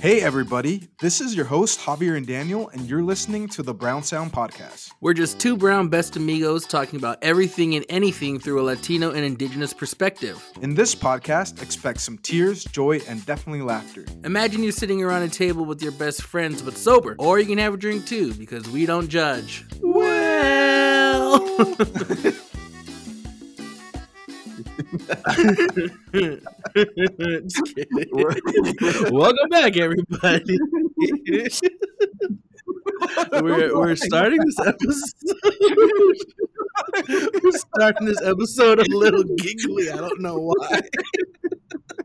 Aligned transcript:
Hey, 0.00 0.20
everybody. 0.20 0.86
This 1.00 1.20
is 1.20 1.34
your 1.34 1.44
host, 1.44 1.80
Javier 1.80 2.16
and 2.16 2.24
Daniel, 2.24 2.68
and 2.68 2.88
you're 2.88 3.02
listening 3.02 3.48
to 3.48 3.64
the 3.64 3.74
Brown 3.74 4.04
Sound 4.04 4.32
Podcast. 4.32 4.92
We're 5.00 5.12
just 5.12 5.40
two 5.40 5.56
brown 5.56 5.88
best 5.88 6.14
amigos 6.14 6.64
talking 6.66 7.00
about 7.00 7.18
everything 7.20 7.74
and 7.74 7.84
anything 7.88 8.38
through 8.38 8.60
a 8.60 8.62
Latino 8.62 9.10
and 9.10 9.24
indigenous 9.24 9.74
perspective. 9.74 10.40
In 10.62 10.72
this 10.72 10.94
podcast, 10.94 11.60
expect 11.60 12.00
some 12.00 12.16
tears, 12.18 12.62
joy, 12.62 13.00
and 13.08 13.26
definitely 13.26 13.62
laughter. 13.62 14.04
Imagine 14.22 14.62
you're 14.62 14.70
sitting 14.70 15.02
around 15.02 15.22
a 15.22 15.28
table 15.28 15.64
with 15.64 15.82
your 15.82 15.90
best 15.90 16.22
friends 16.22 16.62
but 16.62 16.76
sober, 16.76 17.16
or 17.18 17.40
you 17.40 17.46
can 17.46 17.58
have 17.58 17.74
a 17.74 17.76
drink 17.76 18.06
too 18.06 18.32
because 18.34 18.70
we 18.70 18.86
don't 18.86 19.08
judge. 19.08 19.64
Well. 19.80 21.44
Welcome 29.10 29.48
back, 29.50 29.76
everybody. 29.76 30.58
we're, 33.32 33.76
we're 33.76 33.96
starting 33.96 34.38
this 34.44 34.60
episode. 34.64 35.14
we're 37.42 37.58
starting 37.58 38.06
this 38.06 38.22
episode 38.22 38.78
a 38.78 38.84
little 38.96 39.24
giggly. 39.24 39.90
I 39.90 39.96
don't 39.96 40.20
know 40.20 40.38
why. 40.38 40.80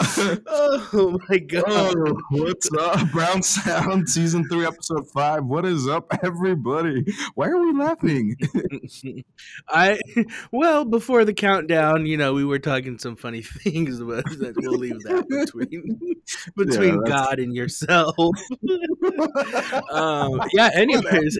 oh 0.00 1.18
my 1.28 1.38
god! 1.38 1.64
Oh, 1.68 2.20
what's 2.30 2.68
up? 2.74 3.10
Brown 3.12 3.42
Sound 3.42 4.08
Season 4.08 4.46
3, 4.48 4.66
Episode 4.66 5.08
5. 5.10 5.44
What 5.44 5.64
is 5.64 5.86
up, 5.86 6.06
everybody? 6.22 7.04
Why 7.34 7.48
are 7.48 7.58
we 7.58 7.72
laughing? 7.72 8.36
I 9.68 10.00
well 10.50 10.84
before 10.84 11.24
the 11.24 11.34
countdown, 11.34 12.06
you 12.06 12.16
know, 12.16 12.34
we 12.34 12.44
were 12.44 12.58
talking 12.58 12.98
some 12.98 13.16
funny 13.16 13.42
things, 13.62 14.00
but 14.00 14.24
that 14.24 14.54
we'll 14.56 14.78
leave 14.78 15.00
that 15.04 15.28
between 15.46 15.98
between 16.56 17.00
that's- 17.04 17.08
God 17.08 17.38
and 17.38 17.54
yourself. 17.54 18.16
um, 19.90 20.40
yeah. 20.52 20.70
Anyways, 20.74 21.38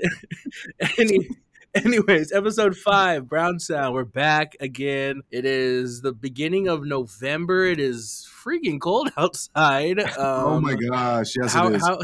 any. 0.99 1.29
Anyways, 1.77 2.31
episode 2.31 2.77
five, 2.77 3.29
Brown 3.29 3.59
Sound. 3.59 3.95
We're 3.95 4.05
back 4.05 4.55
again. 4.61 5.23
It 5.33 5.45
is 5.45 6.03
the 6.03 6.13
beginning 6.13 6.69
of 6.69 6.85
November. 6.85 7.65
It 7.65 7.81
is 7.81 8.29
freaking 8.45 8.81
cold 8.81 9.11
outside. 9.17 10.01
Um, 10.01 10.15
oh 10.19 10.61
my 10.61 10.75
gosh. 10.75 11.35
Yes, 11.37 11.53
how, 11.53 11.69
it 11.69 11.77
is. 11.77 11.87
how 11.87 11.99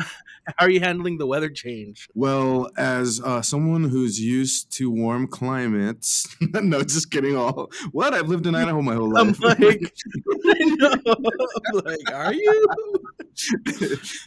how 0.59 0.67
are 0.67 0.71
you 0.71 0.81
handling 0.81 1.19
the 1.19 1.27
weather 1.27 1.51
change? 1.51 2.09
well, 2.15 2.71
as 2.77 3.21
uh, 3.25 3.43
someone 3.43 3.85
who's 3.85 4.21
used 4.21 4.71
to 4.77 4.91
warm 4.91 5.27
climates, 5.27 6.27
no, 6.55 6.83
just 6.83 7.11
kidding. 7.11 7.37
All 7.37 7.71
what? 7.93 8.15
I've 8.15 8.29
lived 8.29 8.47
in 8.47 8.55
Idaho 8.55 8.83
my 8.83 8.95
whole 8.95 9.11
life. 9.13 9.37
I'm 9.43 9.49
like, 9.49 9.61
I 9.63 10.59
know. 10.77 10.95
I'm 11.07 11.81
like, 11.85 12.13
are 12.13 12.33
you? 12.35 12.67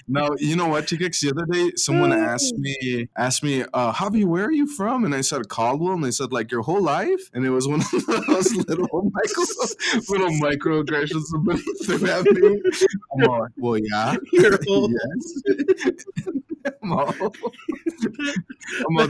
no, 0.07 0.29
you 0.39 0.55
know 0.55 0.67
what, 0.67 0.87
Chicks? 0.87 1.21
The 1.21 1.29
other 1.31 1.45
day, 1.51 1.71
someone 1.75 2.11
Mm. 2.11 2.27
asked 2.27 2.55
me, 2.57 3.07
asked 3.17 3.43
me, 3.43 3.63
uh, 3.73 3.91
Javi, 3.93 4.25
where 4.25 4.45
are 4.45 4.51
you 4.51 4.67
from? 4.67 5.03
And 5.05 5.13
I 5.15 5.21
said 5.21 5.49
Caldwell, 5.49 5.93
and 5.93 6.03
they 6.03 6.11
said 6.11 6.31
like 6.31 6.51
your 6.51 6.61
whole 6.61 6.81
life, 6.81 7.21
and 7.33 7.45
it 7.45 7.49
was 7.49 7.67
one 7.67 7.81
of 7.81 7.91
those 8.27 8.53
little 8.55 9.11
micro, 9.11 9.43
little 10.09 10.29
microaggressions 10.41 11.23
somebody 11.25 11.61
threw 11.85 12.07
at 12.09 12.25
me. 12.25 12.61
I'm 13.17 13.29
all, 13.29 13.47
well, 13.57 13.77
yeah, 13.77 14.15
Your 14.31 14.59
whole- 14.67 14.89
yes. 14.91 16.05
I'm 16.83 17.31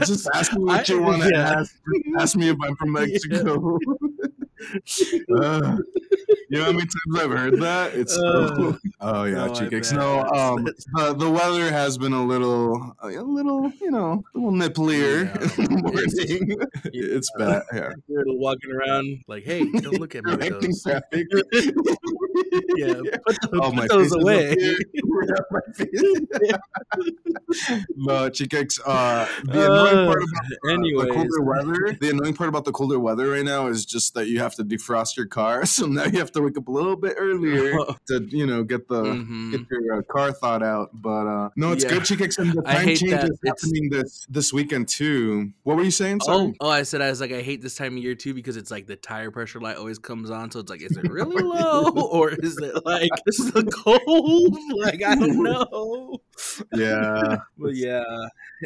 just 0.00 0.28
ask 0.34 0.52
me 0.54 0.64
what 0.64 0.88
you 0.88 1.02
want 1.02 1.22
to 1.22 1.30
yeah. 1.32 1.60
ask. 1.60 1.76
Ask 2.18 2.36
me 2.36 2.48
if 2.48 2.56
I'm 2.62 2.76
from 2.76 2.92
Mexico. 2.98 3.78
Uh, 5.36 5.76
you 6.54 6.60
know 6.60 6.64
how 6.66 6.72
many 6.72 6.86
times 6.86 7.18
I've 7.18 7.30
heard 7.30 7.60
that? 7.60 7.94
It's 7.94 8.14
so, 8.14 8.20
Uh, 8.20 8.76
oh 9.00 9.24
yeah, 9.24 9.34
no, 9.46 9.54
I 9.54 9.68
Chicks. 9.68 9.92
No, 9.92 10.22
um, 10.24 10.64
the, 10.64 11.14
the 11.18 11.28
weather 11.30 11.70
has 11.70 11.98
been 11.98 12.12
a 12.12 12.24
little, 12.24 12.94
a 13.02 13.08
little, 13.08 13.70
you 13.80 13.90
know, 13.90 14.22
a 14.34 14.38
little 14.38 14.52
nipplier 14.52 15.24
Yeah. 15.24 15.42
in 15.64 15.74
the 15.74 15.82
morning. 15.82 16.68
it's 16.92 17.30
bad. 17.38 17.62
Yeah, 17.72 17.90
You're 18.08 18.24
walking 18.26 18.70
around 18.72 19.24
like, 19.26 19.44
hey, 19.44 19.64
don't 19.70 19.98
look 20.00 20.14
at 20.14 20.24
me. 20.24 20.30
with 20.32 20.40
directing 20.40 20.70
those. 20.70 20.82
traffic. 20.82 21.26
Yeah, 22.76 22.94
put, 22.94 23.36
th- 23.40 23.52
Oh, 23.54 23.70
put 23.72 23.88
those 23.88 23.90
face 23.90 24.06
is 24.06 24.12
up 24.12 24.20
away. 24.22 24.56
here. 24.58 24.76
Yeah, 26.44 26.56
my 27.96 28.24
no, 28.24 28.28
Chicks. 28.30 28.80
Uh, 28.84 29.26
the 29.44 29.64
annoying 29.66 30.06
part 30.06 30.22
Uh, 30.22 30.24
about 30.24 30.44
uh, 30.66 30.72
anyways. 30.72 31.06
the 31.08 31.14
colder 31.14 31.42
weather. 31.42 31.96
The 32.00 32.10
annoying 32.10 32.34
part 32.34 32.48
about 32.48 32.64
the 32.64 32.72
colder 32.72 32.98
weather 32.98 33.28
right 33.30 33.44
now 33.44 33.66
is 33.66 33.84
just 33.84 34.14
that 34.14 34.26
you 34.28 34.40
have 34.40 34.54
to 34.56 34.64
defrost 34.64 35.16
your 35.16 35.26
car. 35.26 35.64
So 35.74 35.86
now 35.86 36.04
you 36.04 36.18
have 36.18 36.30
to 36.32 36.42
wake 36.44 36.56
up 36.58 36.68
a 36.68 36.70
little 36.70 36.96
bit 36.96 37.14
earlier 37.18 37.72
to, 38.08 38.22
you 38.28 38.46
know, 38.46 38.62
get 38.64 38.86
the 38.88 39.02
Mhm. 39.02 39.50
get 39.52 39.60
your 39.70 39.98
uh, 39.98 40.02
car 40.02 40.32
thought 40.32 40.62
out. 40.62 40.90
But 40.94 41.26
uh 41.26 41.48
no, 41.56 41.72
it's 41.72 41.84
Yeah. 41.84 41.90
good, 41.90 42.04
Chicks. 42.04 42.38
And 42.38 42.52
the 42.52 42.62
time 42.62 42.86
change 42.86 43.00
that 43.10 43.24
is 43.24 43.30
it's- 43.30 43.62
happening 43.62 43.90
this 43.90 44.26
this 44.28 44.52
weekend 44.52 44.88
too. 44.88 45.50
What 45.62 45.76
were 45.76 45.82
you 45.82 45.90
saying? 45.90 46.20
Oh, 46.22 46.26
Sorry. 46.26 46.54
oh! 46.60 46.68
I 46.68 46.82
said 46.82 47.00
I 47.02 47.10
was 47.10 47.20
like 47.20 47.32
I 47.32 47.42
hate 47.42 47.62
this 47.62 47.74
time 47.74 47.96
of 47.96 48.02
year 48.02 48.14
too 48.14 48.34
because 48.34 48.56
it's 48.56 48.70
like 48.70 48.86
the 48.86 48.96
tire 48.96 49.30
pressure 49.30 49.60
light 49.60 49.76
always 49.76 49.98
comes 49.98 50.30
on, 50.30 50.50
so 50.50 50.60
it's 50.60 50.70
like 50.70 50.82
is 50.82 50.96
it 50.96 51.04
really 51.10 51.42
low 51.42 51.90
or 51.90 52.30
is 52.30 52.58
it 52.58 52.84
like 52.84 53.10
this 53.26 53.38
is 53.40 53.50
the 53.52 53.64
cold? 53.64 54.58
Like 54.76 55.02
I 55.04 55.14
don't 55.14 55.42
know. 55.42 56.18
Yeah. 56.74 57.36
But 57.58 57.74
yeah. 57.74 58.02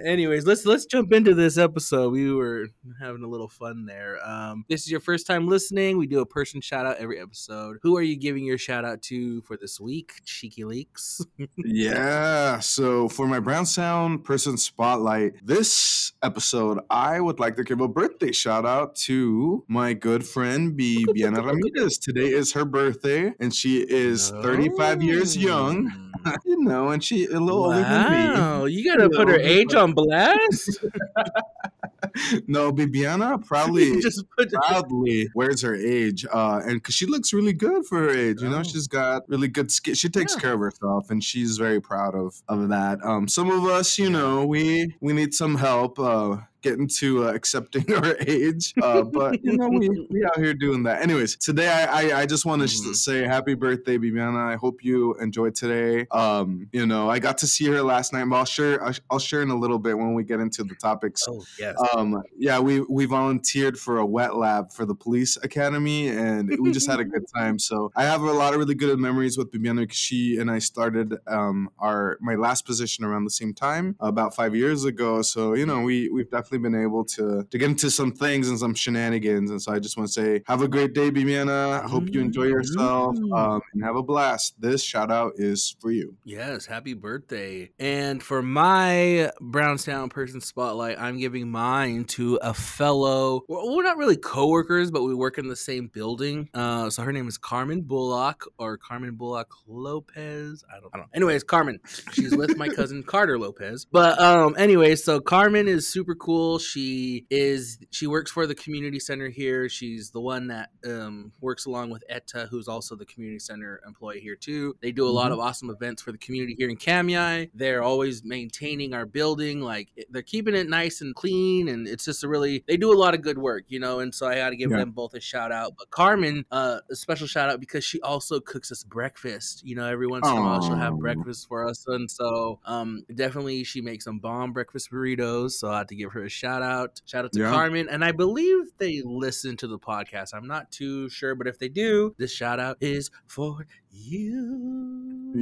Anyways, 0.05 0.47
let's 0.47 0.65
let's 0.65 0.85
jump 0.87 1.13
into 1.13 1.35
this 1.35 1.59
episode. 1.59 2.13
We 2.13 2.33
were 2.33 2.69
having 3.01 3.23
a 3.23 3.29
little 3.29 3.49
fun 3.49 3.87
there. 3.87 4.19
Um, 4.27 4.65
this 4.69 4.83
is 4.83 4.91
your 4.91 5.01
first 5.01 5.27
time 5.27 5.47
listening. 5.49 5.99
We 5.99 6.07
do 6.07 6.21
a 6.21 6.27
person 6.27 6.61
shout 6.61 6.87
out 6.87 6.97
every 6.99 7.21
episode. 7.21 7.58
Who 7.83 7.97
are 7.97 8.03
you 8.03 8.17
giving 8.17 8.45
your 8.45 8.59
shout 8.59 8.85
out 8.85 9.03
to 9.03 9.43
for 9.43 9.57
this 9.57 9.81
week? 9.81 10.13
Cheeky 10.25 10.65
leaks. 10.65 11.21
Yeah. 11.57 12.59
So 12.61 13.09
for 13.09 13.27
my 13.27 13.41
Brown 13.41 13.67
Sound 13.67 14.25
person 14.25 14.57
spotlight, 14.57 15.35
this 15.47 16.13
episode, 16.23 16.81
I 16.91 17.21
would 17.21 17.41
like 17.41 17.57
to 17.57 17.65
give 17.65 17.81
a 17.81 17.89
birthday 17.89 18.33
shout 18.33 18.67
out 18.67 18.95
to 19.07 19.65
my 19.69 19.93
good 19.95 20.27
friend 20.27 20.79
Bibiana 20.79 21.45
Ramirez. 21.45 21.99
Today 21.99 22.29
is 22.29 22.53
her 22.53 22.65
birthday, 22.65 23.33
and 23.41 23.55
she 23.55 23.81
is 23.81 24.31
35 24.31 25.03
years 25.03 25.37
young. 25.37 26.05
You 26.45 26.65
know, 26.65 26.89
and 26.89 27.03
she 27.03 27.27
a 27.27 27.39
little 27.39 27.67
older 27.67 27.81
than 27.81 28.11
me. 28.11 28.35
Wow, 28.35 28.65
you 28.65 28.85
gotta 28.85 29.09
put 29.09 29.29
her 29.29 29.39
age 29.39 29.73
on 29.73 29.93
blast. 29.93 30.85
No, 32.47 32.73
Bibiana 32.73 33.45
probably 33.45 34.01
Just 34.01 34.25
put 34.37 34.53
proudly 34.53 35.29
wears 35.35 35.63
her 35.63 35.75
age, 35.75 36.25
uh, 36.33 36.61
and 36.65 36.75
because 36.75 36.95
she 36.95 37.07
looks 37.07 37.33
really 37.33 37.48
good 37.53 37.85
for 37.87 37.99
her 37.99 38.11
age, 38.11 38.43
you 38.43 38.49
know, 38.49 38.63
she's 38.63 38.87
got 38.87 39.29
really 39.29 39.49
good 39.49 39.71
skin. 39.71 39.95
She 39.95 40.09
takes 40.09 40.35
Yeah. 40.35 40.41
care 40.41 40.55
of 40.55 40.61
herself, 40.61 41.11
and 41.11 41.23
she's 41.23 41.57
very 41.59 41.81
proud 41.81 42.15
of 42.15 42.43
of 42.49 42.69
that. 42.69 42.99
Um, 43.05 43.29
some 43.29 43.51
of 43.51 43.65
us, 43.65 43.99
you 43.99 44.11
know, 44.11 44.45
we 44.47 44.95
we 45.01 45.13
need 45.13 45.35
some 45.35 45.57
help. 45.57 45.99
Uh, 45.99 46.39
getting 46.63 46.89
to 46.89 47.25
uh, 47.29 47.33
accepting 47.33 47.85
our 47.95 48.17
age 48.27 48.75
uh, 48.83 49.03
but 49.03 49.43
you 49.45 49.57
know 49.57 49.69
we, 49.69 49.89
we 50.11 50.25
out 50.25 50.37
here 50.37 50.55
doing 50.55 50.83
that 50.83 51.03
anyways 51.03 51.37
today 51.37 51.69
i 51.69 52.03
i, 52.11 52.21
I 52.21 52.27
just 52.27 52.45
want 52.45 52.63
to 52.63 52.69
Mhm. 52.69 52.95
say 52.95 53.23
happy 53.25 53.55
birthday 53.55 53.97
bibiana 53.99 54.53
i 54.53 54.57
hope 54.57 54.83
you 54.85 55.15
enjoyed 55.15 55.55
today 55.55 56.07
um 56.11 56.69
you 56.73 56.87
know 56.87 57.09
i 57.09 57.19
got 57.19 57.39
to 57.39 57.47
see 57.47 57.67
her 57.67 57.83
last 57.83 58.13
night 58.13 58.25
but 58.29 58.37
i'll 58.37 58.45
share 58.45 58.83
I'll, 58.85 58.95
I'll 59.11 59.19
share 59.19 59.43
in 59.43 59.51
a 59.51 59.57
little 59.57 59.79
bit 59.79 59.97
when 59.97 60.15
we 60.15 60.25
get 60.25 60.41
into 60.41 60.65
the 60.65 60.75
topics 60.75 61.27
Oh 61.29 61.45
yes. 61.59 61.77
um, 61.95 62.23
yeah, 62.37 62.59
we 62.59 62.81
we 62.81 63.05
volunteered 63.05 63.79
for 63.79 63.99
a 63.99 64.07
wet 64.07 64.37
lab 64.37 64.73
for 64.73 64.85
the 64.87 64.95
police 64.95 65.37
academy, 65.43 66.09
and 66.09 66.51
we 66.61 66.71
just 66.71 66.89
had 66.89 67.01
a 67.01 67.05
good 67.05 67.25
time. 67.37 67.59
So 67.59 67.91
I 67.95 68.05
have 68.05 68.23
a 68.23 68.33
lot 68.33 68.53
of 68.55 68.59
really 68.61 68.75
good 68.75 68.99
memories 68.99 69.37
with 69.37 69.51
Bibiana 69.53 69.81
because 69.81 69.97
she 69.97 70.39
and 70.39 70.51
I 70.51 70.59
started 70.59 71.17
um, 71.27 71.71
our 71.79 72.17
my 72.21 72.35
last 72.35 72.65
position 72.65 73.05
around 73.05 73.25
the 73.25 73.31
same 73.31 73.53
time 73.55 73.97
about 74.01 74.35
five 74.35 74.55
years 74.55 74.85
ago. 74.85 75.23
So 75.23 75.55
you 75.55 75.67
know 75.67 75.81
we 75.81 76.09
we've 76.09 76.31
definitely 76.31 76.48
been 76.57 76.75
able 76.75 77.05
to 77.05 77.47
to 77.51 77.59
get 77.59 77.69
into 77.69 77.91
some 77.91 78.13
things 78.13 78.49
and 78.49 78.59
some 78.59 78.73
shenanigans. 78.73 79.51
And 79.51 79.61
so 79.61 79.73
I 79.73 79.79
just 79.79 79.99
want 79.99 80.09
to 80.09 80.13
say, 80.15 80.43
have 80.47 80.63
a 80.63 80.69
great 80.69 80.95
day, 80.95 81.11
Bibiana. 81.11 81.83
I 81.85 81.87
hope 81.87 82.05
you 82.15 82.23
enjoy 82.23 82.45
yourself 82.45 83.17
Mm. 83.19 83.37
um, 83.39 83.61
and 83.75 83.85
have 83.85 83.97
a 83.97 84.03
blast. 84.03 84.55
This 84.59 84.83
shout 84.83 85.11
out 85.11 85.33
is 85.37 85.77
for 85.81 85.91
you. 85.91 86.17
Yes, 86.25 86.65
happy 86.65 86.95
birthday. 86.95 87.71
And 87.79 88.23
for 88.23 88.41
my 88.41 89.31
Brown 89.41 89.77
Sound 89.77 90.11
person 90.13 90.41
spotlight, 90.41 90.99
I'm 90.99 91.19
giving 91.19 91.51
mine 91.51 92.05
to 92.05 92.37
a 92.41 92.55
fellow, 92.55 93.43
well, 93.49 93.75
we're 93.77 93.83
not 93.83 93.97
really 93.99 94.17
coworkers, 94.17 94.91
but 94.91 95.03
we 95.03 95.15
work 95.15 95.37
in 95.39 95.49
the 95.49 95.57
same 95.57 95.89
building. 95.89 96.49
Uh, 96.55 96.89
so 96.91 97.03
her 97.03 97.13
name 97.13 97.27
is 97.27 97.37
Carmen 97.37 97.83
Bullock 97.83 98.45
or 98.59 98.77
Carmen 98.77 99.17
Bullock 99.17 99.51
Lopez. 99.67 100.65
I 100.71 100.81
don't, 100.81 100.91
I 100.95 100.99
don't 100.99 101.07
know. 101.07 101.11
Anyways, 101.15 101.43
Carmen. 101.43 101.81
She's 102.13 102.37
with 102.37 102.57
my 102.57 102.69
cousin 102.69 103.03
Carter 103.07 103.39
Lopez. 103.39 103.87
But 103.91 104.21
um, 104.21 104.55
anyways, 104.59 105.03
so 105.03 105.21
Carmen 105.21 105.67
is 105.67 105.89
super 105.89 106.15
cool. 106.15 106.38
Cool. 106.39 106.61
She 106.61 107.27
is 107.31 107.79
she 107.91 108.07
works 108.07 108.31
for 108.31 108.47
the 108.47 108.55
community 108.55 109.01
center 109.01 109.29
here. 109.29 109.69
She's 109.69 110.13
the 110.13 110.21
one 110.21 110.47
that 110.47 110.71
um, 110.87 111.33
works 111.41 111.67
along 111.67 111.91
with 111.91 112.05
Etta, 112.09 112.47
who's 112.49 112.69
also 112.69 112.95
the 112.95 113.07
community 113.07 113.41
center 113.41 113.81
employee 113.85 114.21
here 114.21 114.37
too. 114.37 114.77
They 114.81 114.93
do 114.93 115.05
a 115.05 115.11
lot 115.11 115.31
Mhm. 115.31 115.35
of 115.35 115.41
awesome 115.41 115.69
events 115.69 116.01
for 116.01 116.13
the 116.13 116.19
community 116.19 116.55
here 116.57 116.69
in 116.71 116.77
Kamiah. 116.77 117.51
They're 117.55 117.83
always 117.83 118.23
maintaining 118.23 118.95
our 118.95 119.05
building, 119.05 119.61
like 119.63 119.89
they're 120.11 120.23
keeping 120.23 120.55
it 120.55 120.69
nice 120.69 121.01
and 121.01 121.13
clean, 121.13 121.67
and 121.69 121.89
it's 121.89 122.05
just 122.05 122.23
a 122.23 122.29
really 122.29 122.63
they 122.69 122.77
do 122.77 122.93
a 122.93 122.95
lot 122.95 123.15
of 123.15 123.23
good 123.23 123.39
work, 123.39 123.65
you 123.67 123.81
know. 123.81 123.99
And 123.99 124.15
so 124.15 124.29
I 124.29 124.37
got 124.37 124.51
to 124.51 124.57
give 124.57 124.71
Yeah. 124.71 124.77
them 124.77 124.93
both 124.93 125.15
a 125.15 125.21
shout 125.21 125.51
out. 125.51 125.73
But 125.77 125.91
Carmen, 125.91 126.45
uh, 126.53 126.81
a 126.89 126.95
special 126.95 127.27
shout 127.27 127.51
out 127.51 127.59
because 127.59 127.85
she 127.85 128.01
also 128.03 128.39
cooks 128.39 128.71
us 128.71 128.85
breakfast. 128.85 129.65
You 129.67 129.75
know, 129.75 129.87
every 129.89 130.07
once 130.07 130.31
in 130.31 130.39
a 130.39 130.43
while 130.43 130.61
she'll 130.61 130.77
have 130.77 131.01
breakfast 131.01 131.49
for 131.49 131.67
us, 131.69 131.85
and 131.89 132.09
so 132.09 132.61
um, 132.65 133.05
definitely 133.13 133.65
she 133.65 133.81
makes 133.81 134.05
some 134.05 134.21
bomb 134.21 134.53
breakfast 134.53 134.93
burritos. 134.93 135.53
So 135.53 135.69
I 135.73 135.79
have 135.79 135.89
to 135.89 135.97
give 135.97 136.13
her 136.13 136.23
a 136.23 136.28
shout 136.29 136.63
out. 136.63 137.01
Shout 137.07 137.25
out 137.25 137.33
to 137.33 137.41
Yeah. 137.41 137.51
Carmen, 137.51 137.89
and 137.89 138.05
I 138.05 138.13
believe 138.13 138.65
they 138.79 139.03
listen 139.05 139.57
to 139.59 139.67
the 139.67 139.79
podcast. 139.79 140.35
I'm 140.35 140.47
not 140.47 140.71
too 140.71 141.09
sure, 141.09 141.35
but 141.35 141.47
if 141.47 141.59
they 141.59 141.69
do, 141.69 142.15
this 142.19 142.33
shout 142.33 142.61
out 142.61 142.77
is 142.81 143.11
for 143.27 143.67
you. 143.91 145.35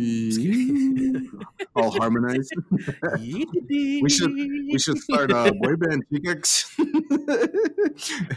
All 1.74 1.90
harmonized. 1.92 2.52
We 3.20 4.08
should 4.08 4.32
we 4.32 4.78
should 4.78 4.98
start 4.98 5.30
a 5.30 5.52
boy 5.60 5.76
band. 5.76 6.04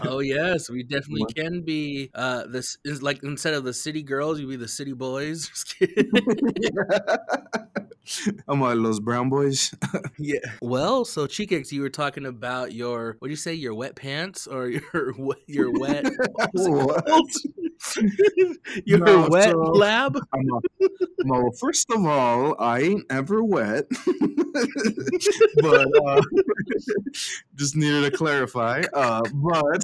Oh 0.02 0.20
yes, 0.20 0.70
we 0.70 0.84
definitely 0.84 1.26
can 1.36 1.62
be. 1.62 2.10
Uh, 2.14 2.46
this 2.48 2.78
is 2.86 3.02
like 3.04 3.24
instead 3.24 3.54
of 3.54 3.64
the 3.64 3.74
city 3.74 4.04
girls, 4.04 4.40
you 4.40 4.48
be 4.48 4.56
the 4.56 4.68
city 4.68 4.94
boys. 4.94 5.50
Just 8.10 8.26
kidding. 8.26 8.42
I'm 8.48 8.60
like 8.62 8.76
those 8.82 9.00
brown 9.00 9.30
boys. 9.30 9.72
yeah. 10.18 10.40
Well, 10.64 11.06
so 11.06 11.28
Chicx, 11.28 11.72
you 11.72 11.82
were 11.82 11.90
talking 11.92 12.26
about 12.26 12.74
your 12.74 13.18
what 13.20 13.28
do 13.28 13.30
you 13.32 13.36
say? 13.36 13.54
Your 13.54 13.76
wet 13.76 13.96
pants 13.96 14.48
or 14.48 14.68
your 14.94 15.14
wet- 15.18 15.38
your 15.48 15.72
wet 15.80 16.06
what 16.34 16.50
was 16.54 16.66
it 16.68 16.72
What? 16.72 17.06
called? 17.06 17.32
your 18.86 19.00
No, 19.00 19.28
wet 19.30 19.52
so- 19.52 19.58
lab? 19.60 20.18
I'm 20.34 20.50
a, 20.50 20.88
well, 21.26 21.52
first 21.60 21.86
of 21.92 22.04
all, 22.06 22.56
I 22.60 22.80
ain't 22.82 23.06
ever 23.12 23.44
wet, 23.44 23.86
but 25.62 25.88
uh, 26.06 26.22
just 27.56 27.76
needed 27.76 28.10
to 28.12 28.18
clarify. 28.18 28.84
Uh, 28.94 29.22
but 29.34 29.84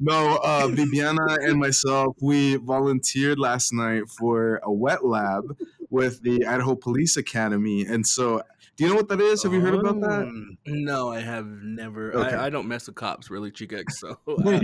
no, 0.00 0.36
uh, 0.42 0.68
Bibiana 0.68 1.38
and 1.46 1.58
myself, 1.58 2.16
we 2.20 2.56
volunteered 2.56 3.38
last 3.38 3.72
night 3.72 4.08
for 4.08 4.60
a 4.62 4.72
wet 4.72 5.04
lab 5.04 5.56
with 5.92 6.22
the 6.22 6.46
Idaho 6.46 6.74
Police 6.74 7.16
Academy, 7.16 7.84
and 7.86 8.04
so. 8.04 8.42
Do 8.74 8.84
you 8.84 8.90
know 8.90 8.96
what 8.96 9.08
that 9.08 9.20
is? 9.20 9.42
Have 9.42 9.52
you 9.52 9.60
heard 9.60 9.74
about 9.74 10.00
that? 10.00 10.22
Um, 10.22 10.56
No, 10.64 11.12
I 11.12 11.20
have 11.20 11.46
never. 11.46 12.10
Okay. 12.14 12.34
I, 12.34 12.46
I 12.46 12.50
don't 12.50 12.66
mess 12.66 12.86
with 12.86 12.96
cops, 12.96 13.30
really, 13.30 13.50
Chicx. 13.50 14.00
So 14.00 14.16
uh, 14.26 14.60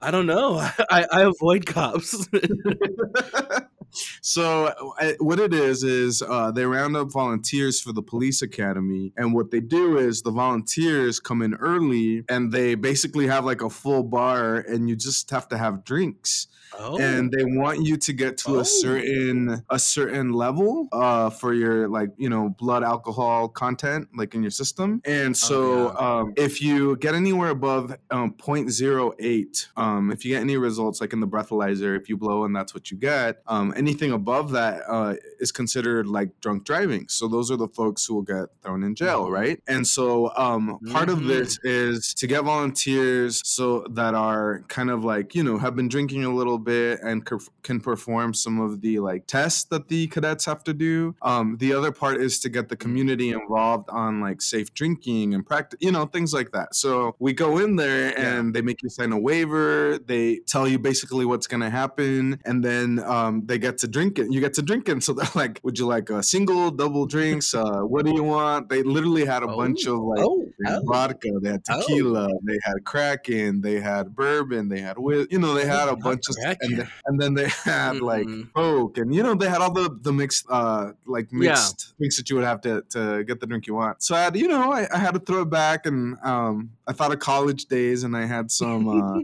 I 0.00 0.12
don't 0.12 0.26
know. 0.26 0.58
I, 0.90 1.04
I 1.10 1.22
avoid 1.22 1.66
cops. 1.66 2.28
so 4.22 4.66
uh, 5.00 5.12
what 5.18 5.40
it 5.40 5.52
is 5.52 5.82
is 5.82 6.22
uh, 6.22 6.52
they 6.52 6.64
round 6.64 6.96
up 6.96 7.10
volunteers 7.10 7.80
for 7.80 7.92
the 7.92 8.02
police 8.02 8.40
academy 8.40 9.12
and 9.16 9.34
what 9.34 9.50
they 9.50 9.60
do 9.60 9.98
is 9.98 10.22
the 10.22 10.30
volunteers 10.30 11.18
come 11.18 11.42
in 11.42 11.54
early 11.54 12.22
and 12.28 12.52
they 12.52 12.76
basically 12.76 13.26
have 13.26 13.44
like 13.44 13.62
a 13.62 13.70
full 13.70 14.04
bar 14.04 14.56
and 14.56 14.88
you 14.88 14.94
just 14.94 15.28
have 15.30 15.48
to 15.48 15.58
have 15.58 15.84
drinks 15.84 16.46
oh, 16.78 16.98
and 16.98 17.30
they 17.32 17.44
want 17.44 17.84
you 17.84 17.96
to 17.96 18.12
get 18.12 18.36
to 18.38 18.56
Oh. 18.56 18.60
a 18.60 18.64
certain 18.64 19.62
a 19.70 19.78
certain 19.78 20.32
level 20.32 20.88
uh, 20.92 21.30
for 21.30 21.52
your 21.54 21.88
like 21.88 22.10
you 22.16 22.28
know 22.28 22.50
blood 22.58 22.82
alcohol 22.82 23.48
content 23.48 24.08
like 24.16 24.34
in 24.34 24.42
your 24.42 24.50
system 24.50 25.00
and 25.04 25.36
so 25.36 25.60
Oh, 25.60 25.94
yeah. 26.00 26.20
um, 26.20 26.32
if 26.36 26.60
you 26.62 26.96
get 26.96 27.14
anywhere 27.14 27.50
above 27.50 27.94
um, 28.10 28.32
0.08 28.34 29.68
um, 29.76 30.10
if 30.10 30.24
you 30.24 30.32
get 30.34 30.40
any 30.40 30.56
results 30.56 31.00
like 31.00 31.12
in 31.12 31.20
the 31.20 31.26
breathalyzer 31.28 31.96
if 31.98 32.08
you 32.08 32.16
blow 32.16 32.44
and 32.44 32.54
that's 32.54 32.74
what 32.74 32.90
you 32.90 32.96
get 32.96 33.42
um, 33.46 33.72
anything 33.76 34.12
above 34.12 34.52
that 34.52 34.82
uh, 34.88 35.14
is 35.40 35.52
considered 35.52 36.06
like 36.06 36.30
drunk 36.40 36.64
driving 36.64 37.06
so 37.08 37.26
those 37.28 37.50
are 37.50 37.56
the 37.56 37.68
folks 37.68 38.04
who 38.06 38.14
will 38.14 38.22
get 38.22 38.46
thrown 38.62 38.82
in 38.82 38.94
jail 38.94 39.26
Mhm. 39.26 39.30
right 39.32 39.62
and 39.68 39.86
so 39.86 40.30
um, 40.36 40.78
part 40.90 41.08
of 41.08 41.18
Mhm. 41.20 41.28
this 41.28 41.58
is 41.64 42.14
to 42.14 42.26
get 42.26 42.44
volunteers 42.44 43.40
so 43.44 43.84
that 43.90 44.14
are 44.14 44.64
kind 44.68 44.90
of 44.90 45.04
like 45.04 45.34
you 45.34 45.42
know 45.42 45.58
have 45.58 45.74
been 45.76 45.88
drinking 45.88 46.24
a 46.24 46.34
little 46.34 46.58
bit 46.58 47.00
and 47.02 47.28
can 47.62 47.80
perform 47.80 48.32
some 48.34 48.60
of 48.60 48.80
the 48.80 48.98
like 49.00 49.26
tests 49.26 49.64
that 49.64 49.88
the 49.88 50.06
cadets 50.08 50.44
have 50.44 50.62
to 50.64 50.72
do 50.72 51.14
um, 51.22 51.56
the 51.58 51.72
other 51.72 51.92
part 51.92 52.20
is 52.20 52.38
to 52.40 52.48
get 52.48 52.68
the 52.68 52.76
community 52.76 53.30
involved 53.30 53.88
on 53.90 54.20
like 54.20 54.40
safe 54.42 54.72
drinking 54.74 55.34
and 55.34 55.44
practice 55.46 55.78
you 55.80 55.90
know 55.92 56.06
things 56.06 56.32
like 56.32 56.50
that 56.52 56.74
so 56.74 57.14
we 57.18 57.32
go 57.32 57.58
in 57.58 57.76
there 57.76 58.10
Yeah. 58.12 58.34
and 58.38 58.54
they 58.54 58.62
make 58.62 58.82
you 58.82 58.88
sign 58.88 59.12
a 59.12 59.18
waiver 59.18 59.98
they 59.98 60.38
tell 60.46 60.66
you 60.68 60.78
basically 60.78 61.24
what's 61.24 61.46
going 61.46 61.60
to 61.60 61.70
happen 61.70 62.38
and 62.44 62.64
then 62.64 62.98
um, 63.04 63.42
they 63.46 63.58
get 63.58 63.78
to 63.78 63.88
drink 63.88 64.18
it 64.18 64.26
you 64.32 64.40
get 64.40 64.54
to 64.54 64.62
drink 64.62 64.88
it 64.88 65.02
so 65.02 65.12
they're 65.12 65.29
like 65.34 65.60
would 65.62 65.78
you 65.78 65.86
like 65.86 66.10
a 66.10 66.22
single 66.22 66.70
double 66.70 67.06
drinks 67.06 67.54
uh, 67.54 67.80
what 67.80 68.04
do 68.04 68.12
you 68.14 68.22
want 68.22 68.68
they 68.68 68.82
literally 68.82 69.24
had 69.24 69.42
a 69.42 69.46
bunch 69.46 69.86
of 69.86 69.98
like 69.98 70.20
oh, 70.20 70.46
oh. 70.66 70.82
vodka, 70.84 71.30
they 71.42 71.50
had 71.50 71.62
Oh. 71.70 71.80
tequila, 71.80 72.28
they 72.44 72.58
had 72.64 72.84
Kraken, 72.84 73.60
they 73.60 73.80
had 73.80 74.14
bourbon, 74.14 74.68
they 74.68 74.80
had 74.80 74.96
whis- 74.98 75.26
you 75.30 75.38
know, 75.38 75.54
they 75.54 75.66
had 75.66 75.88
a 75.88 75.96
bunch 75.96 76.24
of 76.28 76.36
and, 76.60 76.88
and 77.06 77.20
then 77.20 77.34
they 77.34 77.48
had 77.64 78.00
like 78.00 78.26
Mhm. 78.26 78.52
Coke 78.54 78.98
and 78.98 79.14
you 79.14 79.22
know 79.22 79.34
they 79.34 79.48
had 79.48 79.60
all 79.60 79.72
the 79.72 79.90
the 80.02 80.12
mixed 80.12 80.46
uh 80.50 80.92
like 81.06 81.28
Yeah. 81.32 81.50
mixed 81.50 81.94
drinks 81.98 82.16
that 82.16 82.28
you 82.30 82.36
would 82.36 82.44
have 82.44 82.60
to 82.62 82.82
to 82.90 83.24
get 83.24 83.40
the 83.40 83.46
drink 83.46 83.66
you 83.66 83.74
want. 83.74 84.02
So 84.02 84.14
I 84.14 84.22
had 84.22 84.36
you 84.36 84.48
know 84.48 84.72
I, 84.72 84.86
I 84.92 84.98
had 84.98 85.14
to 85.14 85.20
throw 85.20 85.42
it 85.42 85.50
back 85.50 85.86
and 85.86 86.16
um 86.22 86.70
I 86.86 86.92
thought 86.92 87.12
of 87.12 87.18
college 87.20 87.66
days 87.66 88.02
and 88.04 88.16
I 88.16 88.24
had 88.26 88.50
some 88.50 88.88
uh 88.88 89.18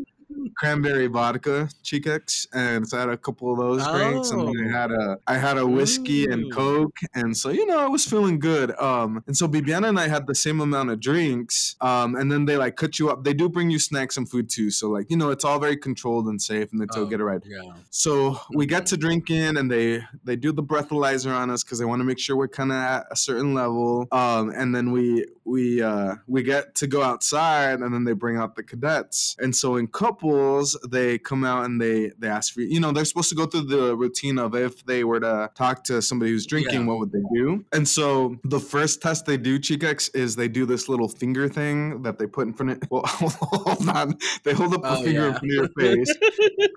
cranberry 0.56 1.06
vodka 1.06 1.68
Chicx 1.82 2.46
and 2.52 2.86
so 2.88 2.96
I 2.96 3.00
had 3.00 3.08
a 3.10 3.16
couple 3.16 3.52
of 3.52 3.58
those 3.58 3.86
drinks 3.88 4.30
and 4.30 4.40
then 4.40 4.54
Oh. 4.56 4.68
I 4.68 4.80
had 4.80 4.90
a 4.92 5.18
I 5.26 5.36
had 5.38 5.58
a 5.58 5.66
whiskey 5.66 6.24
and 6.26 6.44
Mm. 6.46 6.52
coke 6.52 6.96
and 7.14 7.36
so 7.36 7.50
you 7.50 7.66
know 7.66 7.78
I 7.78 7.86
was 7.88 8.04
feeling 8.06 8.38
good 8.38 8.70
um 8.80 9.22
and 9.26 9.36
so 9.36 9.48
Bibiana 9.48 9.88
and 9.88 9.98
I 9.98 10.08
had 10.08 10.26
the 10.26 10.34
same 10.34 10.60
amount 10.60 10.90
of 10.90 11.00
drinks 11.00 11.76
um 11.80 12.14
and 12.16 12.30
then 12.30 12.44
they 12.44 12.56
like 12.56 12.76
cut 12.76 12.98
you 12.98 13.10
up 13.10 13.24
they 13.24 13.34
do 13.34 13.48
bring 13.48 13.70
you 13.70 13.78
snacks 13.78 14.16
and 14.16 14.28
food 14.30 14.48
too 14.48 14.70
so 14.70 14.88
like 14.90 15.10
you 15.10 15.16
know 15.16 15.30
it's 15.30 15.44
all 15.44 15.58
very 15.58 15.76
controlled 15.76 16.26
and 16.26 16.40
safe 16.40 16.70
and 16.72 16.80
they 16.80 16.86
tell 16.86 17.02
Oh, 17.04 17.06
get 17.06 17.20
it 17.20 17.24
right 17.24 17.42
Yeah. 17.44 17.60
so 17.90 18.38
we 18.54 18.66
get 18.66 18.82
Mhm. 18.84 18.86
to 18.90 18.96
drink 18.96 19.30
in, 19.30 19.56
and 19.56 19.70
they 19.70 20.02
they 20.24 20.36
do 20.36 20.52
the 20.52 20.62
breathalyzer 20.62 21.32
on 21.34 21.50
us 21.50 21.62
because 21.64 21.78
they 21.78 21.84
want 21.84 22.00
to 22.00 22.04
make 22.04 22.18
sure 22.18 22.36
we're 22.36 22.48
kind 22.48 22.70
of 22.72 22.76
at 22.78 23.06
a 23.10 23.16
certain 23.16 23.54
level. 23.54 24.06
Um, 24.12 24.50
and 24.54 24.74
then 24.74 24.90
we 24.92 25.26
we 25.46 25.82
uh, 25.82 26.16
we 26.26 26.42
get 26.42 26.74
to 26.76 26.86
go 26.86 27.02
outside, 27.02 27.80
and 27.80 27.94
then 27.94 28.04
they 28.04 28.12
bring 28.12 28.36
out 28.36 28.56
the 28.56 28.62
cadets. 28.62 29.36
And 29.38 29.54
so 29.54 29.76
in 29.76 29.86
couples, 29.86 30.76
they 30.88 31.18
come 31.18 31.44
out 31.44 31.64
and 31.64 31.80
they 31.80 32.10
they 32.18 32.28
ask 32.28 32.52
for 32.52 32.60
you 32.60 32.80
know 32.80 32.92
they're 32.92 33.04
supposed 33.04 33.28
to 33.30 33.34
go 33.36 33.46
through 33.46 33.66
the 33.66 33.96
routine 33.96 34.38
of 34.38 34.54
if 34.54 34.84
they 34.84 35.04
were 35.04 35.20
to 35.20 35.50
talk 35.54 35.84
to 35.84 36.02
somebody 36.02 36.32
who's 36.32 36.46
drinking, 36.46 36.80
Yeah. 36.80 36.86
what 36.86 36.98
would 36.98 37.12
they 37.12 37.22
do? 37.32 37.64
And 37.72 37.88
so 37.88 38.36
the 38.44 38.60
first 38.60 39.00
test 39.00 39.26
they 39.26 39.36
do, 39.36 39.58
Chicx, 39.58 40.08
is 40.10 40.36
they 40.36 40.48
do 40.48 40.66
this 40.66 40.88
little 40.88 41.08
finger 41.08 41.48
thing 41.48 42.02
that 42.02 42.18
they 42.18 42.26
put 42.26 42.46
in 42.46 42.52
front 42.52 42.72
of. 42.72 42.76
Well, 42.90 43.02
hold 43.06 43.88
on, 43.88 44.18
they 44.44 44.52
hold 44.52 44.74
up 44.74 44.84
a 44.84 44.88
Oh, 44.98 45.02
finger 45.02 45.26
in 45.28 45.32
front 45.34 45.44
of 45.44 45.50
your 45.50 45.68
face 45.78 46.14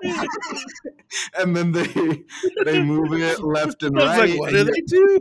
and 1.37 1.55
then 1.55 1.71
they 1.71 2.23
they 2.65 2.81
move 2.81 3.13
it 3.13 3.39
left 3.43 3.83
and 3.83 3.95
right. 3.95 4.29
like, 4.29 4.39
what 4.39 4.53
and, 4.53 4.67
do 4.67 4.71
they 4.73 4.81
do? 4.81 5.19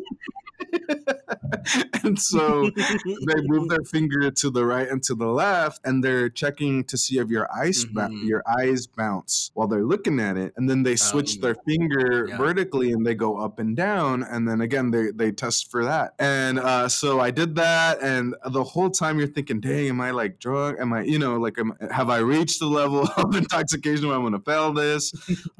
and 2.04 2.18
so 2.18 2.70
they 2.76 3.38
move 3.47 3.68
their 3.68 3.85
finger 3.85 4.30
to 4.30 4.50
the 4.50 4.64
right 4.64 4.88
and 4.88 5.02
to 5.04 5.14
the 5.14 5.26
left, 5.26 5.80
and 5.85 6.02
they're 6.02 6.28
checking 6.28 6.85
to 6.85 6.97
see 6.99 7.18
if 7.18 7.28
your 7.28 7.49
eyes 7.54 7.85
ba- 7.85 8.09
Mhm. 8.11 8.26
your 8.26 8.42
eyes 8.59 8.87
bounce 8.87 9.50
while 9.54 9.68
they're 9.68 9.85
looking 9.85 10.21
at 10.21 10.37
it, 10.37 10.52
and 10.57 10.68
then 10.68 10.83
they 10.83 10.97
switch 10.97 11.37
Um, 11.37 11.40
their 11.42 11.57
finger 11.66 12.26
yeah. 12.28 12.37
vertically 12.37 12.92
and 12.92 13.07
they 13.07 13.14
go 13.14 13.37
up 13.38 13.59
and 13.59 13.76
down, 13.76 14.23
and 14.23 14.49
then 14.49 14.61
again 14.61 14.90
they 14.90 15.11
they 15.11 15.30
test 15.33 15.71
for 15.71 15.85
that. 15.85 16.14
And 16.18 16.59
uh, 16.59 16.88
so 16.88 17.21
I 17.21 17.30
did 17.30 17.54
that, 17.57 18.02
and 18.02 18.35
the 18.50 18.64
whole 18.64 18.90
time 18.90 19.18
you're 19.18 19.28
thinking, 19.28 19.61
"Dang, 19.61 19.88
am 19.88 20.00
I 20.00 20.11
like 20.12 20.38
drunk? 20.38 20.78
Am 20.80 20.92
I 20.92 21.02
you 21.02 21.18
know 21.18 21.38
like 21.38 21.59
am, 21.59 21.73
have 21.90 22.11
I 22.11 22.18
reached 22.18 22.59
the 22.61 22.66
level 22.66 23.09
of 23.16 23.35
intoxication 23.35 24.07
where 24.09 24.16
I'm 24.16 24.23
gonna 24.23 24.40
fail 24.40 24.73
this?" 24.73 25.12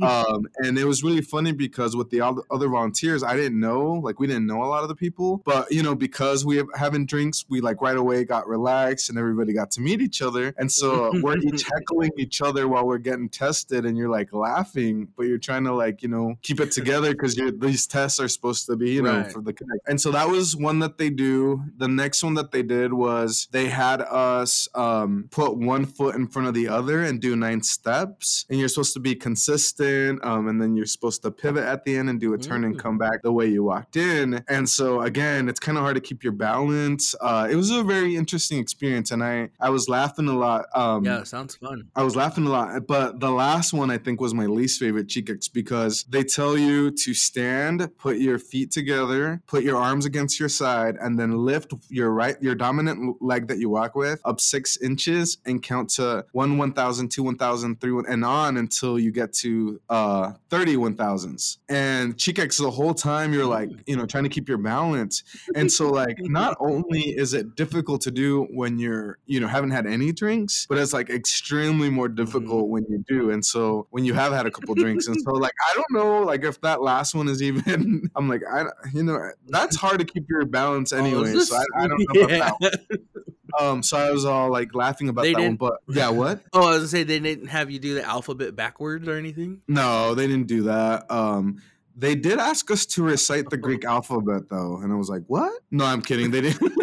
um, 0.02 0.47
and 0.58 0.78
it 0.78 0.85
was 0.85 1.02
really 1.02 1.20
funny 1.23 1.52
because 1.52 1.97
with 1.97 2.11
the 2.11 2.20
other 2.20 2.68
volunteers, 2.68 3.23
I 3.23 3.37
didn't 3.37 3.61
know, 3.61 3.94
like 3.94 4.20
we 4.20 4.26
didn't 4.26 4.47
know 4.47 4.62
a 4.62 4.66
lot 4.66 4.82
of 4.82 4.88
the 4.88 4.94
people, 4.94 5.42
but 5.44 5.70
you 5.70 5.82
know, 5.82 5.94
because 5.94 6.44
we 6.44 6.56
have 6.56 6.66
having 6.75 7.06
drinks, 7.06 7.44
we 7.49 7.61
like 7.68 7.80
right 7.82 7.96
away 7.96 8.25
got 8.25 8.46
relaxed 8.48 9.08
and 9.10 9.18
everybody 9.18 9.52
got 9.52 9.70
to 9.72 9.80
meet 9.80 10.00
each 10.00 10.20
other, 10.22 10.54
and 10.58 10.70
so 10.70 11.10
we're 11.22 11.37
each 11.48 11.64
heckling 11.72 12.10
each 12.18 12.40
other 12.42 12.66
while 12.68 12.87
we're 12.87 12.98
getting 13.10 13.28
tested, 13.28 13.84
and 13.87 13.96
you're 13.98 14.08
like 14.18 14.32
laughing, 14.32 15.08
but 15.16 15.25
you're 15.28 15.38
trying 15.48 15.64
to 15.64 15.75
like 15.75 16.02
you 16.02 16.08
know 16.08 16.34
keep 16.42 16.60
it 16.60 16.70
together 16.72 17.10
because 17.12 17.34
these 17.60 17.87
tests 17.87 18.18
are 18.20 18.28
supposed 18.28 18.66
to 18.66 18.76
be 18.76 18.90
you 18.92 19.02
know 19.02 19.18
Right. 19.18 19.32
for 19.32 19.40
the 19.40 19.52
connect, 19.52 19.82
and 19.88 20.00
so 20.00 20.10
that 20.12 20.28
was 20.28 20.56
one 20.56 20.78
that 20.80 20.98
they 20.98 21.10
do. 21.10 21.62
The 21.76 21.88
next 21.88 22.22
one 22.22 22.34
that 22.34 22.50
they 22.52 22.62
did 22.62 22.92
was 22.92 23.48
they 23.52 23.66
had 23.68 24.00
us 24.02 24.68
um, 24.75 25.28
put 25.30 25.56
one 25.56 25.84
foot 25.87 26.14
in 26.14 26.26
front 26.28 26.48
of 26.48 26.54
the 26.54 26.68
other 26.68 27.02
and 27.02 27.20
do 27.20 27.37
nine 27.37 27.62
steps, 27.62 28.46
and 28.50 28.58
you're 28.58 28.68
supposed 28.68 28.94
to 28.94 29.00
be 29.00 29.14
consistent, 29.14 30.25
um, 30.25 30.48
and 30.48 30.60
then 30.60 30.76
you're 30.76 30.87
supposed 30.87 31.22
to 31.22 31.30
pivot 31.30 31.64
at 31.64 31.84
the 31.84 31.96
end 31.96 32.08
and 32.10 32.20
do 32.20 32.34
a 32.34 32.38
turn 32.38 32.64
and 32.64 32.76
Mm. 32.76 32.78
come 32.78 32.98
back 32.98 33.22
the 33.22 33.32
way 33.32 33.46
you 33.46 33.64
walked 33.64 33.96
in. 33.96 34.44
And 34.48 34.68
so 34.68 35.00
again, 35.02 35.48
it's 35.48 35.58
kind 35.60 35.76
of 35.78 35.82
hard 35.82 35.94
to 35.96 36.00
keep 36.00 36.22
your 36.22 36.32
balance. 36.34 37.14
Uh, 37.20 37.48
it 37.50 37.56
was 37.58 37.70
a 37.70 37.82
very 37.82 38.16
interesting 38.16 38.58
experience, 38.58 39.10
and 39.10 39.22
I 39.22 39.50
I 39.60 39.70
was 39.70 39.88
laughing 39.88 40.28
a 40.28 40.36
lot. 40.36 40.66
Um, 40.74 41.04
yeah, 41.04 41.22
sounds 41.24 41.56
fun. 41.56 41.88
I 41.94 42.02
was 42.02 42.16
laughing 42.16 42.46
a 42.46 42.50
lot, 42.50 42.86
but 42.86 43.20
the 43.20 43.30
last 43.30 43.72
one 43.72 43.90
I 43.90 43.98
think 43.98 44.20
was 44.20 44.32
my 44.32 44.46
least 44.46 44.80
favorite 44.80 45.08
Chicax 45.08 45.52
because 45.52 46.04
they 46.08 46.22
tell 46.22 46.56
you 46.56 46.90
to 46.90 47.14
stand, 47.14 47.88
put 47.98 48.18
your 48.18 48.38
feet 48.38 48.70
together, 48.70 49.42
put 49.46 49.62
your 49.64 49.76
arms 49.76 50.06
against 50.06 50.38
your 50.40 50.48
side, 50.48 50.96
and 51.00 51.18
then 51.18 51.44
lift 51.44 51.74
your 51.88 52.10
right, 52.10 52.40
your 52.40 52.54
dominant 52.54 53.20
leg 53.20 53.48
that 53.48 53.58
you 53.58 53.68
walk 53.68 53.94
with 53.94 54.20
up 54.24 54.40
six 54.40 54.76
inches 54.78 55.38
and 55.46 55.62
count 55.62 55.90
to 55.90 56.24
one, 56.32 56.58
1,000, 56.58 57.08
two, 57.10 57.22
1,000, 57.22 57.80
three, 57.80 58.02
and 58.08 58.24
on 58.24 58.56
until 58.56 58.98
you 58.98 59.10
get 59.10 59.32
to 59.32 59.80
uh, 59.88 60.32
30 60.50 60.76
1,000s. 60.76 61.58
And 61.68 62.16
Chicax, 62.16 62.58
the 62.58 62.70
whole 62.70 62.94
time 62.94 63.32
you're 63.32 63.46
like, 63.46 63.70
you 63.86 63.96
know, 63.96 64.06
trying 64.06 64.24
to 64.24 64.30
keep 64.30 64.48
your 64.48 64.58
balance. 64.58 65.22
And 65.54 65.70
so, 65.70 65.90
like, 65.90 66.18
not 66.20 66.56
only 66.60 67.00
is 67.00 67.34
it 67.34 67.47
difficult 67.54 68.00
to 68.02 68.10
do 68.10 68.44
when 68.50 68.78
you're, 68.78 69.18
you 69.26 69.40
know, 69.40 69.46
haven't 69.46 69.70
had 69.70 69.86
any 69.86 70.12
drinks, 70.12 70.66
but 70.68 70.78
it's 70.78 70.92
like 70.92 71.10
extremely 71.10 71.90
more 71.90 72.08
difficult 72.08 72.64
mm-hmm. 72.64 72.72
when 72.72 72.86
you 72.88 73.04
do. 73.08 73.30
And 73.30 73.44
so, 73.44 73.86
when 73.90 74.04
you 74.04 74.14
have 74.14 74.32
had 74.32 74.46
a 74.46 74.50
couple 74.50 74.74
drinks, 74.74 75.06
and 75.06 75.16
so, 75.22 75.32
like, 75.32 75.52
I 75.70 75.74
don't 75.74 75.92
know, 75.92 76.22
like, 76.22 76.44
if 76.44 76.60
that 76.62 76.82
last 76.82 77.14
one 77.14 77.28
is 77.28 77.42
even, 77.42 78.10
I'm 78.16 78.28
like, 78.28 78.42
I, 78.50 78.66
you 78.92 79.02
know, 79.02 79.18
that's 79.48 79.76
hard 79.76 79.98
to 80.00 80.04
keep 80.04 80.24
your 80.28 80.44
balance 80.44 80.92
oh, 80.92 80.98
anyway. 80.98 81.32
Oh, 81.34 81.40
so, 81.40 81.56
I, 81.56 81.84
I, 81.84 81.88
don't 81.88 81.98
know 81.98 82.28
yeah. 82.28 82.36
about 82.36 82.60
that 82.60 83.00
Um, 83.58 83.82
so 83.82 83.96
I 83.96 84.10
was 84.10 84.24
all 84.24 84.50
like 84.50 84.74
laughing 84.74 85.08
about 85.08 85.22
they 85.22 85.32
that 85.32 85.40
one, 85.40 85.56
but 85.56 85.78
yeah, 85.88 86.10
what? 86.10 86.42
Oh, 86.52 86.68
I 86.68 86.70
was 86.70 86.78
gonna 86.78 86.88
say 86.88 87.02
they 87.02 87.18
didn't 87.18 87.48
have 87.48 87.70
you 87.70 87.78
do 87.78 87.94
the 87.94 88.04
alphabet 88.04 88.54
backwards 88.54 89.08
or 89.08 89.16
anything. 89.16 89.62
No, 89.66 90.14
they 90.14 90.26
didn't 90.26 90.46
do 90.48 90.64
that. 90.64 91.10
Um, 91.10 91.62
they 91.98 92.14
did 92.14 92.38
ask 92.38 92.70
us 92.70 92.86
to 92.86 93.02
recite 93.02 93.50
the 93.50 93.56
Greek 93.56 93.84
alphabet 93.84 94.48
though, 94.48 94.78
and 94.82 94.92
I 94.92 94.96
was 94.96 95.08
like, 95.08 95.22
"What? 95.26 95.52
No, 95.70 95.84
I'm 95.84 96.00
kidding. 96.00 96.30
They 96.30 96.42
didn't." 96.42 96.62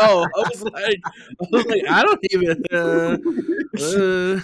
oh, 0.00 0.26
I 0.36 0.48
was 0.48 0.62
like, 0.62 1.00
I 1.04 1.46
was 1.52 1.66
like, 1.66 1.82
I 1.88 2.02
don't 2.02 2.20
even. 2.30 2.62
Uh, 2.72 3.16
uh. 3.78 4.40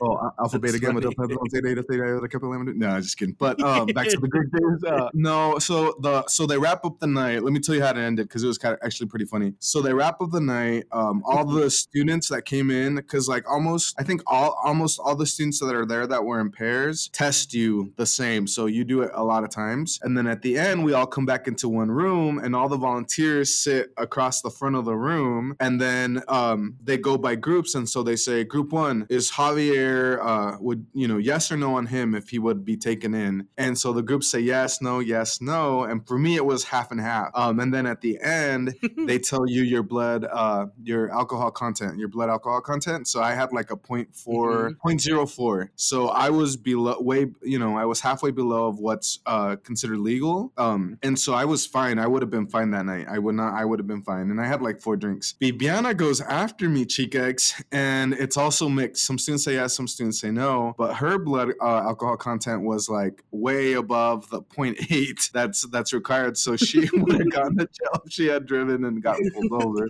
Oh, 0.00 0.30
alpha, 0.38 0.58
beta, 0.58 0.78
gamma, 0.78 1.00
delta, 1.00 1.22
epsilon, 1.22 1.84
theta, 1.84 1.84
iota, 1.90 2.28
kappa, 2.28 2.46
lambda. 2.46 2.72
No, 2.74 2.88
I'm 2.88 3.02
just 3.02 3.16
kidding. 3.16 3.34
But 3.38 3.62
um, 3.62 3.86
back 3.94 4.08
to 4.08 4.18
the 4.18 4.28
Greek 4.28 4.50
days. 4.52 4.84
Uh, 4.84 5.08
no, 5.14 5.58
so 5.58 5.94
the 6.00 6.26
so 6.26 6.46
they 6.46 6.58
wrap 6.58 6.84
up 6.84 6.98
the 7.00 7.06
night. 7.06 7.42
Let 7.42 7.52
me 7.52 7.60
tell 7.60 7.74
you 7.74 7.82
how 7.82 7.92
to 7.92 8.00
end 8.00 8.20
it 8.20 8.24
because 8.24 8.44
it 8.44 8.46
was 8.46 8.58
kind 8.58 8.74
of 8.74 8.80
actually 8.84 9.06
pretty 9.06 9.24
funny. 9.24 9.54
So 9.58 9.80
they 9.80 9.94
wrap 9.94 10.20
up 10.20 10.30
the 10.30 10.40
night. 10.40 10.84
Um, 10.92 11.22
all 11.24 11.44
the 11.44 11.70
students 11.70 12.28
that 12.28 12.44
came 12.44 12.70
in, 12.70 12.96
because 12.96 13.28
like 13.28 13.50
almost, 13.50 13.94
I 13.98 14.02
think 14.02 14.22
all 14.26 14.58
almost 14.62 15.00
all 15.02 15.16
the 15.16 15.26
students 15.26 15.60
that 15.60 15.74
are 15.74 15.86
there 15.86 16.06
that 16.06 16.24
were 16.24 16.40
in 16.40 16.50
pairs 16.50 17.08
test 17.12 17.54
you 17.54 17.92
the 17.96 18.06
same. 18.06 18.46
So 18.46 18.65
you 18.68 18.84
do 18.84 19.02
it 19.02 19.10
a 19.14 19.24
lot 19.24 19.44
of 19.44 19.50
times, 19.50 19.98
and 20.02 20.16
then 20.16 20.26
at 20.26 20.42
the 20.42 20.58
end 20.58 20.84
we 20.84 20.92
all 20.92 21.06
come 21.06 21.26
back 21.26 21.46
into 21.46 21.68
one 21.68 21.90
room, 21.90 22.38
and 22.38 22.54
all 22.54 22.68
the 22.68 22.76
volunteers 22.76 23.54
sit 23.54 23.92
across 23.96 24.40
the 24.40 24.50
front 24.50 24.76
of 24.76 24.84
the 24.84 24.96
room, 24.96 25.56
and 25.60 25.80
then 25.80 26.22
um, 26.28 26.76
they 26.82 26.96
go 26.96 27.16
by 27.18 27.34
groups, 27.34 27.74
and 27.74 27.88
so 27.88 28.02
they 28.02 28.16
say, 28.16 28.44
group 28.44 28.72
one 28.72 29.06
is 29.08 29.32
Javier. 29.32 30.18
Uh, 30.24 30.56
would 30.60 30.86
you 30.92 31.08
know 31.08 31.18
yes 31.18 31.50
or 31.50 31.56
no 31.56 31.76
on 31.76 31.86
him 31.86 32.14
if 32.14 32.30
he 32.30 32.38
would 32.38 32.64
be 32.64 32.76
taken 32.76 33.14
in, 33.14 33.48
and 33.56 33.78
so 33.78 33.92
the 33.92 34.02
groups 34.02 34.30
say 34.30 34.40
yes, 34.40 34.80
no, 34.80 35.00
yes, 35.00 35.40
no, 35.40 35.84
and 35.84 36.06
for 36.06 36.18
me 36.18 36.36
it 36.36 36.44
was 36.44 36.64
half 36.64 36.90
and 36.90 37.00
half. 37.00 37.30
Um, 37.34 37.60
and 37.60 37.72
then 37.72 37.86
at 37.86 38.00
the 38.00 38.18
end 38.20 38.74
they 39.06 39.18
tell 39.18 39.48
you 39.48 39.62
your 39.62 39.82
blood, 39.82 40.26
uh, 40.30 40.66
your 40.82 41.10
alcohol 41.12 41.50
content, 41.50 41.98
your 41.98 42.08
blood 42.08 42.30
alcohol 42.30 42.60
content. 42.60 43.08
So 43.08 43.22
I 43.22 43.34
had 43.34 43.52
like 43.52 43.70
a 43.70 43.76
point 43.76 44.14
four, 44.14 44.70
mm-hmm. 44.70 44.88
0.04. 44.88 45.68
So 45.76 46.08
I 46.08 46.30
was 46.30 46.56
below, 46.56 47.00
way, 47.00 47.26
you 47.42 47.58
know, 47.58 47.76
I 47.76 47.84
was 47.84 48.00
halfway 48.00 48.30
below 48.30 48.55
of 48.56 48.78
what's 48.78 49.20
uh, 49.26 49.56
considered 49.56 49.98
legal. 49.98 50.52
Um, 50.56 50.98
and 51.02 51.18
so 51.18 51.34
I 51.34 51.44
was 51.44 51.66
fine. 51.66 51.98
I 51.98 52.06
would 52.06 52.22
have 52.22 52.30
been 52.30 52.46
fine 52.46 52.70
that 52.70 52.86
night. 52.86 53.06
I 53.08 53.18
would 53.18 53.34
not. 53.34 53.54
I 53.54 53.64
would 53.64 53.78
have 53.78 53.86
been 53.86 54.02
fine. 54.02 54.30
And 54.30 54.40
I 54.40 54.46
had 54.46 54.62
like 54.62 54.80
four 54.80 54.96
drinks. 54.96 55.34
Bibiana 55.40 55.96
goes 55.96 56.20
after 56.20 56.68
me, 56.68 56.84
Chicax, 56.84 57.62
and 57.72 58.12
it's 58.14 58.36
also 58.36 58.68
mixed. 58.68 59.04
Some 59.06 59.18
students 59.18 59.44
say 59.44 59.54
yes, 59.54 59.74
some 59.74 59.88
students 59.88 60.20
say 60.20 60.30
no. 60.30 60.74
But 60.78 60.94
her 60.96 61.18
blood 61.18 61.50
uh, 61.60 61.78
alcohol 61.78 62.16
content 62.16 62.62
was 62.62 62.88
like 62.88 63.22
way 63.30 63.74
above 63.74 64.28
the 64.30 64.42
0.8 64.42 65.30
that's 65.32 65.62
that's 65.68 65.92
required. 65.92 66.36
So 66.36 66.56
she 66.56 66.80
would 66.92 67.18
have 67.18 67.30
gone 67.30 67.56
to 67.56 67.64
jail 67.66 68.02
if 68.04 68.12
she 68.12 68.26
had 68.26 68.46
driven 68.46 68.84
and 68.84 69.02
gotten 69.02 69.30
pulled 69.30 69.62
over. 69.62 69.88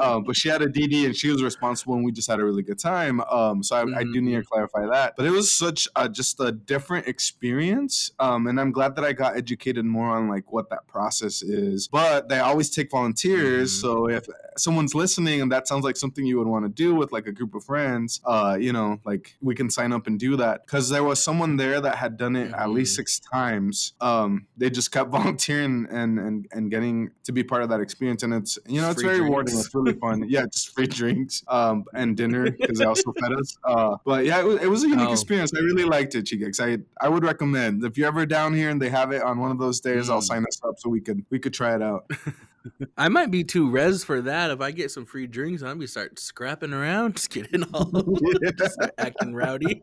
Um, 0.00 0.24
but 0.24 0.36
she 0.36 0.48
had 0.48 0.62
a 0.62 0.66
DD 0.66 1.06
and 1.06 1.16
she 1.16 1.30
was 1.30 1.42
responsible, 1.42 1.94
and 1.94 2.04
we 2.04 2.12
just 2.12 2.28
had 2.28 2.40
a 2.40 2.44
really 2.44 2.62
good 2.62 2.78
time. 2.78 3.20
Um, 3.22 3.62
so 3.62 3.76
I, 3.76 3.84
mm-hmm. 3.84 3.98
I, 3.98 4.02
do 4.12 4.20
need 4.20 4.36
to 4.36 4.42
clarify 4.42 4.86
that. 4.86 5.14
But 5.16 5.26
it 5.26 5.30
was 5.30 5.52
such 5.52 5.88
a, 5.96 6.08
just 6.08 6.40
a 6.40 6.52
different 6.52 7.06
experience, 7.06 7.91
um, 8.18 8.46
and 8.46 8.60
I'm 8.60 8.72
glad 8.72 8.96
that 8.96 9.04
I 9.04 9.12
got 9.12 9.36
educated 9.36 9.84
more 9.84 10.08
on 10.08 10.28
like 10.28 10.52
what 10.52 10.70
that 10.70 10.86
process 10.86 11.42
is. 11.42 11.88
But 11.88 12.28
they 12.28 12.38
always 12.38 12.70
take 12.70 12.90
volunteers, 12.90 13.72
mm-hmm. 13.72 13.86
so 13.86 14.08
if 14.08 14.26
someone's 14.56 14.94
listening 14.94 15.40
and 15.40 15.50
that 15.50 15.66
sounds 15.66 15.84
like 15.84 15.96
something 15.96 16.24
you 16.26 16.38
would 16.38 16.46
want 16.46 16.64
to 16.64 16.68
do 16.68 16.94
with 16.94 17.12
like 17.12 17.26
a 17.26 17.32
group 17.32 17.54
of 17.54 17.64
friends, 17.64 18.20
uh, 18.24 18.56
you 18.58 18.72
know, 18.72 18.98
like 19.04 19.34
we 19.40 19.54
can 19.54 19.70
sign 19.70 19.92
up 19.92 20.06
and 20.06 20.18
do 20.18 20.36
that. 20.36 20.66
Because 20.66 20.88
there 20.88 21.04
was 21.04 21.22
someone 21.22 21.56
there 21.56 21.80
that 21.80 21.96
had 21.96 22.16
done 22.16 22.36
it 22.36 22.50
mm-hmm. 22.50 22.60
at 22.60 22.70
least 22.70 22.92
mm-hmm. 22.92 23.00
six 23.00 23.20
times. 23.20 23.94
Um, 24.00 24.46
they 24.56 24.70
just 24.70 24.92
kept 24.92 25.10
volunteering 25.22 25.86
and 25.90 26.18
and 26.18 26.46
and 26.52 26.70
getting 26.70 27.10
to 27.24 27.32
be 27.32 27.42
part 27.42 27.62
of 27.62 27.68
that 27.70 27.80
experience, 27.80 28.22
and 28.22 28.34
it's 28.34 28.58
you 28.66 28.80
know 28.80 28.90
it's 28.90 29.00
free 29.00 29.08
very 29.08 29.18
drinks. 29.18 29.30
rewarding. 29.30 29.58
It's 29.58 29.74
really 29.74 29.92
fun. 29.94 30.24
yeah, 30.28 30.44
just 30.46 30.74
free 30.74 30.86
drinks 30.86 31.42
um, 31.48 31.84
and 31.94 32.16
dinner 32.16 32.50
because 32.50 32.78
they 32.78 32.84
also 32.84 33.12
fed 33.12 33.32
us. 33.32 33.56
Uh, 33.64 33.96
but 34.04 34.24
yeah, 34.24 34.40
it 34.40 34.44
was, 34.44 34.62
it 34.62 34.70
was 34.70 34.84
a 34.84 34.88
unique 34.88 35.08
oh. 35.08 35.12
experience. 35.12 35.52
I 35.56 35.60
really 35.60 35.84
liked 35.84 36.14
it, 36.14 36.26
Chicax. 36.26 36.60
I 36.60 36.82
I 37.04 37.08
would 37.08 37.24
recommend 37.24 37.81
if 37.84 37.98
you're 37.98 38.08
ever 38.08 38.26
down 38.26 38.54
here 38.54 38.70
and 38.70 38.80
they 38.80 38.88
have 38.88 39.12
it 39.12 39.22
on 39.22 39.38
one 39.38 39.50
of 39.50 39.58
those 39.58 39.80
days, 39.80 40.08
mm. 40.08 40.12
I'll 40.12 40.22
sign 40.22 40.44
us 40.46 40.60
up 40.64 40.78
so 40.78 40.88
we 40.88 41.00
could 41.00 41.24
we 41.30 41.38
could 41.38 41.54
try 41.54 41.74
it 41.74 41.82
out. 41.82 42.10
I 42.96 43.08
might 43.08 43.30
be 43.30 43.44
too 43.44 43.70
res 43.70 44.04
for 44.04 44.20
that. 44.22 44.50
If 44.50 44.60
I 44.60 44.70
get 44.70 44.90
some 44.90 45.04
free 45.04 45.26
drinks, 45.26 45.62
I'm 45.62 45.78
gonna 45.78 45.88
start 45.88 46.18
scrapping 46.18 46.72
around, 46.72 47.16
just 47.16 47.30
getting 47.30 47.64
all 47.74 47.90
just 48.58 48.78
acting 48.98 49.34
rowdy. 49.34 49.82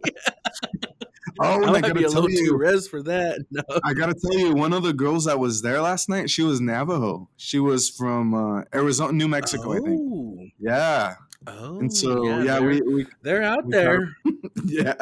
oh, 1.39 1.65
I 1.65 1.79
might 1.79 1.93
be 1.93 2.03
a 2.03 2.09
little 2.09 2.29
you, 2.29 2.47
too 2.47 2.57
res 2.57 2.87
for 2.87 3.03
that. 3.03 3.45
No. 3.51 3.61
I 3.83 3.93
gotta 3.93 4.13
tell 4.13 4.37
you, 4.37 4.53
one 4.53 4.73
of 4.73 4.83
the 4.83 4.93
girls 4.93 5.25
that 5.25 5.39
was 5.39 5.61
there 5.61 5.81
last 5.81 6.09
night, 6.09 6.29
she 6.29 6.43
was 6.43 6.61
Navajo. 6.61 7.29
She 7.37 7.59
was 7.59 7.89
from 7.89 8.33
uh, 8.33 8.63
Arizona, 8.73 9.13
New 9.13 9.27
Mexico, 9.27 9.71
oh. 9.71 9.73
I 9.73 9.79
think. 9.79 10.01
Oh. 10.01 10.37
Yeah. 10.59 11.15
Oh, 11.48 11.79
and 11.79 11.91
so 11.91 12.25
yeah, 12.25 12.43
yeah 12.43 12.60
we, 12.60 12.81
we 12.81 13.05
they're 13.22 13.43
out 13.43 13.65
we 13.65 13.72
there. 13.72 14.15
yeah, 14.65 14.96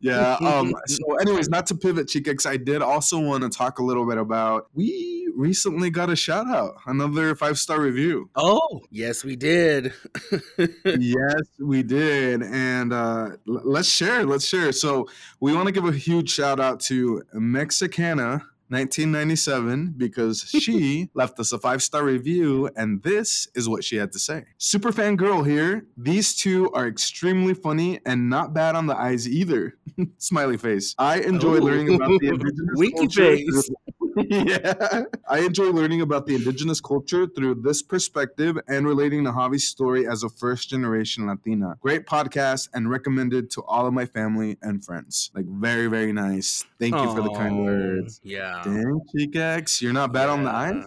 yeah. 0.00 0.34
Um. 0.34 0.74
so, 0.86 1.14
anyways, 1.16 1.48
not 1.48 1.66
to 1.68 1.74
pivot, 1.74 2.08
Chicax, 2.08 2.44
I 2.46 2.58
did 2.58 2.82
also 2.82 3.18
want 3.18 3.42
to 3.42 3.48
talk 3.48 3.78
a 3.78 3.82
little 3.82 4.06
bit 4.06 4.18
about 4.18 4.68
we 4.74 5.32
recently 5.34 5.88
got 5.88 6.10
a 6.10 6.16
shout 6.16 6.46
out, 6.46 6.74
another 6.86 7.34
five 7.34 7.58
star 7.58 7.80
review. 7.80 8.28
Oh, 8.36 8.82
yes, 8.90 9.24
we 9.24 9.34
did. 9.34 9.94
yes, 10.84 11.42
we 11.58 11.82
did, 11.82 12.42
and 12.42 12.92
uh, 12.92 13.30
let's 13.46 13.88
share. 13.88 14.24
Let's 14.24 14.46
share. 14.46 14.72
So, 14.72 15.08
we 15.40 15.54
want 15.54 15.66
to 15.66 15.72
give 15.72 15.86
a 15.86 15.92
huge 15.92 16.30
shout 16.30 16.60
out 16.60 16.80
to 16.80 17.22
Mexicana 17.32 18.42
1997 18.72 19.94
because 19.96 20.42
she 20.48 21.10
left 21.14 21.38
us 21.38 21.52
a 21.52 21.58
five 21.58 21.82
star 21.82 22.04
review, 22.04 22.70
and 22.76 23.02
this 23.02 23.46
is 23.54 23.68
what 23.68 23.84
she 23.84 23.96
had 23.96 24.12
to 24.12 24.18
say. 24.18 24.44
Super 24.58 24.92
fan 24.92 25.16
girl 25.16 25.42
here. 25.42 25.86
These 25.96 26.34
two 26.34 26.70
are 26.72 26.86
extremely 26.86 27.54
funny 27.54 28.00
and 28.06 28.28
not 28.28 28.54
bad 28.54 28.74
on 28.74 28.86
the 28.86 28.96
eyes 28.96 29.28
either. 29.28 29.74
Smiley 30.18 30.56
face. 30.56 30.94
I 30.98 31.20
enjoy 31.20 31.56
Ooh. 31.56 31.60
learning 31.60 31.94
about 31.94 32.20
the 32.20 32.28
indigenous 32.32 32.70
Winky 32.74 33.08
face. 33.08 33.70
yeah. 34.28 35.04
I 35.28 35.40
enjoy 35.40 35.70
learning 35.70 36.00
about 36.00 36.26
the 36.26 36.34
indigenous 36.34 36.80
culture 36.80 37.26
through 37.26 37.56
this 37.56 37.82
perspective 37.82 38.58
and 38.68 38.86
relating 38.86 39.24
to 39.24 39.30
Javi's 39.30 39.66
story 39.66 40.06
as 40.06 40.22
a 40.22 40.28
first 40.28 40.70
generation 40.70 41.26
Latina. 41.26 41.76
Great 41.80 42.06
podcast 42.06 42.68
and 42.74 42.90
recommended 42.90 43.50
to 43.52 43.62
all 43.62 43.86
of 43.86 43.94
my 43.94 44.06
family 44.06 44.58
and 44.62 44.84
friends. 44.84 45.30
Like, 45.34 45.46
very, 45.46 45.86
very 45.86 46.12
nice. 46.12 46.64
Thank 46.78 46.94
you 46.94 47.14
for 47.14 47.22
the 47.22 47.30
kind 47.30 47.64
words. 47.64 48.20
Yeah. 48.22 48.62
Dang, 48.64 49.00
Chicax. 49.16 49.80
You're 49.80 49.92
not 49.92 50.12
bad 50.12 50.26
yeah. 50.26 50.32
on 50.32 50.44
the 50.44 50.50
eyes? 50.50 50.84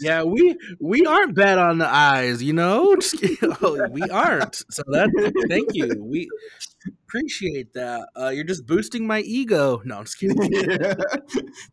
Yeah, 0.00 0.22
we 0.22 0.56
we 0.80 1.04
aren't 1.06 1.34
bad 1.34 1.58
on 1.58 1.78
the 1.78 1.88
eyes, 1.88 2.42
you 2.42 2.52
know? 2.52 2.96
we 3.90 4.02
aren't. 4.10 4.56
So 4.70 4.82
that 4.88 5.46
thank 5.48 5.74
you. 5.74 5.90
We 5.98 6.28
appreciate 7.08 7.72
that. 7.72 8.08
Uh, 8.18 8.28
you're 8.28 8.44
just 8.44 8.66
boosting 8.66 9.06
my 9.06 9.20
ego. 9.20 9.80
No, 9.84 9.98
I'm 9.98 10.04
just 10.04 10.18
kidding. 10.18 10.52
yeah. 10.52 10.94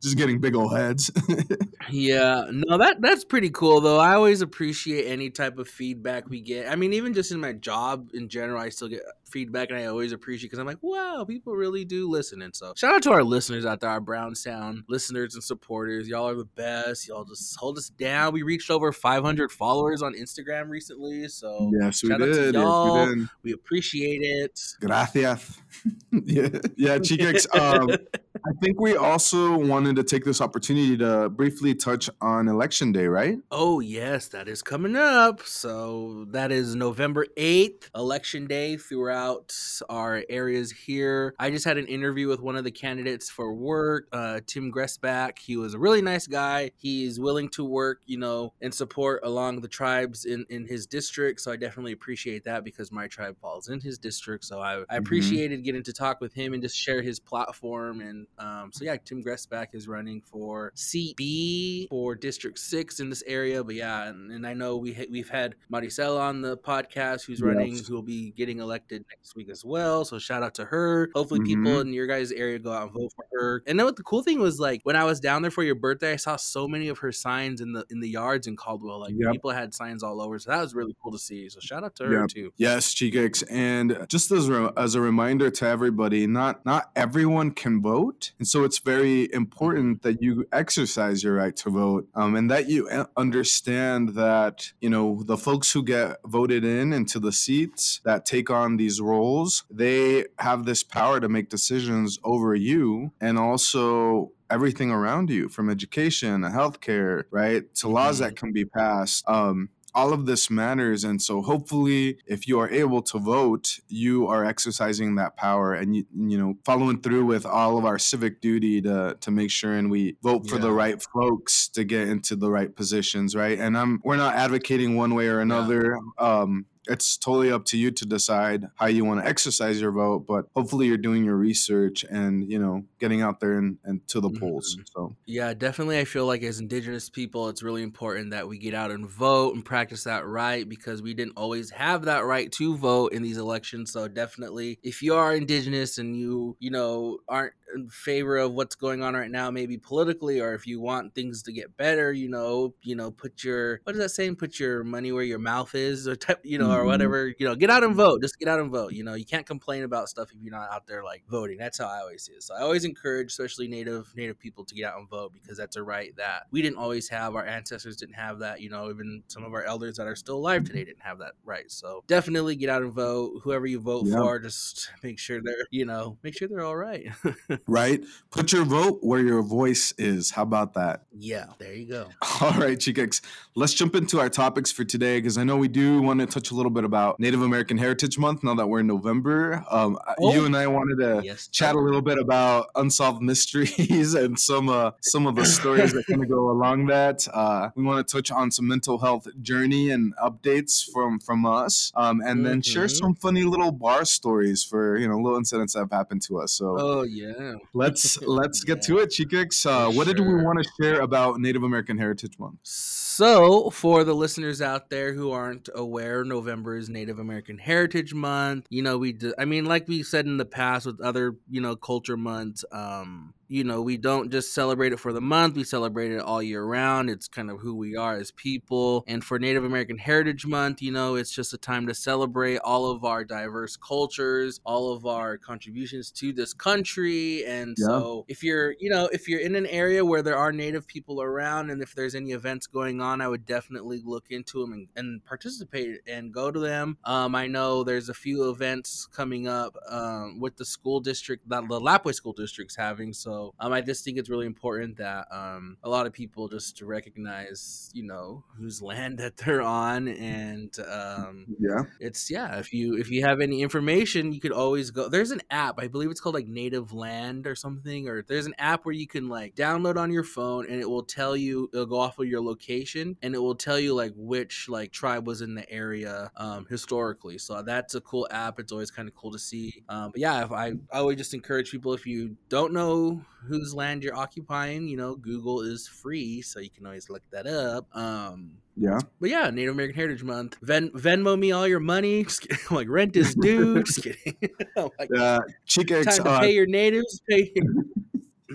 Just 0.01 0.18
getting 0.18 0.39
big 0.39 0.56
old 0.56 0.75
heads. 0.75 1.12
yeah, 1.89 2.46
no, 2.51 2.77
that 2.77 3.01
that's 3.01 3.24
pretty 3.24 3.50
cool 3.50 3.82
though. 3.82 4.00
I 4.00 4.15
always 4.15 4.42
appreciate 4.42 5.06
any 5.06 5.30
type 5.30 5.58
of 5.58 5.68
feedback 5.68 6.30
we 6.30 6.42
get. 6.42 6.70
I 6.70 6.75
mean, 6.75 6.94
even 6.94 7.13
just 7.13 7.32
in 7.32 7.39
my 7.39 7.54
job 7.54 8.10
in 8.13 8.30
general, 8.30 8.60
I 8.60 8.70
still 8.70 8.88
get 8.88 9.01
feedback 9.30 9.70
and 9.70 9.80
I 9.80 9.86
always 9.86 10.12
appreciate 10.12 10.48
because 10.48 10.60
I'm 10.60 10.65
like, 10.65 10.82
wow, 10.82 11.25
people 11.27 11.54
really 11.54 11.86
do 11.86 12.10
listen. 12.10 12.42
And 12.42 12.56
so 12.56 12.74
shout 12.75 12.96
out 12.96 13.04
to 13.04 13.12
our 13.12 13.24
listeners 13.24 13.65
out 13.65 13.80
there, 13.80 13.89
our 13.89 14.00
Brown 14.00 14.36
Sound 14.36 14.84
listeners 14.88 15.36
and 15.36 15.44
supporters. 15.44 16.08
Y'all 16.08 16.27
are 16.27 16.36
the 16.36 16.46
best. 16.46 17.08
Y'all 17.08 17.25
just 17.25 17.58
hold 17.58 17.77
us 17.77 17.89
down. 17.89 18.34
We 18.34 18.44
reached 18.44 18.70
over 18.70 18.92
500 18.92 19.51
followers 19.51 20.01
on 20.01 20.13
Instagram 20.13 20.70
recently. 20.70 21.27
So 21.27 21.72
yes, 21.80 22.04
we 22.04 22.10
did. 22.10 22.56
Yes, 22.56 23.10
we, 23.10 23.15
did. 23.15 23.30
we 23.44 23.54
appreciate 23.54 24.22
it. 24.22 24.60
Gracias. 24.80 25.25
yeah, 26.12 26.50
yeah, 26.77 26.98
Chicax. 27.00 27.48
Um, 27.55 27.89
I 28.36 28.51
think 28.62 28.80
we 28.80 28.96
also 28.96 29.58
wanted 29.58 29.96
to 29.98 30.04
take 30.04 30.25
this 30.25 30.42
opportunity 30.42 30.98
to 30.98 31.30
briefly 31.30 31.74
touch 31.75 32.10
on 32.22 32.48
election 32.48 32.92
day, 32.92 33.08
right? 33.08 33.38
Oh, 33.51 33.80
yes, 33.80 34.27
that 34.30 34.48
is 34.50 34.62
coming 34.63 34.96
up. 34.96 35.42
So 35.44 36.25
that 36.32 36.51
is 36.51 36.75
November 36.75 37.25
8th, 37.38 37.89
election 37.96 38.48
day 38.48 38.75
throughout 38.75 39.56
our 39.88 40.24
areas 40.30 40.72
here. 40.72 41.36
I 41.39 41.51
just 41.51 41.63
had 41.63 41.77
an 41.77 41.86
interview 41.86 42.27
with 42.27 42.42
one 42.42 42.56
of 42.56 42.63
the 42.63 42.72
candidates 42.72 43.30
for 43.30 43.54
work, 43.54 44.08
uh, 44.12 44.42
Tim 44.48 44.72
Gressback. 44.74 45.38
He 45.39 45.56
was 45.58 45.75
a 45.75 45.80
really 45.80 46.01
nice 46.01 46.25
guy. 46.27 46.72
He's 46.75 47.20
willing 47.20 47.50
to 47.50 47.63
work, 47.63 48.01
you 48.06 48.18
know, 48.18 48.54
and 48.62 48.74
support 48.74 49.22
along 49.24 49.62
the 49.62 49.68
tribes 49.70 50.25
in, 50.25 50.46
in 50.50 50.65
his 50.65 50.88
district. 50.88 51.39
So 51.39 51.51
I 51.51 51.56
definitely 51.56 51.92
appreciate 51.94 52.44
that 52.46 52.63
because 52.63 52.92
my 52.92 53.08
tribe 53.08 53.38
falls 53.39 53.70
in 53.70 53.80
his 53.80 54.00
district. 54.00 54.44
So 54.44 54.60
I, 54.60 54.84
I 54.89 54.98
Mm-hmm. 54.98 54.98
appreciated 54.98 55.63
getting 55.63 55.84
to 55.84 55.94
talk 55.94 56.20
with 56.20 56.34
him 56.34 56.54
and 56.54 56.63
just 56.63 56.75
share 56.75 57.04
his 57.04 57.20
platform. 57.20 58.01
And 58.01 58.25
um, 58.39 58.72
so, 58.74 58.84
yeah, 58.86 58.98
Tim 59.03 59.24
Gressback 59.24 59.67
is 59.74 59.88
running 59.88 60.22
for 60.22 60.72
CB 60.75 61.88
for 61.89 62.15
District 62.15 62.58
6 62.58 63.00
in 63.00 63.10
this 63.10 63.24
area. 63.27 63.63
But 63.63 63.75
yeah, 63.75 64.10
and, 64.10 64.32
and 64.32 64.46
I 64.46 64.53
know 64.53 64.77
we 64.77 64.94
ha- 64.94 65.05
we've 65.10 65.29
had 65.29 65.55
Maricela 65.72 66.20
on 66.20 66.41
the 66.41 66.58
podcast 66.58 67.25
who's 67.25 67.41
running, 67.41 67.75
Yes. 67.75 67.88
who 67.88 67.96
will 67.96 68.01
be 68.01 68.32
getting 68.32 68.60
elected 68.60 69.05
next 69.10 69.36
week 69.36 69.50
as 69.50 69.63
well. 69.63 70.05
So 70.05 70.20
shout 70.20 70.44
out 70.44 70.55
to 70.55 70.65
her. 70.65 71.10
Hopefully, 71.15 71.41
people 71.41 71.72
Mhm. 71.72 71.82
in 71.82 71.94
your 71.94 72.08
guys' 72.08 72.32
area 72.32 72.60
go 72.60 72.72
out 72.72 72.84
and 72.84 72.91
vote 72.94 73.12
for 73.15 73.25
her. 73.34 73.63
And 73.67 73.77
then 73.79 73.86
what 73.86 73.96
the 73.96 74.03
cool 74.03 74.22
thing 74.24 74.39
was 74.39 74.60
like 74.60 74.82
when 74.84 74.96
I 74.96 75.03
was 75.03 75.20
down 75.20 75.41
there 75.41 75.51
for 75.51 75.63
your 75.63 75.75
birthday, 75.75 76.13
I 76.13 76.17
saw 76.17 76.36
so 76.36 76.67
many 76.67 76.88
of 76.89 77.00
her 77.00 77.12
signs 77.12 77.62
in 77.62 77.74
the 77.74 77.86
in 77.89 78.00
the 78.00 78.10
yards 78.10 78.48
in 78.48 78.55
Caldwell. 78.55 79.00
Like 79.00 79.13
Yep. 79.17 79.32
people 79.34 79.51
had 79.51 79.74
signs 79.74 80.03
all 80.03 80.22
over. 80.22 80.39
So 80.39 80.51
that 80.51 80.62
was 80.62 80.74
really 80.75 80.96
cool 81.01 81.12
to 81.12 81.20
see. 81.20 81.50
So 81.50 81.60
shout 81.60 81.84
out 81.84 81.96
to 81.98 82.05
her 82.05 82.20
Yep. 82.22 82.27
too. 82.29 82.53
Yes, 82.58 82.94
Chicx, 82.94 83.44
and 83.44 84.05
just 84.10 84.32
as 84.32 84.50
a, 84.50 84.74
as 84.77 84.96
a 84.96 85.01
reminder 85.01 85.50
to 85.50 85.65
everybody, 85.65 86.27
not 86.27 86.65
not 86.65 86.91
everyone 86.96 87.51
can 87.51 87.82
vote, 87.82 88.14
and 88.39 88.48
so 88.48 88.63
it's 88.63 88.79
very 88.79 89.31
important 89.34 90.01
that 90.03 90.22
you 90.22 90.45
exercise 90.51 91.24
your 91.24 91.36
right 91.36 91.55
to 91.57 91.69
vote, 91.69 92.07
um, 92.15 92.36
and 92.36 92.50
that 92.51 92.69
you 92.69 92.88
uh, 92.89 93.05
understand 93.17 94.10
that 94.10 94.72
you 94.81 94.89
know 94.89 95.24
the 95.25 95.38
folks 95.38 95.72
who 95.72 95.84
get 95.84 96.17
voted 96.25 96.63
in 96.63 96.93
into 96.93 97.19
the 97.19 97.31
seats 97.31 98.01
that 98.05 98.25
take 98.25 98.50
on 98.50 98.77
these 98.77 99.00
roles, 99.01 99.63
they 99.69 100.25
have 100.39 100.65
this 100.65 100.84
power 100.84 101.19
to 101.19 101.29
make 101.29 101.50
decisions 101.50 102.19
over 102.24 102.55
you, 102.55 103.12
and 103.22 103.38
also 103.38 104.31
everything 104.50 104.91
around 104.91 105.29
you, 105.29 105.50
from 105.50 105.69
education, 105.69 106.41
healthcare, 106.41 107.24
right, 107.31 107.74
to 107.75 107.88
laws 107.88 108.19
that 108.19 108.36
can 108.36 108.51
be 108.51 108.65
passed. 108.65 109.27
Um, 109.27 109.69
all 109.96 110.14
of 110.14 110.25
this 110.25 110.50
matters 110.50 111.04
and 111.04 111.22
so 111.22 111.42
hopefully 111.42 112.18
if 112.28 112.48
you 112.48 112.60
are 112.60 112.70
able 112.70 113.02
to 113.02 113.18
vote 113.18 113.80
you 113.88 114.28
are 114.28 114.44
exercising 114.44 115.16
that 115.16 115.38
power 115.38 115.74
and 115.74 115.96
you 115.96 116.06
you 116.14 116.38
know 116.38 116.54
following 116.66 117.02
through 117.02 117.25
with 117.25 117.46
all 117.46 117.78
of 117.78 117.86
our 117.86 117.98
civic 117.98 118.42
duty 118.42 118.82
to 118.82 119.18
to 119.22 119.32
make 119.32 119.50
sure 119.50 119.74
and 119.74 119.90
we 119.90 120.18
vote 120.22 120.48
for 120.50 120.58
the 120.58 120.72
right 120.72 121.02
folks 121.14 121.70
to 121.70 121.84
get 121.84 122.08
into 122.10 122.36
the 122.36 122.52
right 122.52 122.75
positions 122.75 123.36
right? 123.36 123.58
And 123.58 123.78
i'm 123.78 124.02
we're 124.04 124.18
not 124.18 124.36
advocating 124.36 124.96
one 124.96 125.16
way 125.16 125.28
or 125.28 125.40
another 125.40 125.98
um 126.18 126.66
it's 126.88 127.18
totally 127.18 127.51
up 127.51 127.65
to 127.65 127.77
you 127.77 127.92
to 127.92 128.06
decide 128.06 128.65
how 128.75 128.86
you 128.88 129.04
want 129.06 129.20
to 129.22 129.27
exercise 129.27 129.80
your 129.82 129.92
vote 129.92 130.25
but 130.27 130.46
hopefully 130.56 130.88
you're 130.88 130.98
doing 130.98 131.24
your 131.24 131.36
research 131.36 132.04
and 132.10 132.50
you 132.51 132.60
know 132.60 132.84
getting 133.00 133.22
out 133.22 133.39
there 133.39 133.58
and, 133.58 133.77
and 133.84 134.08
to 134.08 134.20
the 134.20 134.30
polls 134.30 134.77
Mhm. 134.77 134.88
so 134.94 135.15
Yeah, 135.25 135.54
definitely. 135.54 136.00
I 136.00 136.06
feel 136.06 136.25
like 136.25 136.44
as 136.44 136.60
Indigenous 136.60 137.10
people, 137.10 137.50
it's 137.50 137.63
really 137.63 137.84
important 137.84 138.32
that 138.32 138.48
we 138.48 138.58
get 138.58 138.74
out 138.74 138.92
and 138.92 139.08
vote 139.10 139.56
and 139.56 139.63
practice 139.65 140.04
that 140.04 140.25
right 140.25 140.68
because 140.68 141.01
we 141.01 141.13
didn't 141.13 141.34
always 141.38 141.70
have 141.72 142.06
that 142.06 142.25
right 142.25 142.51
to 142.54 142.75
vote 142.77 143.13
in 143.13 143.22
these 143.24 143.38
elections. 143.38 143.92
So 143.92 144.08
definitely, 144.08 144.80
if 144.84 145.01
you 145.01 145.15
are 145.15 145.36
Indigenous 145.36 145.98
and 145.98 146.15
you, 146.15 146.56
you 146.60 146.70
know, 146.72 147.20
aren't 147.27 147.54
in 147.74 147.89
favor 147.89 148.38
of 148.38 148.53
what's 148.53 148.75
going 148.75 149.01
on 149.01 149.13
right 149.15 149.31
now, 149.31 149.50
maybe 149.50 149.77
politically, 149.77 150.39
or 150.39 150.53
if 150.53 150.67
you 150.67 150.79
want 150.79 151.15
things 151.15 151.41
to 151.43 151.51
get 151.51 151.75
better, 151.77 152.12
you 152.13 152.29
know, 152.29 152.74
you 152.84 152.95
know, 152.95 153.12
put 153.12 153.43
your 153.43 153.79
what 153.84 153.95
is 153.95 154.01
that 154.01 154.10
saying? 154.10 154.36
Put 154.36 154.60
your 154.60 154.84
money 154.84 155.12
where 155.12 155.24
your 155.24 155.39
mouth 155.39 155.74
is, 155.75 156.07
or 156.07 156.15
type, 156.15 156.41
you 156.43 156.57
know, 156.57 156.72
or 156.72 156.84
Mhm. 156.84 156.86
whatever. 156.86 157.27
You 157.39 157.45
know, 157.48 157.55
get 157.55 157.69
out 157.69 157.84
and 157.84 157.95
vote. 157.95 158.22
Just 158.22 158.38
get 158.39 158.48
out 158.48 158.60
and 158.60 158.72
vote. 158.72 158.93
You 158.93 159.03
know, 159.03 159.13
you 159.15 159.25
can't 159.25 159.45
complain 159.45 159.84
about 159.84 160.10
stuff 160.10 160.29
if 160.31 160.38
you're 160.41 160.51
not 160.51 160.69
out 160.72 160.86
there 160.88 161.03
like 161.03 161.24
voting. 161.29 161.57
That's 161.57 161.77
how 161.79 161.88
I 161.88 162.00
always 162.01 162.24
see 162.24 162.34
it. 162.34 162.43
So 162.43 162.53
I 162.55 162.62
always 162.62 162.86
encourage, 162.86 163.31
especially 163.31 163.67
native 163.67 164.13
native 164.15 164.38
people, 164.39 164.63
to 164.65 164.75
get 164.75 164.86
out 164.91 165.00
and 165.00 165.10
vote 165.10 165.34
because 165.34 165.57
that's 165.57 165.75
a 165.75 165.84
right 165.84 166.15
that 166.17 166.43
we 166.51 166.62
didn't 166.62 166.77
always 166.77 167.10
have. 167.10 167.36
Our 167.36 167.45
ancestors 167.45 167.98
didn't 167.98 168.15
have 168.15 168.39
that. 168.39 168.62
You 168.62 168.69
know, 168.69 168.89
even 168.89 169.24
some 169.27 169.43
of 169.43 169.53
our 169.53 169.63
elders 169.63 169.98
that 169.98 170.07
are 170.07 170.15
still 170.15 170.38
alive 170.38 170.63
today 170.65 170.84
didn't 170.86 171.01
have 171.03 171.19
that 171.19 171.34
right. 171.43 171.69
So 171.72 172.03
definitely 172.07 172.55
get 172.55 172.69
out 172.69 172.84
and 172.84 172.93
vote. 172.93 173.41
Whoever 173.43 173.65
you 173.65 173.79
vote 173.79 174.05
Yeah. 174.07 174.17
for, 174.17 174.39
just 174.39 174.91
make 175.03 175.19
sure 175.19 175.41
they're, 175.43 175.65
you 175.72 175.86
know, 175.86 176.17
make 176.24 176.38
sure 176.38 176.48
they're 176.48 176.62
all 176.63 176.75
right. 176.75 177.07
right 177.67 178.01
put 178.31 178.51
your 178.51 178.65
vote 178.65 179.00
where 179.01 179.21
your 179.21 179.41
voice 179.41 179.93
is 179.97 180.31
how 180.31 180.43
about 180.43 180.74
that 180.74 181.01
yeah, 181.17 181.45
there 181.59 181.74
you 181.74 181.85
go. 181.85 182.09
All 182.41 182.51
right, 182.59 182.77
Chicx, 182.77 183.21
let's 183.55 183.74
jump 183.74 183.95
into 183.95 184.19
our 184.19 184.27
topics 184.27 184.69
for 184.69 184.83
today 184.83 185.17
because 185.17 185.38
I 185.38 185.45
know 185.45 185.55
we 185.55 185.69
do 185.69 186.01
want 186.01 186.19
to 186.19 186.25
touch 186.25 186.51
a 186.51 186.53
little 186.55 186.70
bit 186.70 186.83
about 186.83 187.22
Native 187.22 187.41
American 187.41 187.77
Heritage 187.77 188.18
Month 188.18 188.44
now 188.44 188.53
that 188.55 188.68
we're 188.68 188.81
in 188.81 188.87
November. 188.87 189.63
Um, 189.72 189.98
Oh. 190.20 190.33
You 190.33 190.46
and 190.46 190.57
I 190.57 190.68
wanted 190.68 190.98
to 191.00 191.22
Yes, 191.24 191.48
chat 191.48 191.74
a 191.75 191.79
little 191.79 192.01
bit 192.01 192.18
about 192.18 192.68
unsolved 192.75 193.22
mysteries 193.22 194.13
and 194.22 194.37
some 194.37 194.68
uh, 194.68 194.91
some 195.01 195.25
of 195.25 195.35
the 195.35 195.46
stories 195.46 195.94
that 195.94 196.05
kind 196.05 196.22
of 196.22 196.27
go 196.27 196.50
along 196.51 196.87
that. 196.87 197.25
Uh, 197.33 197.70
we 197.75 197.83
want 197.83 198.05
to 198.05 198.11
touch 198.18 198.29
on 198.29 198.51
some 198.51 198.68
mental 198.68 198.98
health 198.98 199.27
journey 199.41 199.91
and 199.91 200.13
updates 200.18 200.83
from 200.91 201.20
from 201.20 201.46
us, 201.46 201.94
um, 201.96 202.20
and 202.25 202.46
then 202.46 202.61
share 202.61 202.87
Mhm. 202.87 202.91
some 202.98 203.15
funny 203.15 203.44
little 203.44 203.72
bar 203.72 204.03
stories 204.03 204.65
for 204.65 204.98
you 204.98 205.07
know 205.07 205.15
little 205.18 205.37
incidents 205.37 205.74
that 205.74 205.79
have 205.79 205.91
happened 205.91 206.22
to 206.24 206.39
us. 206.41 206.51
So 206.51 206.75
Oh 206.77 207.03
yeah. 207.03 207.45
Let's 207.74 208.22
let's 208.22 208.64
get 208.64 208.81
to 208.84 209.00
it, 209.00 209.12
Chicx. 209.12 209.66
Uh, 209.75 209.92
what 209.92 210.08
did 210.08 210.20
we 210.20 210.36
want 210.36 210.58
to 210.62 210.70
share 210.79 211.01
about 211.01 211.40
Native 211.40 211.64
American 211.64 211.98
Heritage 211.98 212.38
Month? 212.40 212.60
So, 212.64 213.70
for 213.72 214.03
the 214.03 214.14
listeners 214.14 214.62
out 214.62 214.90
there 214.90 215.14
who 215.14 215.31
aren't 215.31 215.70
aware, 215.74 216.24
November 216.24 216.77
is 216.77 216.88
Native 216.88 217.18
American 217.18 217.58
Heritage 217.58 218.14
Month. 218.14 218.68
You 218.70 218.84
know, 218.84 218.98
we, 218.98 219.14
do, 219.14 219.34
I 219.38 219.46
mean, 219.46 219.66
like 219.66 219.88
we 219.88 220.03
said 220.03 220.25
in 220.25 220.38
the 220.38 220.46
past 220.46 220.86
with 220.86 221.01
other, 221.01 221.36
you 221.50 221.62
know, 221.62 221.75
culture 221.75 222.18
months, 222.18 222.64
um, 222.72 223.34
you 223.48 223.64
know, 223.64 223.81
we 223.81 223.98
don't 223.98 224.31
just 224.31 224.53
celebrate 224.53 224.94
it 224.94 225.00
for 225.00 225.14
the 225.14 225.22
month, 225.22 225.55
we 225.55 225.64
celebrate 225.64 226.12
it 226.12 226.20
all 226.20 226.42
year 226.42 226.64
round. 226.64 227.10
It's 227.10 227.27
kind 227.27 227.50
of 227.51 227.60
who 227.60 227.75
we 227.75 227.96
are 227.96 228.16
as 228.18 228.31
people. 228.31 229.03
And 229.08 229.24
for 229.24 229.40
Native 229.40 229.64
American 229.64 229.98
Heritage 229.98 230.46
Month, 230.46 230.81
you 230.81 230.92
know, 230.92 231.16
it's 231.16 231.31
just 231.31 231.53
a 231.53 231.58
time 231.58 231.88
to 231.88 231.94
celebrate 231.94 232.58
all 232.60 232.90
of 232.92 233.03
our 233.05 233.24
diverse 233.24 233.77
cultures, 233.77 234.60
all 234.66 234.94
of 234.94 235.05
our 235.05 235.38
contributions 235.38 236.12
to 236.12 236.34
this 236.34 236.53
country. 236.53 237.46
And 237.46 237.75
Yeah. 237.77 237.88
so, 237.88 238.25
if 238.27 238.44
you're, 238.44 238.75
you 238.79 238.90
know, 238.90 239.10
if 239.12 239.27
you're 239.27 239.40
in 239.40 239.55
an 239.55 239.66
area 239.68 240.03
where 240.03 240.22
there 240.22 240.38
are 240.38 240.51
Native 240.51 240.88
people 240.88 241.22
around 241.22 241.70
and 241.70 241.81
if 241.81 241.94
there's 241.96 242.16
any 242.16 242.31
events 242.31 242.68
going 242.68 243.01
on, 243.01 243.22
I 243.22 243.27
would 243.27 243.46
definitely 243.46 244.01
look 244.03 244.25
into 244.29 244.62
them 244.62 244.74
and, 244.74 244.88
and 244.96 245.25
participate 245.25 246.01
and 246.08 246.34
go 246.34 246.51
to 246.51 246.60
them. 246.60 246.98
Um, 247.03 247.36
I 247.36 247.48
know 247.48 247.84
there's 247.84 248.10
a 248.10 248.14
few 248.14 248.50
events 248.50 249.08
coming 249.08 249.48
up 249.48 249.75
um, 249.90 250.40
with 250.40 250.58
the 250.58 250.66
school 250.66 251.00
district 251.00 251.48
that 251.50 251.68
the 251.68 251.79
Lapwai 251.79 252.14
School 252.14 252.34
District's 252.34 252.75
having. 252.75 253.14
So 253.14 253.34
um, 253.59 253.74
I 253.74 253.81
just 253.81 254.03
think 254.03 254.17
it's 254.17 254.29
really 254.29 254.45
important 254.45 254.98
that 254.98 255.27
um, 255.31 255.77
a 255.83 255.89
lot 255.89 256.05
of 256.07 256.13
people 256.13 256.48
just 256.48 256.81
recognize, 256.81 257.89
you 257.93 258.03
know, 258.03 258.43
whose 258.57 258.81
land 258.81 259.17
that 259.24 259.37
they're 259.37 259.61
on, 259.61 260.07
and 260.07 260.74
um, 260.79 261.45
Yeah. 261.59 261.83
it's 262.00 262.29
yeah. 262.29 262.59
If 262.59 262.74
you 262.74 262.98
if 262.98 263.09
you 263.09 263.24
have 263.24 263.41
any 263.41 263.61
information, 263.61 264.31
you 264.33 264.39
could 264.39 264.51
always 264.51 264.91
go. 264.91 265.09
There's 265.09 265.31
an 265.31 265.41
app, 265.50 265.75
I 265.79 265.87
believe 265.87 266.11
it's 266.11 266.19
called 266.21 266.35
like 266.35 266.48
Native 266.48 266.93
Land 266.93 267.48
or 267.48 267.55
something, 267.55 268.07
or 268.07 268.24
there's 268.27 268.45
an 268.45 268.55
app 268.57 268.85
where 268.85 268.93
you 268.95 269.07
can 269.07 269.27
like 269.29 269.55
download 269.55 269.98
on 269.98 270.11
your 270.11 270.24
phone, 270.24 270.65
and 270.69 270.79
it 270.81 270.89
will 270.89 271.03
tell 271.03 271.35
you. 271.35 271.69
It'll 271.74 271.85
go 271.85 272.00
off 272.00 272.19
of 272.19 272.27
your 272.27 272.41
location, 272.41 273.17
and 273.21 273.35
it 273.35 273.39
will 273.39 273.55
tell 273.55 273.79
you 273.79 273.93
like 273.93 274.13
which 274.15 274.67
like 274.69 274.91
tribe 274.91 275.27
was 275.27 275.41
in 275.41 275.55
the 275.55 275.69
area 275.69 276.31
um, 276.37 276.65
historically. 276.69 277.37
So 277.37 277.61
that's 277.61 277.95
a 277.95 278.01
cool 278.01 278.27
app. 278.31 278.59
It's 278.59 278.71
always 278.71 278.91
kind 278.91 279.07
of 279.07 279.15
cool 279.15 279.31
to 279.31 279.39
see. 279.39 279.83
Um, 279.89 280.11
but 280.11 280.19
yeah, 280.21 280.43
if 280.43 280.51
I 280.51 280.74
I 280.91 281.01
would 281.01 281.17
just 281.17 281.33
encourage 281.33 281.71
people 281.71 281.93
if 281.93 282.05
you 282.05 282.37
don't 282.50 282.74
know 282.74 283.25
whose 283.48 283.74
land 283.74 284.03
you're 284.03 284.16
occupying, 284.16 284.88
you 284.88 284.98
know, 284.98 285.16
Google 285.16 285.61
is 285.61 285.88
free, 285.88 286.42
so 286.42 286.59
you 286.59 286.70
can 286.70 286.85
always 286.85 287.09
look 287.09 287.22
that 287.31 287.46
up. 287.48 287.85
Um, 287.96 288.51
Yeah. 288.75 289.00
but 289.22 289.29
yeah, 289.29 289.50
Native 289.51 289.74
American 289.74 289.96
Heritage 289.96 290.24
Month. 290.24 290.57
Ven- 290.61 290.90
Venmo 290.92 291.38
me 291.38 291.51
all 291.51 291.68
your 291.68 291.79
money. 291.79 292.24
Just 292.25 292.42
kidding. 292.42 292.57
I'm 292.70 292.75
like 292.75 292.90
rent 292.90 293.16
is 293.16 293.35
due. 293.35 293.83
Just 293.83 294.03
kidding. 294.03 294.35
Like, 294.75 295.09
Uh, 295.18 295.40
Chicx, 295.66 295.90
time 295.90 296.24
to 296.24 296.29
uh, 296.29 296.40
pay 296.40 296.53
your 296.53 296.66
natives. 296.66 297.22
Pay. 297.29 297.53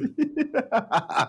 uh, 0.72 1.26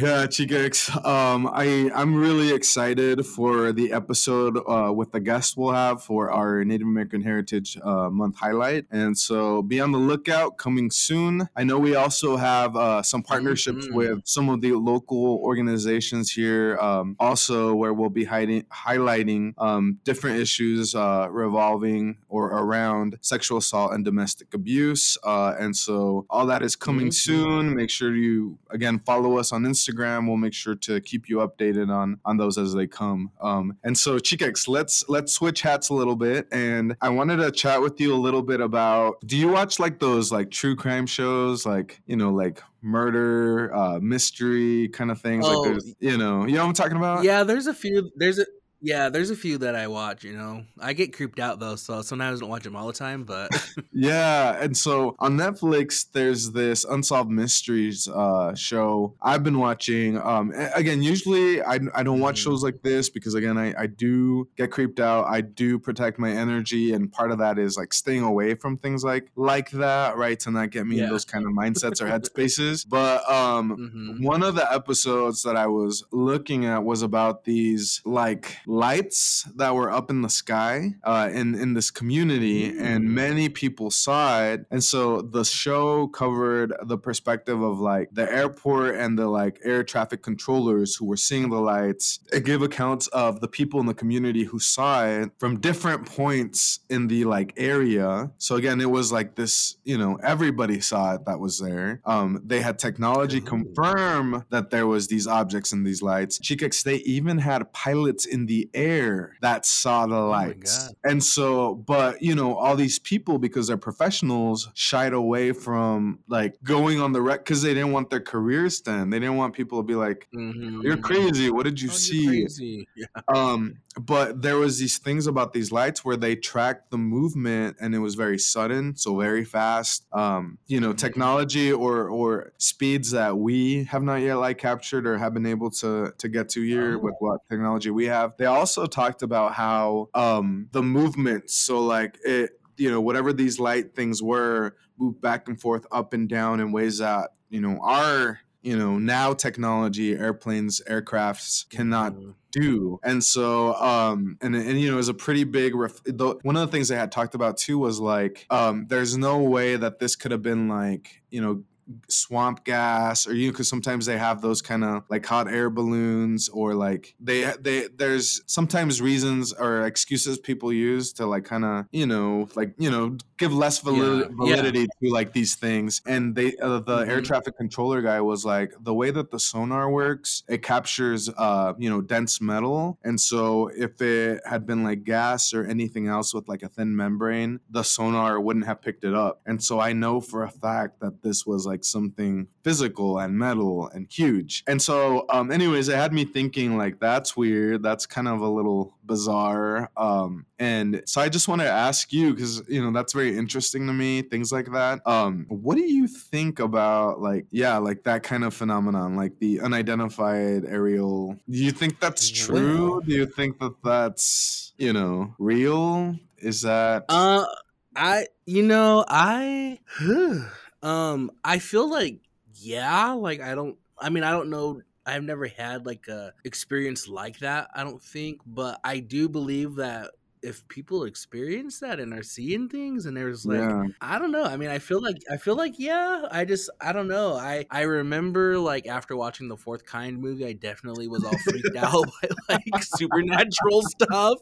yeah, 0.00 0.26
Chicx. 0.26 0.90
Um, 1.04 1.46
I 1.52 1.90
I'm 1.94 2.14
really 2.14 2.52
excited 2.52 3.24
for 3.26 3.72
the 3.72 3.92
episode 3.92 4.58
uh, 4.68 4.92
with 4.92 5.12
the 5.12 5.20
guest 5.20 5.56
we'll 5.56 5.72
have 5.72 6.02
for 6.02 6.30
our 6.30 6.64
Native 6.64 6.86
American 6.86 7.22
Heritage 7.22 7.78
uh, 7.82 8.10
Month 8.10 8.36
highlight, 8.36 8.86
and 8.90 9.16
so 9.16 9.62
be 9.62 9.80
on 9.80 9.92
the 9.92 9.98
lookout. 9.98 10.58
Coming 10.58 10.90
soon. 10.90 11.48
I 11.56 11.64
know 11.64 11.78
we 11.78 11.94
also 11.94 12.36
have 12.36 12.76
uh, 12.76 13.02
some 13.02 13.22
partnerships 13.22 13.86
Mhm. 13.88 13.94
with 13.94 14.20
some 14.24 14.48
of 14.48 14.60
the 14.60 14.72
local 14.72 15.40
organizations 15.42 16.30
here, 16.30 16.76
um, 16.78 17.16
also 17.18 17.74
where 17.74 17.92
we'll 17.92 18.10
be 18.10 18.24
hiding, 18.24 18.64
highlighting 18.72 19.54
um, 19.58 19.98
different 20.04 20.38
issues 20.40 20.94
uh, 20.94 21.28
revolving 21.30 22.18
or 22.28 22.48
around 22.48 23.16
sexual 23.20 23.58
assault 23.58 23.92
and 23.92 24.04
domestic 24.04 24.52
abuse, 24.54 25.16
uh, 25.24 25.54
and 25.58 25.76
so 25.76 26.26
all 26.30 26.46
that 26.46 26.62
is 26.62 26.76
coming 26.76 27.06
Mhm. 27.08 27.14
soon. 27.14 27.21
Make 27.28 27.90
sure 27.90 28.14
you 28.14 28.58
again 28.70 28.98
follow 29.00 29.38
us 29.38 29.52
on 29.52 29.62
Instagram. 29.64 30.26
We'll 30.26 30.36
make 30.36 30.54
sure 30.54 30.74
to 30.74 31.00
keep 31.00 31.28
you 31.28 31.38
updated 31.38 31.90
on 31.90 32.18
on 32.24 32.36
those 32.36 32.58
as 32.58 32.74
they 32.74 32.86
come. 32.86 33.30
Um, 33.40 33.78
and 33.84 33.96
so, 33.96 34.18
Chicx, 34.18 34.68
let's 34.68 35.08
let's 35.08 35.32
switch 35.32 35.62
hats 35.62 35.88
a 35.88 35.94
little 35.94 36.16
bit, 36.16 36.48
and 36.52 36.96
I 37.00 37.08
wanted 37.08 37.36
to 37.36 37.50
chat 37.50 37.80
with 37.80 38.00
you 38.00 38.14
a 38.14 38.16
little 38.16 38.42
bit 38.42 38.60
about. 38.60 39.20
Do 39.26 39.36
you 39.36 39.48
watch 39.48 39.78
like 39.78 39.98
those 39.98 40.32
like 40.32 40.50
true 40.50 40.76
crime 40.76 41.06
shows, 41.06 41.64
like 41.64 42.00
you 42.06 42.16
know, 42.16 42.30
like 42.32 42.62
murder, 42.82 43.74
uh, 43.74 43.98
mystery 44.00 44.88
kind 44.88 45.10
of 45.10 45.20
things? 45.20 45.44
Oh, 45.46 45.60
like 45.60 45.70
there's, 45.70 45.94
you 46.00 46.18
know, 46.18 46.46
you 46.46 46.54
know 46.54 46.62
what 46.62 46.68
I'm 46.68 46.74
talking 46.74 46.96
about? 46.96 47.22
yeah 47.22 47.44
there's 47.44 47.66
a 47.66 47.74
few 47.74 48.10
there's 48.16 48.38
a 48.38 48.46
yeah 48.84 49.08
there's 49.08 49.30
a 49.30 49.36
few 49.36 49.56
that 49.58 49.74
i 49.76 49.86
watch 49.86 50.24
you 50.24 50.32
know 50.36 50.64
i 50.80 50.92
get 50.92 51.12
creeped 51.16 51.38
out 51.38 51.60
though 51.60 51.76
so 51.76 52.02
sometimes 52.02 52.38
i 52.38 52.40
don't 52.40 52.50
watch 52.50 52.64
them 52.64 52.74
all 52.76 52.86
the 52.88 52.92
time 52.92 53.24
but 53.24 53.50
Yeah, 53.94 54.56
and 54.60 54.74
so 54.76 55.14
on 55.18 55.36
Netflix, 55.36 56.06
there's 56.10 56.50
this 56.52 56.84
unsolved 56.84 57.30
mysteries 57.30 58.08
uh, 58.08 58.54
show 58.54 59.14
I've 59.20 59.42
been 59.44 59.58
watching. 59.58 60.18
Um, 60.18 60.52
again, 60.74 61.02
usually 61.02 61.62
I, 61.62 61.78
I 61.94 62.02
don't 62.02 62.18
watch 62.20 62.40
Mm. 62.40 62.44
shows 62.44 62.64
like 62.64 62.82
this 62.82 63.10
because 63.10 63.34
again, 63.34 63.58
I, 63.58 63.74
I 63.82 63.86
do 63.86 64.48
get 64.56 64.70
creeped 64.70 64.98
out. 64.98 65.26
I 65.26 65.42
do 65.42 65.78
protect 65.78 66.18
my 66.18 66.30
energy, 66.30 66.94
and 66.94 67.12
part 67.12 67.30
of 67.30 67.38
that 67.38 67.58
is 67.58 67.76
like 67.76 67.92
staying 67.92 68.22
away 68.22 68.54
from 68.54 68.78
things 68.78 69.04
like 69.04 69.30
like 69.36 69.70
that, 69.72 70.16
right, 70.16 70.40
to 70.40 70.50
not 70.50 70.70
get 70.70 70.86
me 70.86 71.00
in 71.00 71.08
those 71.10 71.26
kind 71.26 71.44
of 71.44 71.52
mindsets 71.52 72.00
or 72.00 72.06
headspaces. 72.12 72.86
But 72.88 73.28
um, 73.30 73.76
Mhm. 73.94 74.24
one 74.24 74.42
of 74.42 74.54
the 74.54 74.70
episodes 74.72 75.42
that 75.42 75.56
I 75.56 75.66
was 75.66 76.02
looking 76.10 76.64
at 76.64 76.82
was 76.82 77.02
about 77.02 77.44
these 77.44 78.00
like 78.06 78.56
lights 78.72 79.46
that 79.56 79.74
were 79.74 79.90
up 79.90 80.08
in 80.10 80.22
the 80.22 80.30
sky 80.30 80.94
uh, 81.04 81.28
in 81.32 81.54
in 81.54 81.74
this 81.74 81.90
community, 81.90 82.66
and 82.78 83.02
Mm. 83.04 83.12
many 83.24 83.48
people 83.48 83.90
saw 83.90 84.42
it. 84.50 84.64
And 84.70 84.82
so 84.82 85.20
the 85.20 85.44
show 85.44 86.06
covered 86.08 86.72
the 86.92 86.96
perspective 86.96 87.60
of 87.62 87.78
like 87.80 88.08
the 88.12 88.26
airport 88.40 88.94
and 88.96 89.18
the 89.18 89.28
like 89.28 89.58
air 89.64 89.82
traffic 89.84 90.22
controllers 90.22 90.94
who 90.96 91.04
were 91.06 91.18
seeing 91.18 91.50
the 91.50 91.60
lights. 91.60 92.20
It 92.32 92.44
gave 92.44 92.62
accounts 92.62 93.06
of 93.08 93.40
the 93.40 93.48
people 93.48 93.78
in 93.80 93.86
the 93.86 93.94
community 94.02 94.44
who 94.44 94.58
saw 94.58 95.04
it 95.06 95.30
from 95.38 95.60
different 95.60 96.06
points 96.06 96.80
in 96.88 97.08
the 97.08 97.24
like 97.24 97.52
area. 97.56 98.30
So 98.38 98.56
again, 98.56 98.80
it 98.80 98.90
was 98.90 99.12
like 99.12 99.34
this, 99.34 99.76
you 99.84 99.98
know, 99.98 100.18
everybody 100.22 100.80
saw 100.80 101.14
it 101.14 101.22
that 101.26 101.38
was 101.40 101.58
there. 101.58 102.00
Um, 102.06 102.40
they 102.44 102.60
had 102.60 102.78
technology 102.78 103.40
confirm 103.40 104.44
that 104.50 104.70
there 104.70 104.86
was 104.86 105.08
these 105.08 105.26
objects 105.26 105.72
and 105.72 105.86
these 105.86 106.02
lights. 106.02 106.38
Chicx, 106.38 106.82
they 106.82 106.96
even 107.18 107.38
had 107.38 107.72
pilots 107.72 108.24
in 108.24 108.46
the 108.46 108.61
air 108.74 109.36
that 109.42 109.64
saw 109.66 110.06
the 110.06 110.14
Oh 110.16 110.28
lights. 110.30 110.88
God. 110.88 110.96
and 111.04 111.22
so, 111.24 111.74
but 111.74 112.20
you 112.22 112.34
know, 112.34 112.54
all 112.56 112.76
these 112.76 112.98
people 112.98 113.38
because 113.38 113.66
they're 113.66 113.76
professionals 113.76 114.68
shied 114.74 115.12
away 115.12 115.52
from 115.52 116.20
like 116.28 116.54
going 116.62 117.00
on 117.00 117.12
the 117.12 117.22
rec 117.22 117.40
because 117.44 117.62
they 117.62 117.74
didn't 117.74 117.92
want 117.92 118.10
their 118.10 118.20
careers 118.20 118.80
to 118.82 118.90
end. 118.90 119.12
They 119.12 119.18
didn't 119.18 119.36
want 119.36 119.54
people 119.54 119.78
to 119.78 119.82
be 119.84 119.94
like, 119.94 120.28
Mhm. 120.34 120.82
"You're 120.82 120.96
crazy. 120.98 121.50
What 121.50 121.64
did 121.64 121.80
you 121.80 121.90
Oh, 121.90 121.94
see?" 121.94 122.86
Yeah. 122.96 123.06
um 123.34 123.74
but 124.00 124.40
there 124.42 124.56
was 124.56 124.78
these 124.78 124.98
things 124.98 125.26
about 125.26 125.52
these 125.52 125.70
lights 125.70 126.04
where 126.04 126.16
they 126.16 126.34
tracked 126.34 126.90
the 126.90 126.98
movement 126.98 127.76
and 127.80 127.94
it 127.94 127.98
was 127.98 128.14
very 128.14 128.38
sudden 128.38 128.96
so 128.96 129.16
very 129.18 129.44
fast 129.44 130.06
um 130.12 130.58
you 130.66 130.80
know 130.80 130.92
Mhm. 130.92 130.98
technology 130.98 131.72
or 131.72 132.08
or 132.08 132.52
speeds 132.58 133.10
that 133.10 133.36
we 133.38 133.84
have 133.84 134.02
not 134.02 134.16
yet 134.16 134.36
like 134.36 134.58
captured 134.58 135.06
or 135.06 135.18
have 135.18 135.34
been 135.34 135.46
able 135.46 135.70
to 135.70 136.12
to 136.18 136.28
get 136.28 136.48
to 136.50 136.62
here 136.62 136.96
Oh. 136.96 137.04
with 137.04 137.14
what 137.18 137.40
technology 137.50 137.90
we 137.90 138.06
have 138.06 138.32
they 138.38 138.46
also 138.46 138.86
talked 138.86 139.22
about 139.22 139.54
how 139.54 140.08
um 140.14 140.68
the 140.72 140.82
movement 140.82 141.50
so 141.50 141.80
like 141.84 142.18
it 142.24 142.58
you 142.78 142.90
know 142.90 143.00
whatever 143.00 143.32
these 143.32 143.60
light 143.60 143.94
things 143.94 144.22
were 144.22 144.74
moved 144.98 145.20
back 145.20 145.48
and 145.48 145.60
forth 145.60 145.86
up 145.92 146.14
and 146.14 146.28
down 146.28 146.60
in 146.60 146.72
ways 146.72 146.98
that 146.98 147.30
you 147.50 147.60
know 147.60 147.78
our 147.82 148.38
you 148.62 148.76
know 148.76 148.98
now 148.98 149.34
technology 149.34 150.14
airplanes 150.14 150.80
aircrafts 150.88 151.68
cannot 151.68 152.14
Mhm. 152.14 152.34
Do. 152.52 153.00
And 153.02 153.22
so, 153.24 153.74
um, 153.74 154.36
and, 154.40 154.54
and 154.54 154.80
you 154.80 154.88
know, 154.88 154.94
it 154.94 154.96
was 154.96 155.08
a 155.08 155.14
pretty 155.14 155.44
big, 155.44 155.74
ref- 155.74 156.04
the, 156.04 156.38
one 156.42 156.56
of 156.56 156.60
the 156.60 156.70
things 156.70 156.88
they 156.88 156.96
had 156.96 157.10
talked 157.10 157.34
about 157.34 157.56
too 157.56 157.78
was 157.78 157.98
like, 157.98 158.46
um, 158.50 158.86
there's 158.88 159.16
no 159.16 159.38
way 159.38 159.76
that 159.76 159.98
this 159.98 160.14
could 160.14 160.30
have 160.30 160.42
been 160.42 160.68
like, 160.68 161.22
you 161.30 161.40
know, 161.40 161.64
swamp 162.08 162.64
gas 162.64 163.26
or 163.26 163.34
you 163.34 163.46
know 163.46 163.52
because 163.52 163.68
sometimes 163.68 164.06
they 164.06 164.18
have 164.18 164.40
those 164.40 164.62
kind 164.62 164.84
of 164.84 165.04
like 165.10 165.24
hot 165.26 165.48
air 165.48 165.70
balloons 165.70 166.48
or 166.48 166.74
like 166.74 167.14
they 167.20 167.52
they 167.60 167.88
there's 167.96 168.42
sometimes 168.46 169.00
reasons 169.00 169.52
or 169.52 169.82
excuses 169.86 170.38
people 170.38 170.72
use 170.72 171.12
to 171.12 171.26
like 171.26 171.44
kind 171.44 171.64
of 171.64 171.86
you 171.92 172.06
know 172.06 172.48
like 172.54 172.74
you 172.78 172.90
know 172.90 173.16
give 173.38 173.52
less 173.52 173.80
valid- 173.80 174.00
Yeah, 174.00 174.46
yeah. 174.46 174.56
validity 174.56 174.86
to 174.86 175.10
like 175.12 175.32
these 175.32 175.56
things 175.56 176.00
and 176.06 176.34
they 176.34 176.56
uh, 176.58 176.78
the 176.80 176.98
air 176.98 177.20
Mhm. 177.20 177.24
traffic 177.24 177.56
controller 177.56 178.00
guy 178.02 178.20
was 178.20 178.44
like 178.44 178.72
the 178.80 178.94
way 178.94 179.10
that 179.10 179.30
the 179.30 179.38
sonar 179.38 179.90
works 179.90 180.42
it 180.48 180.62
captures 180.62 181.28
uh 181.36 181.72
you 181.78 181.90
know 181.90 182.00
dense 182.00 182.40
metal 182.40 182.98
and 183.04 183.20
so 183.20 183.68
if 183.76 184.00
it 184.00 184.40
had 184.46 184.66
been 184.66 184.82
like 184.84 185.04
gas 185.04 185.52
or 185.54 185.64
anything 185.64 186.06
else 186.08 186.32
with 186.34 186.48
like 186.48 186.62
a 186.62 186.68
thin 186.68 186.94
membrane 186.94 187.60
the 187.70 187.82
sonar 187.82 188.40
wouldn't 188.40 188.66
have 188.66 188.80
picked 188.80 189.04
it 189.04 189.14
up 189.14 189.40
and 189.46 189.62
so 189.62 189.80
i 189.80 189.92
know 189.92 190.20
for 190.20 190.42
a 190.44 190.50
fact 190.50 191.00
that 191.00 191.22
this 191.22 191.44
was 191.46 191.66
like 191.66 191.81
like 191.82 191.90
something 191.90 192.46
physical 192.62 193.18
and 193.18 193.36
metal 193.36 193.88
and 193.88 194.06
huge. 194.10 194.62
And 194.66 194.80
so, 194.80 195.26
um, 195.30 195.50
anyways, 195.50 195.88
it 195.88 195.96
had 195.96 196.12
me 196.12 196.24
thinking 196.24 196.76
like 196.76 197.00
that's 197.00 197.36
weird. 197.36 197.82
That's 197.82 198.06
kind 198.06 198.28
of 198.28 198.40
a 198.40 198.48
little 198.48 198.94
bizarre. 199.04 199.90
Um, 199.96 200.46
and 200.58 201.02
so 201.06 201.20
I 201.20 201.28
just 201.28 201.48
want 201.48 201.60
to 201.60 201.68
ask 201.68 202.12
you 202.12 202.34
because 202.34 202.62
you 202.68 202.82
know 202.82 202.92
that's 202.92 203.12
very 203.12 203.36
interesting 203.36 203.86
to 203.86 203.92
me. 203.92 204.22
Things 204.22 204.52
like 204.52 204.70
that. 204.72 205.00
Um, 205.06 205.46
what 205.48 205.76
do 205.76 205.82
you 205.82 206.06
think 206.06 206.60
about 206.60 207.20
like 207.20 207.46
yeah, 207.50 207.78
like 207.78 208.04
that 208.04 208.22
kind 208.22 208.44
of 208.44 208.54
phenomenon, 208.54 209.16
like 209.16 209.38
the 209.40 209.60
unidentified 209.60 210.64
aerial? 210.64 211.36
Do 211.50 211.58
you 211.58 211.72
think 211.72 212.00
that's 212.00 212.28
true? 212.30 213.02
Do 213.04 213.12
you 213.12 213.26
think 213.26 213.58
that 213.58 213.74
that's 213.82 214.72
you 214.78 214.92
know 214.92 215.34
real? 215.38 216.16
Is 216.38 216.62
that 216.62 217.04
Uh, 217.08 217.46
I 217.94 218.26
you 218.46 218.62
know 218.62 219.04
I 219.08 219.78
um 220.82 221.30
I 221.44 221.58
feel 221.58 221.88
like 221.88 222.20
yeah, 222.54 223.12
like 223.12 223.40
I 223.40 223.54
don't. 223.54 223.78
I 223.98 224.10
mean 224.10 224.24
I 224.24 224.30
don't 224.30 224.50
know. 224.50 224.82
I've 225.06 225.24
never 225.24 225.46
had 225.46 225.86
like 225.86 226.06
a 226.08 226.32
experience 226.44 227.08
like 227.08 227.38
that. 227.40 227.68
I 227.74 227.82
don't 227.82 228.02
think, 228.02 228.40
but 228.46 228.80
I 228.84 228.98
do 229.00 229.28
believe 229.28 229.76
that 229.76 230.12
if 230.42 230.66
people 230.68 231.04
experience 231.04 231.80
that 231.80 232.00
and 232.00 232.12
are 232.12 232.22
seeing 232.22 232.68
things 232.68 233.06
and 233.06 233.16
there's 233.16 233.46
like 233.46 233.58
yeah? 233.58 233.84
I 234.00 234.18
don't 234.18 234.32
know. 234.32 234.44
I 234.44 234.56
mean, 234.56 234.70
I 234.70 234.78
feel 234.78 235.00
like 235.02 235.16
I 235.30 235.36
feel 235.36 235.56
like 235.56 235.74
yeah. 235.78 236.26
I 236.30 236.44
just 236.44 236.70
I 236.80 236.92
don't 236.92 237.08
know. 237.08 237.34
I 237.34 237.66
I 237.70 237.82
remember 237.82 238.58
like 238.58 238.86
after 238.86 239.16
watching 239.16 239.48
the 239.48 239.56
Fourth 239.56 239.84
Kind 239.84 240.18
movie, 240.20 240.44
I 240.46 240.52
definitely 240.52 241.08
was 241.08 241.24
all 241.24 241.38
freaked 241.38 241.76
out 241.76 242.06
by 242.22 242.28
like 242.48 242.82
supernatural 242.82 243.82
stuff. 243.82 244.38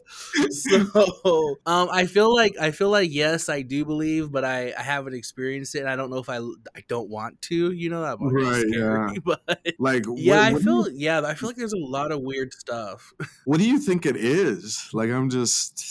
So 0.49 1.59
um, 1.65 1.89
I 1.91 2.05
feel 2.05 2.33
like 2.33 2.53
I 2.59 2.71
feel 2.71 2.89
like 2.89 3.11
yes, 3.11 3.49
I 3.49 3.61
do 3.61 3.85
believe, 3.85 4.31
but 4.31 4.43
I 4.43 4.73
I 4.77 4.81
haven't 4.81 5.13
experienced 5.13 5.75
it, 5.75 5.79
and 5.79 5.89
I 5.89 5.95
don't 5.95 6.09
know 6.09 6.17
if 6.17 6.29
I 6.29 6.37
I 6.75 6.83
don't 6.87 7.09
want 7.09 7.41
to. 7.43 7.71
You 7.71 7.89
know, 7.89 8.17
be 8.17 8.25
Right, 8.35 8.65
scary, 8.67 9.19
but 9.23 9.41
Like 9.79 10.05
yeah, 10.15 10.35
what, 10.35 10.39
I 10.39 10.53
what 10.53 10.61
feel 10.61 10.89
you, 10.89 10.95
yeah, 10.95 11.21
I 11.21 11.33
feel 11.33 11.49
like 11.49 11.55
there's 11.57 11.73
a 11.73 11.77
lot 11.77 12.11
of 12.11 12.21
weird 12.21 12.53
stuff. 12.53 13.13
what 13.45 13.59
do 13.59 13.67
you 13.67 13.79
think 13.79 14.05
it 14.05 14.15
is? 14.15 14.89
Like 14.93 15.09
I'm 15.09 15.29
just 15.29 15.90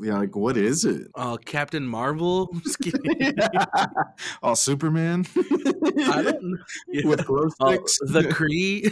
yeah, 0.00 0.18
like 0.18 0.34
what 0.36 0.56
is 0.56 0.84
it? 0.84 1.08
Uh, 1.14 1.36
Captain 1.38 1.86
Marvel. 1.86 2.50
Oh, 4.42 4.54
Superman 4.54 5.26
I 5.36 6.22
don't 6.22 6.42
know. 6.42 6.56
Yeah. 6.88 7.06
with 7.06 7.24
glow 7.26 7.48
Oh, 7.60 7.72
sticks. 7.86 7.98
the 8.12 8.22
Kree. 8.22 8.90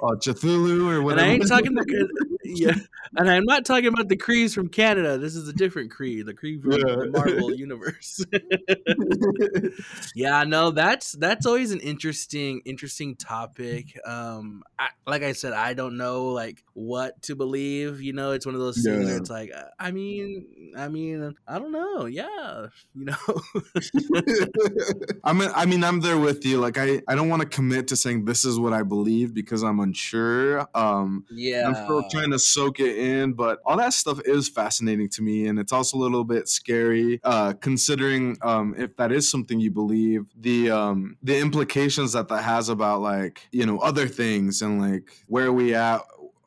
oh, 0.00 0.16
Cthulhu 0.16 0.86
or 0.86 0.96
and 0.96 1.04
whatever. 1.04 1.28
I 1.28 1.32
ain't 1.32 1.48
talking 1.48 1.74
the 1.74 2.08
yeah, 2.44 2.74
and 3.16 3.30
I'm 3.30 3.44
not 3.44 3.64
talking 3.64 3.86
about 3.86 4.08
the 4.08 4.16
Crees 4.16 4.54
from 4.54 4.68
Canada. 4.68 5.16
This 5.18 5.34
is 5.36 5.48
a 5.48 5.52
different 5.52 5.90
Kree, 5.92 6.24
the 6.24 6.34
Kree 6.34 6.60
from 6.60 6.72
Yeah. 6.72 6.78
the 6.96 7.10
Marvel 7.10 7.54
universe. 7.54 8.20
yeah, 10.14 10.44
no, 10.44 10.70
that's 10.70 11.12
that's 11.12 11.46
always 11.46 11.72
an 11.72 11.80
interesting 11.80 12.60
interesting 12.64 13.16
topic. 13.16 13.98
Um, 14.06 14.62
I, 14.78 14.88
like 15.06 15.22
I 15.22 15.32
said, 15.32 15.52
I 15.52 15.74
don't 15.74 15.96
know 15.96 16.26
like 16.28 16.62
what 16.74 17.20
to 17.22 17.34
believe. 17.36 18.00
You 18.02 18.12
know, 18.12 18.32
it's 18.42 18.46
one 18.46 18.56
of 18.56 18.60
those 18.60 18.82
things 18.82 19.06
where 19.06 19.16
it's 19.16 19.30
like, 19.30 19.52
uh, 19.54 19.66
I 19.78 19.92
mean, 19.92 20.72
I 20.76 20.88
mean, 20.88 21.32
I 21.46 21.60
don't 21.60 21.70
know. 21.70 22.06
Yeah, 22.06 22.66
you 22.94 23.04
know. 23.04 23.14
I 25.24 25.32
mean, 25.32 25.48
I 25.54 25.64
mean, 25.64 25.84
I'm 25.84 26.00
there 26.00 26.18
with 26.18 26.44
you. 26.44 26.58
Like, 26.58 26.76
I, 26.76 27.00
I 27.06 27.14
don't 27.14 27.28
want 27.28 27.42
to 27.42 27.48
commit 27.48 27.86
to 27.88 27.96
saying 27.96 28.24
this 28.24 28.44
is 28.44 28.58
what 28.58 28.72
I 28.72 28.82
believe 28.82 29.32
because 29.32 29.62
I'm 29.62 29.78
unsure. 29.78 30.66
Um, 30.74 31.24
yeah, 31.30 31.68
I'm 31.68 31.74
still 31.74 32.02
trying 32.10 32.32
to 32.32 32.38
soak 32.40 32.80
it 32.80 32.96
in, 32.96 33.34
but 33.34 33.60
all 33.64 33.76
that 33.76 33.92
stuff 33.92 34.20
is 34.24 34.48
fascinating 34.48 35.08
to 35.10 35.22
me, 35.22 35.46
and 35.46 35.60
it's 35.60 35.72
also 35.72 35.96
a 35.96 36.00
little 36.00 36.24
bit 36.24 36.48
scary, 36.48 37.20
uh, 37.22 37.52
considering 37.60 38.38
um, 38.42 38.74
if 38.76 38.96
that 38.96 39.12
is 39.12 39.30
something 39.30 39.60
you 39.60 39.70
believe, 39.70 40.26
the 40.36 40.68
um, 40.68 41.16
the 41.22 41.38
implications 41.38 42.14
that 42.14 42.26
that 42.26 42.42
has 42.42 42.68
about 42.68 43.02
like 43.02 43.46
you 43.52 43.66
know 43.66 43.78
other 43.78 44.08
things 44.08 44.62
and 44.62 44.80
like 44.80 45.12
where 45.28 45.52
we 45.52 45.76
at, 45.76 46.00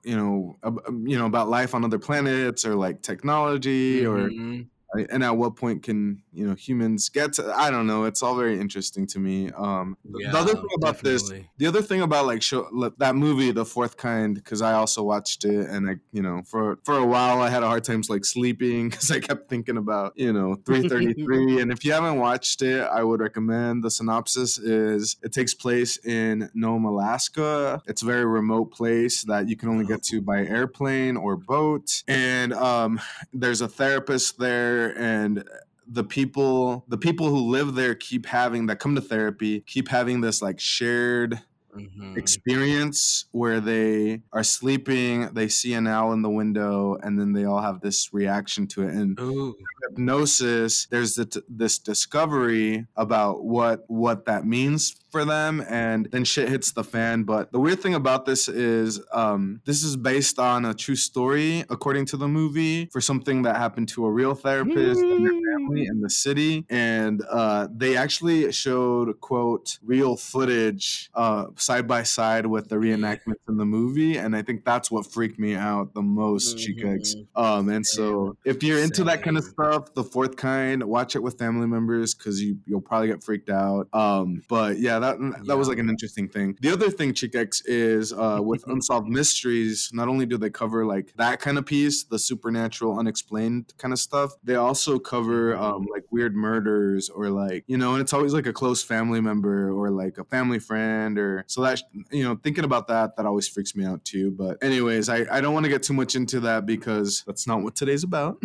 you 0.06 0.15
know, 0.18 0.58
ab- 0.63 0.82
um, 0.88 1.08
you 1.08 1.18
know 1.18 1.26
about 1.26 1.50
life 1.50 1.74
on 1.76 1.84
other 1.86 2.00
planets 2.00 2.65
or 2.65 2.76
like 2.76 3.02
technology 3.02 4.06
or 4.06 4.32
Mhm. 4.32 4.70
Right? 4.95 5.08
and 5.12 5.23
at 5.23 5.36
what 5.36 5.55
point 5.55 5.84
can 5.84 6.21
you 6.34 6.47
know 6.47 6.55
humans 6.55 7.10
get 7.10 7.34
to 7.34 7.53
i 7.55 7.69
don't 7.71 7.88
know 7.88 8.03
it's 8.03 8.21
all 8.21 8.36
very 8.36 8.60
interesting 8.60 9.05
to 9.08 9.19
me 9.19 9.51
um 9.51 9.97
th- 10.03 10.31
the 10.31 10.38
other 10.38 10.53
thing 10.53 10.69
about 10.75 10.99
this 10.99 11.31
the 11.58 11.67
other 11.67 11.81
thing 11.81 12.01
about 12.01 12.25
like 12.25 12.41
show 12.41 12.67
that 12.97 13.15
movie 13.15 13.51
the 13.51 13.65
fourth 13.65 13.97
kind 13.97 14.36
because 14.36 14.62
i 14.62 14.73
also 14.73 15.03
watched 15.03 15.45
it 15.45 15.69
and 15.69 15.89
i 15.89 15.95
you 16.12 16.21
know 16.21 16.41
for 16.45 16.77
for 16.84 16.97
a 16.97 17.05
while 17.05 17.41
i 17.41 17.49
had 17.49 17.63
a 17.63 17.67
hard 17.67 17.84
time 17.84 18.01
like 18.10 18.25
sleeping 18.25 18.89
because 18.89 19.10
i 19.12 19.19
kept 19.19 19.49
thinking 19.49 19.77
about 19.77 20.13
you 20.15 20.31
know 20.31 20.55
333 20.65 21.62
and 21.62 21.71
if 21.71 21.84
you 21.86 21.91
haven't 21.91 22.17
watched 22.17 22.62
it 22.62 22.81
i 22.81 23.03
would 23.03 23.19
recommend 23.19 23.84
the 23.84 23.89
synopsis 23.91 24.58
is 24.58 25.17
it 25.23 25.31
takes 25.31 25.53
place 25.53 25.97
in 26.05 26.49
nome 26.53 26.86
alaska. 26.86 27.81
It's 27.88 28.01
a 28.01 28.05
very 28.05 28.25
remote 28.25 28.71
place 28.71 29.23
that 29.23 29.47
you 29.47 29.55
can 29.55 29.69
only 29.69 29.86
get 29.86 30.03
to 30.03 30.21
by 30.21 30.45
airplane 30.45 31.17
or 31.17 31.36
boat 31.36 32.03
and 32.08 32.53
um 32.53 32.99
there's 33.34 33.62
a 33.62 33.67
therapist 33.67 34.38
there 34.39 34.85
and 34.89 35.43
the 35.88 36.04
people 36.04 36.84
the 36.88 36.98
people 36.98 37.28
who 37.30 37.38
live 37.38 37.76
there 37.76 37.95
keep 37.95 38.26
having 38.26 38.65
that 38.65 38.80
come 38.80 38.95
to 38.95 39.02
therapy 39.02 39.62
keep 39.62 39.88
having 39.88 40.19
this 40.19 40.41
like 40.41 40.60
shared 40.60 41.39
Mhm. 41.76 42.18
experience 42.18 43.26
where 43.32 43.60
they 43.60 44.22
are 44.32 44.44
sleeping 44.44 45.30
they 45.34 45.48
see 45.48 45.74
an 45.74 45.88
owl 45.88 46.14
in 46.14 46.22
the 46.22 46.30
window 46.30 46.98
and 47.04 47.20
then 47.20 47.34
they 47.34 47.44
all 47.46 47.62
have 47.62 47.82
this 47.82 48.14
reaction 48.14 48.66
to 48.68 48.84
it 48.84 48.94
and 48.94 49.20
Ooh. 49.20 49.56
hypnosis 49.90 50.88
there's 50.88 51.16
the, 51.16 51.44
this 51.50 51.78
discovery 51.80 52.88
about 52.96 53.44
what 53.44 53.84
what 53.88 54.26
that 54.26 54.46
means 54.46 54.96
for 55.10 55.26
them 55.26 55.64
and 55.70 56.08
then 56.12 56.24
shit 56.24 56.50
hits 56.50 56.72
the 56.72 56.84
fan 56.84 57.24
but 57.24 57.52
the 57.52 57.60
weird 57.60 57.80
thing 57.82 57.96
about 57.96 58.26
this 58.26 58.48
is 58.48 59.02
um, 59.14 59.62
this 59.66 59.84
is 59.84 59.96
based 59.96 60.40
on 60.40 60.66
a 60.66 60.74
true 60.74 60.96
story 60.96 61.64
according 61.70 62.06
to 62.06 62.18
the 62.18 62.28
movie 62.28 62.88
for 62.92 63.02
something 63.02 63.42
that 63.44 63.58
happened 63.58 63.88
to 63.90 64.06
a 64.06 64.12
real 64.12 64.34
therapist 64.36 65.00
their 65.00 65.42
family 65.56 65.86
in 65.86 66.02
the 66.02 66.10
city 66.10 66.65
and 66.70 67.22
uh, 67.32 67.68
they 67.76 67.96
actually 67.98 68.52
showed 68.52 69.20
quote 69.22 69.78
real 69.84 70.15
footage 70.15 71.10
uh, 71.15 71.46
side 71.56 71.88
by 71.88 72.04
side 72.04 72.46
with 72.46 72.70
the 72.70 72.76
reenactments 72.76 73.44
in 73.48 73.58
the 73.58 73.65
movie 73.65 74.18
and 74.18 74.36
i 74.36 74.41
think 74.41 74.63
that's 74.65 74.89
what 74.91 75.06
freaked 75.06 75.39
me 75.39 75.56
out 75.56 75.94
the 75.94 76.02
most 76.02 76.58
Mhm. 76.58 77.26
um 77.36 77.70
and 77.70 77.86
so 77.86 78.38
if 78.46 78.63
you're 78.63 78.80
into 78.80 79.04
that 79.04 79.24
kind 79.24 79.38
of 79.38 79.44
stuff 79.44 79.94
the 79.94 80.04
fourth 80.04 80.36
kind 80.36 80.84
watch 80.84 81.15
it 81.15 81.24
with 81.24 81.38
family 81.38 81.68
members 81.68 82.13
because 82.13 82.41
you 82.41 82.58
you'll 82.65 82.82
probably 82.82 83.08
get 83.08 83.24
freaked 83.24 83.50
out. 83.50 83.88
Um 83.94 84.41
but 84.50 84.80
yeah 84.80 85.00
that 85.00 85.18
that 85.46 85.58
was 85.58 85.68
like 85.68 85.78
an 85.78 85.89
interesting 85.89 86.28
thing. 86.28 86.58
The 86.62 86.72
other 86.72 86.89
thing 86.89 87.13
chick 87.13 87.36
x 87.36 87.62
is 87.65 88.13
uh 88.13 88.39
with 88.41 88.63
unsolved 88.74 89.08
mysteries 89.08 89.89
not 89.94 90.08
only 90.08 90.26
do 90.26 90.38
they 90.38 90.50
cover 90.50 90.86
like 90.86 91.13
that 91.18 91.39
kind 91.39 91.58
of 91.58 91.65
piece 91.65 92.04
the 92.04 92.20
supernatural 92.20 92.98
unexplained 93.00 93.74
kind 93.78 93.94
of 93.94 94.00
stuff 94.00 94.32
they 94.44 94.56
also 94.56 95.00
cover 95.00 95.44
um 95.53 95.86
like 95.91 96.03
weird 96.10 96.36
murders 96.36 97.10
or 97.10 97.29
like 97.29 97.63
you 97.67 97.77
know 97.77 97.93
and 97.93 98.01
it's 98.01 98.13
always 98.13 98.34
like 98.34 98.45
a 98.45 98.53
close 98.53 98.81
family 98.81 99.21
member 99.21 99.69
or 99.71 99.89
like 99.89 100.17
a 100.17 100.23
family 100.23 100.60
friend 100.60 101.19
or 101.19 101.43
so 101.47 101.62
that 101.62 101.81
you 102.12 102.23
know 102.23 102.36
thinking 102.43 102.63
about 102.63 102.88
that 102.88 103.15
that 103.17 103.25
always 103.25 103.47
freaks 103.47 103.75
me 103.75 103.86
out 103.86 104.03
too 104.05 104.31
but 104.31 104.58
anyways 104.63 105.10
i 105.10 105.25
i 105.31 105.41
don't 105.41 105.53
want 105.53 105.63
to 105.63 105.69
get 105.69 105.84
too 105.84 105.93
much 105.93 106.15
into 106.15 106.39
that 106.39 106.65
because 106.65 107.23
that's 107.27 107.45
not 107.47 107.62
what 107.62 107.75
today's 107.75 108.03
about 108.03 108.41